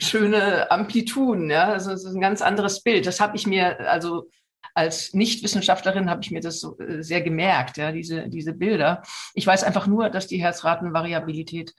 schöne 0.00 0.70
Amplituden, 0.70 1.50
ja, 1.50 1.68
also 1.68 1.90
es 1.92 2.04
ist 2.04 2.14
ein 2.14 2.20
ganz 2.20 2.42
anderes 2.42 2.82
Bild. 2.82 3.06
Das 3.06 3.20
habe 3.20 3.36
ich 3.36 3.46
mir, 3.46 3.80
also 3.88 4.28
als 4.74 5.14
Nichtwissenschaftlerin 5.14 6.10
habe 6.10 6.20
ich 6.22 6.30
mir 6.30 6.40
das 6.40 6.60
so 6.60 6.78
äh, 6.78 7.02
sehr 7.02 7.22
gemerkt, 7.22 7.78
ja, 7.78 7.92
diese, 7.92 8.28
diese 8.28 8.52
Bilder. 8.52 9.02
Ich 9.34 9.46
weiß 9.46 9.64
einfach 9.64 9.86
nur, 9.86 10.10
dass 10.10 10.26
die 10.26 10.42
Herzratenvariabilität 10.42 11.74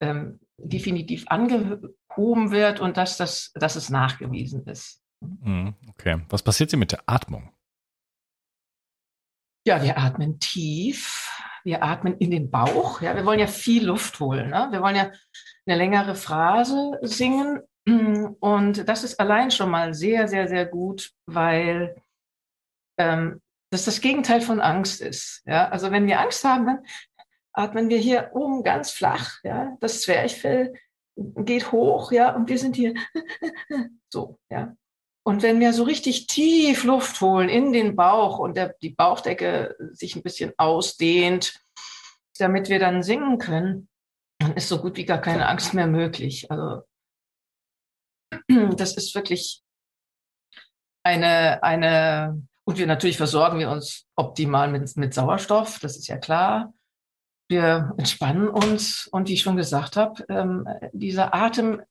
ähm, 0.00 0.40
definitiv 0.56 1.26
angehoben 1.28 2.50
wird 2.50 2.80
und 2.80 2.96
dass, 2.96 3.16
das, 3.16 3.52
dass 3.54 3.76
es 3.76 3.90
nachgewiesen 3.90 4.64
ist. 4.66 5.02
Mhm, 5.20 5.74
okay. 5.90 6.22
Was 6.30 6.42
passiert 6.42 6.72
denn 6.72 6.78
mit 6.78 6.92
der 6.92 7.02
Atmung? 7.06 7.50
Ja, 9.68 9.82
wir 9.82 9.98
atmen 9.98 10.40
tief. 10.40 11.30
Wir 11.62 11.82
atmen 11.82 12.16
in 12.16 12.30
den 12.30 12.50
Bauch. 12.50 13.02
Ja, 13.02 13.14
wir 13.14 13.26
wollen 13.26 13.38
ja 13.38 13.46
viel 13.46 13.84
Luft 13.84 14.18
holen. 14.18 14.48
Ne? 14.48 14.68
Wir 14.70 14.80
wollen 14.80 14.96
ja 14.96 15.10
eine 15.66 15.76
längere 15.76 16.14
Phrase 16.14 16.98
singen. 17.02 17.60
Und 18.40 18.88
das 18.88 19.04
ist 19.04 19.20
allein 19.20 19.50
schon 19.50 19.68
mal 19.68 19.92
sehr, 19.92 20.26
sehr, 20.26 20.48
sehr 20.48 20.64
gut, 20.64 21.12
weil 21.26 22.00
ähm, 22.96 23.42
das 23.68 23.84
das 23.84 24.00
Gegenteil 24.00 24.40
von 24.40 24.60
Angst 24.60 25.02
ist. 25.02 25.42
Ja? 25.44 25.68
Also 25.68 25.90
wenn 25.90 26.06
wir 26.06 26.18
Angst 26.18 26.44
haben, 26.44 26.64
dann 26.64 26.78
atmen 27.52 27.90
wir 27.90 27.98
hier 27.98 28.30
oben 28.32 28.62
ganz 28.62 28.90
flach. 28.90 29.34
Ja? 29.44 29.76
Das 29.80 30.00
Zwerchfell 30.00 30.72
geht 31.14 31.72
hoch, 31.72 32.10
ja, 32.10 32.34
und 32.34 32.48
wir 32.48 32.58
sind 32.58 32.74
hier 32.74 32.94
so, 34.08 34.38
ja. 34.48 34.74
Und 35.28 35.42
wenn 35.42 35.60
wir 35.60 35.74
so 35.74 35.82
richtig 35.82 36.26
tief 36.26 36.84
Luft 36.84 37.20
holen 37.20 37.50
in 37.50 37.70
den 37.70 37.96
Bauch 37.96 38.38
und 38.38 38.56
der, 38.56 38.74
die 38.80 38.88
Bauchdecke 38.88 39.76
sich 39.92 40.16
ein 40.16 40.22
bisschen 40.22 40.54
ausdehnt, 40.56 41.60
damit 42.38 42.70
wir 42.70 42.78
dann 42.78 43.02
singen 43.02 43.36
können, 43.36 43.90
dann 44.38 44.54
ist 44.54 44.68
so 44.68 44.80
gut 44.80 44.96
wie 44.96 45.04
gar 45.04 45.20
keine 45.20 45.46
Angst 45.46 45.74
mehr 45.74 45.86
möglich. 45.86 46.50
Also 46.50 46.82
das 48.78 48.96
ist 48.96 49.14
wirklich 49.14 49.62
eine, 51.04 51.62
eine, 51.62 52.42
und 52.64 52.78
wir 52.78 52.86
natürlich 52.86 53.18
versorgen 53.18 53.58
wir 53.58 53.68
uns 53.68 54.06
optimal 54.16 54.70
mit, 54.70 54.96
mit 54.96 55.12
Sauerstoff, 55.12 55.78
das 55.78 55.98
ist 55.98 56.06
ja 56.06 56.16
klar. 56.16 56.72
Wir 57.50 57.92
entspannen 57.98 58.48
uns 58.48 59.06
und 59.08 59.28
wie 59.28 59.34
ich 59.34 59.42
schon 59.42 59.56
gesagt 59.58 59.96
habe, 59.96 60.24
ähm, 60.30 60.66
dieser 60.94 61.34
Atem 61.34 61.82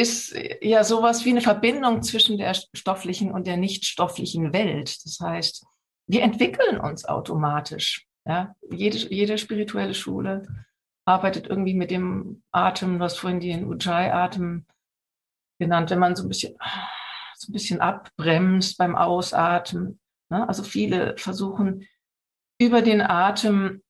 ist 0.00 0.34
ja 0.62 0.82
sowas 0.82 1.24
wie 1.24 1.30
eine 1.30 1.42
Verbindung 1.42 2.02
zwischen 2.02 2.38
der 2.38 2.54
stofflichen 2.54 3.30
und 3.32 3.46
der 3.46 3.58
nichtstofflichen 3.58 4.52
Welt. 4.52 5.04
Das 5.04 5.20
heißt, 5.20 5.66
wir 6.06 6.22
entwickeln 6.22 6.80
uns 6.80 7.04
automatisch. 7.04 8.06
Ja? 8.26 8.54
Jede, 8.70 8.96
jede 8.96 9.36
spirituelle 9.36 9.94
Schule 9.94 10.46
arbeitet 11.04 11.48
irgendwie 11.48 11.74
mit 11.74 11.90
dem 11.90 12.42
Atem, 12.50 13.02
hast 13.02 13.18
vorhin 13.18 13.40
den 13.40 13.66
Ujjayi-Atem 13.66 14.66
genannt, 15.58 15.90
wenn 15.90 15.98
man 15.98 16.16
so 16.16 16.24
ein 16.24 16.28
bisschen, 16.28 16.56
so 17.36 17.50
ein 17.50 17.52
bisschen 17.52 17.80
abbremst 17.80 18.78
beim 18.78 18.96
Ausatmen. 18.96 20.00
Ne? 20.30 20.48
Also 20.48 20.62
viele 20.62 21.16
versuchen 21.18 21.86
über 22.58 22.80
den 22.80 23.02
Atem 23.02 23.82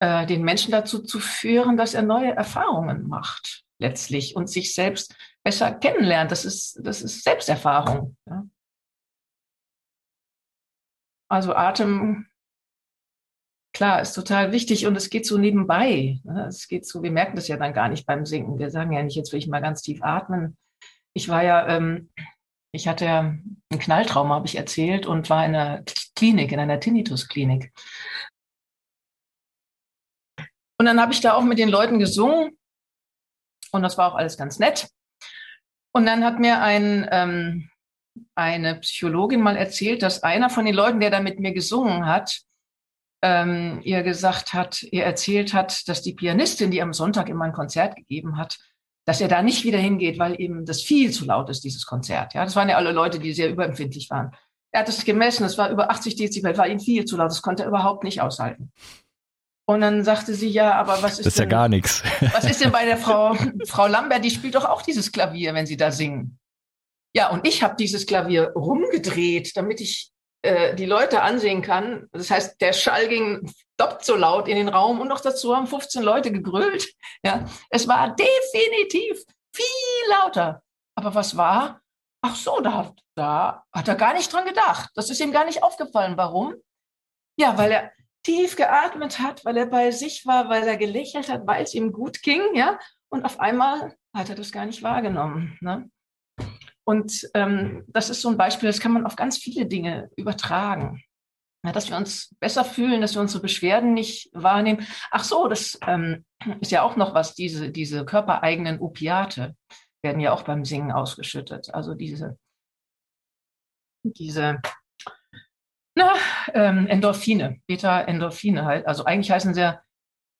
äh, 0.00 0.26
den 0.26 0.42
Menschen 0.42 0.72
dazu 0.72 1.02
zu 1.02 1.20
führen, 1.20 1.76
dass 1.76 1.94
er 1.94 2.02
neue 2.02 2.32
Erfahrungen 2.32 3.06
macht 3.06 3.62
letztlich 3.82 4.34
und 4.36 4.48
sich 4.48 4.74
selbst 4.74 5.14
besser 5.44 5.72
kennenlernt. 5.72 6.30
Das 6.30 6.44
ist, 6.44 6.80
das 6.82 7.02
ist 7.02 7.22
Selbsterfahrung. 7.22 8.16
Ja. 8.26 8.46
Also 11.28 11.54
Atem, 11.54 12.26
klar, 13.74 14.00
ist 14.00 14.12
total 14.12 14.52
wichtig 14.52 14.86
und 14.86 14.96
es 14.96 15.10
geht 15.10 15.26
so 15.26 15.38
nebenbei. 15.38 16.20
Ne? 16.24 16.46
Es 16.46 16.68
geht 16.68 16.86
so, 16.86 17.02
wir 17.02 17.10
merken 17.10 17.36
das 17.36 17.48
ja 17.48 17.56
dann 17.56 17.72
gar 17.72 17.88
nicht 17.88 18.06
beim 18.06 18.26
Singen. 18.26 18.58
Wir 18.58 18.70
sagen 18.70 18.92
ja 18.92 19.02
nicht, 19.02 19.16
jetzt 19.16 19.32
will 19.32 19.38
ich 19.38 19.48
mal 19.48 19.60
ganz 19.60 19.82
tief 19.82 20.02
atmen. 20.02 20.56
Ich 21.14 21.28
war 21.28 21.42
ja, 21.42 21.66
ähm, 21.68 22.10
ich 22.74 22.88
hatte 22.88 23.04
ja 23.04 23.20
einen 23.20 23.58
Knalltraum, 23.70 24.30
habe 24.32 24.46
ich 24.46 24.56
erzählt, 24.56 25.06
und 25.06 25.28
war 25.28 25.44
in 25.44 25.54
einer 25.54 25.84
Klinik, 26.16 26.52
in 26.52 26.60
einer 26.60 26.80
Tinnitus-Klinik. 26.80 27.72
Und 30.78 30.86
dann 30.86 31.00
habe 31.00 31.12
ich 31.12 31.20
da 31.20 31.34
auch 31.34 31.42
mit 31.42 31.58
den 31.58 31.68
Leuten 31.68 31.98
gesungen 31.98 32.58
und 33.72 33.82
das 33.82 33.98
war 33.98 34.12
auch 34.12 34.16
alles 34.16 34.36
ganz 34.36 34.58
nett. 34.58 34.88
Und 35.92 36.06
dann 36.06 36.24
hat 36.24 36.38
mir 36.38 36.62
ein, 36.62 37.08
ähm, 37.10 37.70
eine 38.34 38.76
Psychologin 38.76 39.40
mal 39.40 39.56
erzählt, 39.56 40.02
dass 40.02 40.22
einer 40.22 40.50
von 40.50 40.64
den 40.64 40.74
Leuten, 40.74 41.00
der 41.00 41.10
da 41.10 41.20
mit 41.20 41.40
mir 41.40 41.52
gesungen 41.52 42.06
hat, 42.06 42.42
ähm, 43.22 43.80
ihr 43.84 44.02
gesagt 44.02 44.52
hat, 44.52 44.82
ihr 44.82 45.04
erzählt 45.04 45.54
hat, 45.54 45.88
dass 45.88 46.02
die 46.02 46.14
Pianistin, 46.14 46.70
die 46.70 46.82
am 46.82 46.92
Sonntag 46.92 47.28
immer 47.28 47.44
ein 47.44 47.52
Konzert 47.52 47.96
gegeben 47.96 48.36
hat, 48.36 48.58
dass 49.04 49.20
er 49.20 49.28
da 49.28 49.42
nicht 49.42 49.64
wieder 49.64 49.78
hingeht, 49.78 50.18
weil 50.18 50.40
eben 50.40 50.64
das 50.64 50.82
viel 50.82 51.10
zu 51.12 51.24
laut 51.24 51.48
ist, 51.50 51.64
dieses 51.64 51.86
Konzert. 51.86 52.34
Ja, 52.34 52.44
das 52.44 52.56
waren 52.56 52.68
ja 52.68 52.76
alle 52.76 52.92
Leute, 52.92 53.18
die 53.18 53.32
sehr 53.32 53.50
überempfindlich 53.50 54.10
waren. 54.10 54.32
Er 54.72 54.80
hat 54.80 54.88
es 54.88 55.04
gemessen, 55.04 55.44
es 55.44 55.58
war 55.58 55.70
über 55.70 55.90
80 55.90 56.16
Dezibel, 56.16 56.56
war 56.56 56.66
ihm 56.66 56.80
viel 56.80 57.04
zu 57.04 57.16
laut, 57.16 57.30
das 57.30 57.42
konnte 57.42 57.62
er 57.64 57.68
überhaupt 57.68 58.04
nicht 58.04 58.22
aushalten. 58.22 58.72
Und 59.64 59.80
dann 59.80 60.02
sagte 60.04 60.34
sie, 60.34 60.48
ja, 60.48 60.74
aber 60.74 61.02
was 61.02 61.12
ist 61.18 61.26
Das 61.26 61.34
ist 61.34 61.38
ja 61.38 61.44
denn, 61.44 61.50
gar 61.50 61.68
nichts. 61.68 62.02
was 62.32 62.44
ist 62.44 62.60
denn 62.62 62.72
bei 62.72 62.84
der 62.84 62.96
Frau, 62.98 63.36
Frau 63.66 63.86
Lambert, 63.86 64.24
die 64.24 64.30
spielt 64.30 64.54
doch 64.54 64.64
auch 64.64 64.82
dieses 64.82 65.12
Klavier, 65.12 65.54
wenn 65.54 65.66
sie 65.66 65.76
da 65.76 65.92
singen. 65.92 66.38
Ja, 67.14 67.30
und 67.30 67.46
ich 67.46 67.62
habe 67.62 67.76
dieses 67.76 68.06
Klavier 68.06 68.52
rumgedreht, 68.54 69.56
damit 69.56 69.80
ich 69.80 70.10
äh, 70.42 70.74
die 70.74 70.86
Leute 70.86 71.22
ansehen 71.22 71.62
kann. 71.62 72.08
Das 72.12 72.30
heißt, 72.30 72.60
der 72.60 72.72
Schall 72.72 73.08
ging 73.08 73.52
doppelt 73.76 74.04
so 74.04 74.16
laut 74.16 74.48
in 74.48 74.56
den 74.56 74.68
Raum 74.68 75.00
und 75.00 75.08
noch 75.08 75.20
dazu 75.20 75.54
haben 75.54 75.66
15 75.66 76.02
Leute 76.02 76.32
gegrölt. 76.32 76.92
Ja, 77.24 77.44
es 77.70 77.86
war 77.86 78.16
definitiv 78.16 79.22
viel 79.54 80.10
lauter. 80.10 80.62
Aber 80.96 81.14
was 81.14 81.36
war? 81.36 81.80
Ach 82.24 82.36
so, 82.36 82.60
da, 82.60 82.92
da 83.14 83.64
hat 83.72 83.88
er 83.88 83.94
gar 83.94 84.14
nicht 84.14 84.32
dran 84.32 84.44
gedacht. 84.44 84.90
Das 84.94 85.10
ist 85.10 85.20
ihm 85.20 85.32
gar 85.32 85.44
nicht 85.44 85.62
aufgefallen. 85.62 86.16
Warum? 86.16 86.54
Ja, 87.38 87.56
weil 87.58 87.72
er 87.72 87.92
tief 88.22 88.56
geatmet 88.56 89.18
hat, 89.18 89.44
weil 89.44 89.56
er 89.56 89.66
bei 89.66 89.90
sich 89.90 90.26
war, 90.26 90.48
weil 90.48 90.62
er 90.62 90.76
gelächelt 90.76 91.28
hat, 91.28 91.46
weil 91.46 91.64
es 91.64 91.74
ihm 91.74 91.92
gut 91.92 92.22
ging, 92.22 92.42
ja. 92.54 92.78
Und 93.08 93.24
auf 93.24 93.40
einmal 93.40 93.96
hat 94.14 94.30
er 94.30 94.36
das 94.36 94.52
gar 94.52 94.64
nicht 94.64 94.82
wahrgenommen. 94.82 95.58
Ne? 95.60 95.90
Und 96.84 97.28
ähm, 97.34 97.84
das 97.88 98.10
ist 98.10 98.22
so 98.22 98.28
ein 98.28 98.36
Beispiel, 98.36 98.68
das 98.68 98.80
kann 98.80 98.92
man 98.92 99.06
auf 99.06 99.16
ganz 99.16 99.38
viele 99.38 99.66
Dinge 99.66 100.10
übertragen. 100.16 101.02
Ja, 101.64 101.70
dass 101.70 101.90
wir 101.90 101.96
uns 101.96 102.34
besser 102.40 102.64
fühlen, 102.64 103.00
dass 103.00 103.14
wir 103.14 103.20
unsere 103.20 103.40
Beschwerden 103.40 103.94
nicht 103.94 104.30
wahrnehmen. 104.32 104.84
Ach 105.12 105.22
so, 105.22 105.46
das 105.46 105.78
ähm, 105.86 106.24
ist 106.60 106.72
ja 106.72 106.82
auch 106.82 106.96
noch 106.96 107.14
was, 107.14 107.34
diese, 107.34 107.70
diese 107.70 108.04
körpereigenen 108.04 108.80
Opiate 108.80 109.54
werden 110.02 110.20
ja 110.20 110.32
auch 110.32 110.42
beim 110.42 110.64
Singen 110.64 110.90
ausgeschüttet. 110.90 111.72
Also 111.72 111.94
diese, 111.94 112.36
diese 114.02 114.60
na, 115.94 116.14
ähm, 116.54 116.86
Endorphine, 116.86 117.60
Beta-Endorphine 117.66 118.64
halt. 118.64 118.86
Also 118.86 119.04
eigentlich 119.04 119.30
heißen 119.30 119.54
sie 119.54 119.60
ja 119.60 119.82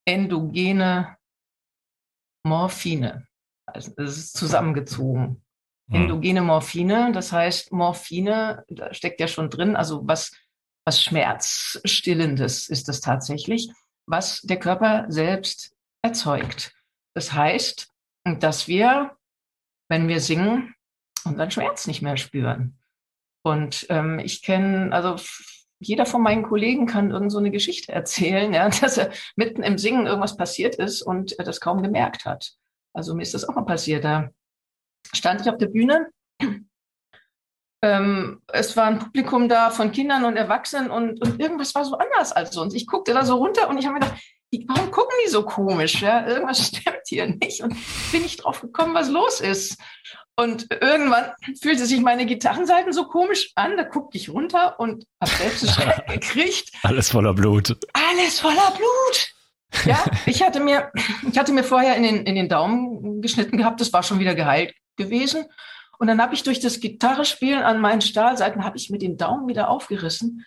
endogene 0.06 1.16
Morphine. 2.44 3.26
Also 3.66 3.92
es 3.98 4.16
ist 4.16 4.36
zusammengezogen. 4.36 5.42
Hm. 5.90 6.02
Endogene 6.02 6.42
Morphine, 6.42 7.12
das 7.12 7.32
heißt 7.32 7.72
Morphine, 7.72 8.64
da 8.68 8.92
steckt 8.94 9.20
ja 9.20 9.28
schon 9.28 9.50
drin, 9.50 9.76
also 9.76 10.06
was, 10.06 10.32
was 10.86 11.02
Schmerzstillendes 11.02 12.68
ist 12.68 12.88
das 12.88 13.00
tatsächlich, 13.00 13.70
was 14.06 14.40
der 14.42 14.58
Körper 14.58 15.06
selbst 15.08 15.76
erzeugt. 16.02 16.74
Das 17.14 17.32
heißt, 17.32 17.88
dass 18.24 18.68
wir, 18.68 19.16
wenn 19.88 20.08
wir 20.08 20.20
singen, 20.20 20.74
unseren 21.24 21.50
Schmerz 21.50 21.86
nicht 21.86 22.02
mehr 22.02 22.16
spüren. 22.16 22.78
Und 23.42 23.86
ähm, 23.88 24.18
ich 24.18 24.42
kenne, 24.42 24.92
also 24.92 25.16
jeder 25.78 26.06
von 26.06 26.22
meinen 26.22 26.44
Kollegen 26.44 26.86
kann 26.86 27.10
irgend 27.10 27.32
so 27.32 27.38
eine 27.38 27.50
Geschichte 27.50 27.92
erzählen, 27.92 28.52
ja, 28.52 28.68
dass 28.68 28.98
er 28.98 29.10
mitten 29.36 29.62
im 29.62 29.78
Singen 29.78 30.06
irgendwas 30.06 30.36
passiert 30.36 30.76
ist 30.76 31.02
und 31.02 31.38
er 31.38 31.44
das 31.44 31.60
kaum 31.60 31.82
gemerkt 31.82 32.24
hat. 32.24 32.52
Also 32.94 33.14
mir 33.14 33.22
ist 33.22 33.34
das 33.34 33.48
auch 33.48 33.54
mal 33.54 33.64
passiert. 33.64 34.04
Da 34.04 34.30
stand 35.12 35.40
ich 35.40 35.50
auf 35.50 35.58
der 35.58 35.68
Bühne. 35.68 36.08
Ähm, 37.84 38.40
es 38.46 38.76
war 38.76 38.86
ein 38.86 39.00
Publikum 39.00 39.48
da 39.48 39.70
von 39.70 39.90
Kindern 39.90 40.24
und 40.24 40.36
Erwachsenen 40.36 40.90
und, 40.90 41.20
und 41.20 41.40
irgendwas 41.40 41.74
war 41.74 41.84
so 41.84 41.96
anders 41.96 42.30
als 42.30 42.54
sonst. 42.54 42.74
Ich 42.74 42.86
guckte 42.86 43.12
da 43.12 43.24
so 43.24 43.36
runter 43.36 43.68
und 43.68 43.78
ich 43.78 43.86
habe 43.86 43.94
mir 43.94 44.00
gedacht, 44.00 44.22
die, 44.52 44.66
warum 44.68 44.90
gucken 44.90 45.16
die 45.24 45.30
so 45.30 45.44
komisch? 45.44 46.00
Ja? 46.00 46.26
Irgendwas 46.26 46.66
stimmt 46.68 47.02
hier 47.06 47.26
nicht. 47.26 47.62
Und 47.62 47.74
bin 48.12 48.24
ich 48.24 48.36
drauf 48.36 48.60
gekommen, 48.60 48.94
was 48.94 49.08
los 49.08 49.40
ist. 49.40 49.80
Und 50.36 50.66
irgendwann 50.70 51.32
fühlte 51.60 51.84
sich 51.84 52.00
meine 52.00 52.24
Gitarrenseiten 52.24 52.92
so 52.92 53.06
komisch 53.06 53.52
an. 53.54 53.76
Da 53.76 53.82
guckte 53.82 54.16
ich 54.16 54.30
runter 54.30 54.80
und 54.80 55.04
habe 55.20 55.30
selbst 55.30 55.70
Schreck 55.70 56.06
gekriegt. 56.08 56.70
Alles 56.82 57.10
voller 57.10 57.34
Blut. 57.34 57.76
Alles 57.92 58.40
voller 58.40 58.70
Blut. 58.70 59.28
Ja, 59.84 60.04
ich 60.26 60.42
hatte 60.42 60.60
mir, 60.60 60.90
ich 61.30 61.38
hatte 61.38 61.52
mir 61.52 61.64
vorher 61.64 61.96
in 61.96 62.02
den, 62.02 62.26
in 62.26 62.34
den 62.34 62.48
Daumen 62.48 63.20
geschnitten 63.20 63.56
gehabt. 63.58 63.80
Das 63.80 63.92
war 63.92 64.02
schon 64.02 64.20
wieder 64.20 64.34
geheilt 64.34 64.74
gewesen. 64.96 65.46
Und 65.98 66.08
dann 66.08 66.20
habe 66.20 66.34
ich 66.34 66.42
durch 66.42 66.60
das 66.60 66.80
Gitarrespielen 66.80 67.62
an 67.62 67.80
meinen 67.80 68.00
Stahlseiten, 68.00 68.64
habe 68.64 68.76
ich 68.76 68.90
mir 68.90 68.98
den 68.98 69.16
Daumen 69.16 69.46
wieder 69.48 69.68
aufgerissen, 69.68 70.44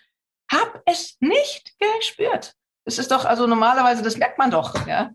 habe 0.50 0.82
es 0.84 1.16
nicht 1.20 1.72
gespürt. 1.78 2.54
Es 2.84 2.98
ist 2.98 3.10
doch, 3.10 3.24
also 3.24 3.46
normalerweise, 3.46 4.02
das 4.02 4.16
merkt 4.16 4.38
man 4.38 4.50
doch, 4.50 4.86
ja. 4.86 5.10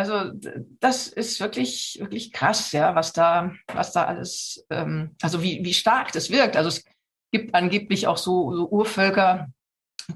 Also 0.00 0.32
das 0.80 1.08
ist 1.08 1.40
wirklich, 1.40 1.98
wirklich 2.00 2.32
krass, 2.32 2.72
ja, 2.72 2.94
was 2.94 3.12
da, 3.12 3.52
was 3.74 3.92
da 3.92 4.04
alles, 4.04 4.66
ähm, 4.70 5.14
also 5.20 5.42
wie, 5.42 5.62
wie 5.62 5.74
stark 5.74 6.10
das 6.12 6.30
wirkt. 6.30 6.56
Also 6.56 6.68
es 6.68 6.84
gibt 7.30 7.54
angeblich 7.54 8.06
auch 8.06 8.16
so, 8.16 8.56
so 8.56 8.68
Urvölker, 8.70 9.48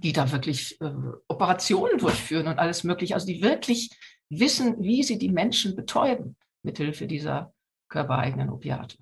die 0.03 0.14
da 0.14 0.32
wirklich 0.32 0.80
äh, 0.80 0.91
Operationen 1.28 1.99
durchführen 1.99 2.49
und 2.49 2.59
alles 2.59 2.82
mögliche, 2.82 3.14
also 3.14 3.26
die 3.26 3.43
wirklich 3.43 3.91
wissen, 4.30 4.82
wie 4.82 5.03
sie 5.03 5.18
die 5.18 5.30
Menschen 5.30 5.76
betäuben 5.76 6.37
mithilfe 6.62 7.07
dieser 7.07 7.53
körpereigenen 7.91 8.49
Opiate. 8.49 8.97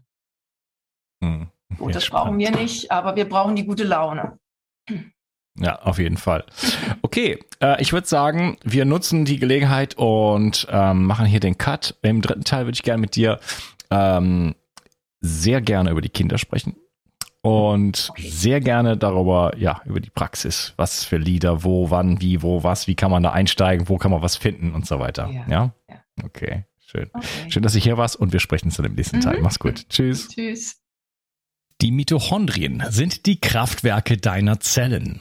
Hm. 1.23 1.49
Gut, 1.79 1.95
das 1.95 2.11
brauchen 2.11 2.39
wir 2.39 2.51
nicht, 2.51 2.91
aber 2.91 3.15
wir 3.15 3.29
brauchen 3.29 3.55
die 3.55 3.65
gute 3.65 3.85
Laune. 3.85 4.41
Ja, 5.57 5.81
auf 5.83 5.99
jeden 5.99 6.17
Fall. 6.17 6.45
Okay, 7.03 7.39
äh, 7.61 7.81
ich 7.83 7.93
würde 7.93 8.07
sagen, 8.07 8.57
wir 8.65 8.85
nutzen 8.85 9.25
die 9.25 9.39
Gelegenheit 9.39 9.95
und 9.97 10.67
ähm, 10.71 11.05
machen 11.05 11.27
hier 11.27 11.41
den 11.41 11.59
Cut. 11.59 11.97
Im 12.03 12.23
dritten 12.23 12.45
Teil 12.45 12.65
würde 12.65 12.77
ich 12.77 12.83
gerne 12.83 13.01
mit 13.01 13.17
dir 13.17 13.39
ähm, 13.91 14.55
sehr 15.21 15.61
gerne 15.61 15.91
über 15.91 16.01
die 16.01 16.09
Kinder 16.09 16.39
sprechen 16.39 16.77
und 17.43 18.13
sehr 18.17 18.61
gerne 18.61 18.97
darüber, 18.97 19.53
ja, 19.59 19.83
über 19.85 20.01
die 20.01 20.11
Praxis. 20.11 20.73
Was 20.77 21.05
für 21.05 21.19
Lieder, 21.19 21.65
wo, 21.65 21.91
wann, 21.91 22.21
wie, 22.21 22.41
wo, 22.41 22.63
was, 22.63 22.87
wie 22.87 22.95
kann 22.95 23.11
man 23.11 23.23
da 23.23 23.33
einsteigen, 23.33 23.89
wo 23.89 23.99
kann 23.99 24.11
man 24.11 24.23
was 24.23 24.37
finden 24.37 24.73
und 24.73 24.87
so 24.87 25.01
weiter. 25.01 25.29
Ja. 25.29 25.45
Ja? 25.49 25.75
Ja. 25.89 25.97
Okay, 26.25 26.65
schön. 26.87 27.11
Okay. 27.13 27.51
Schön, 27.51 27.63
dass 27.63 27.75
ich 27.75 27.85
hier 27.85 27.99
warst 27.99 28.17
und 28.17 28.33
wir 28.33 28.41
sprechen 28.41 28.71
zu 28.71 28.81
dem 28.81 28.95
nächsten 28.95 29.21
Teil. 29.21 29.39
Mhm. 29.39 29.43
Mach's 29.43 29.59
gut. 29.59 29.89
Tschüss. 29.89 30.29
Tschüss. 30.29 30.79
Die 31.81 31.91
Mitochondrien 31.91 32.85
sind 32.91 33.27
die 33.27 33.41
Kraftwerke 33.41 34.17
deiner 34.17 34.61
Zellen. 34.61 35.21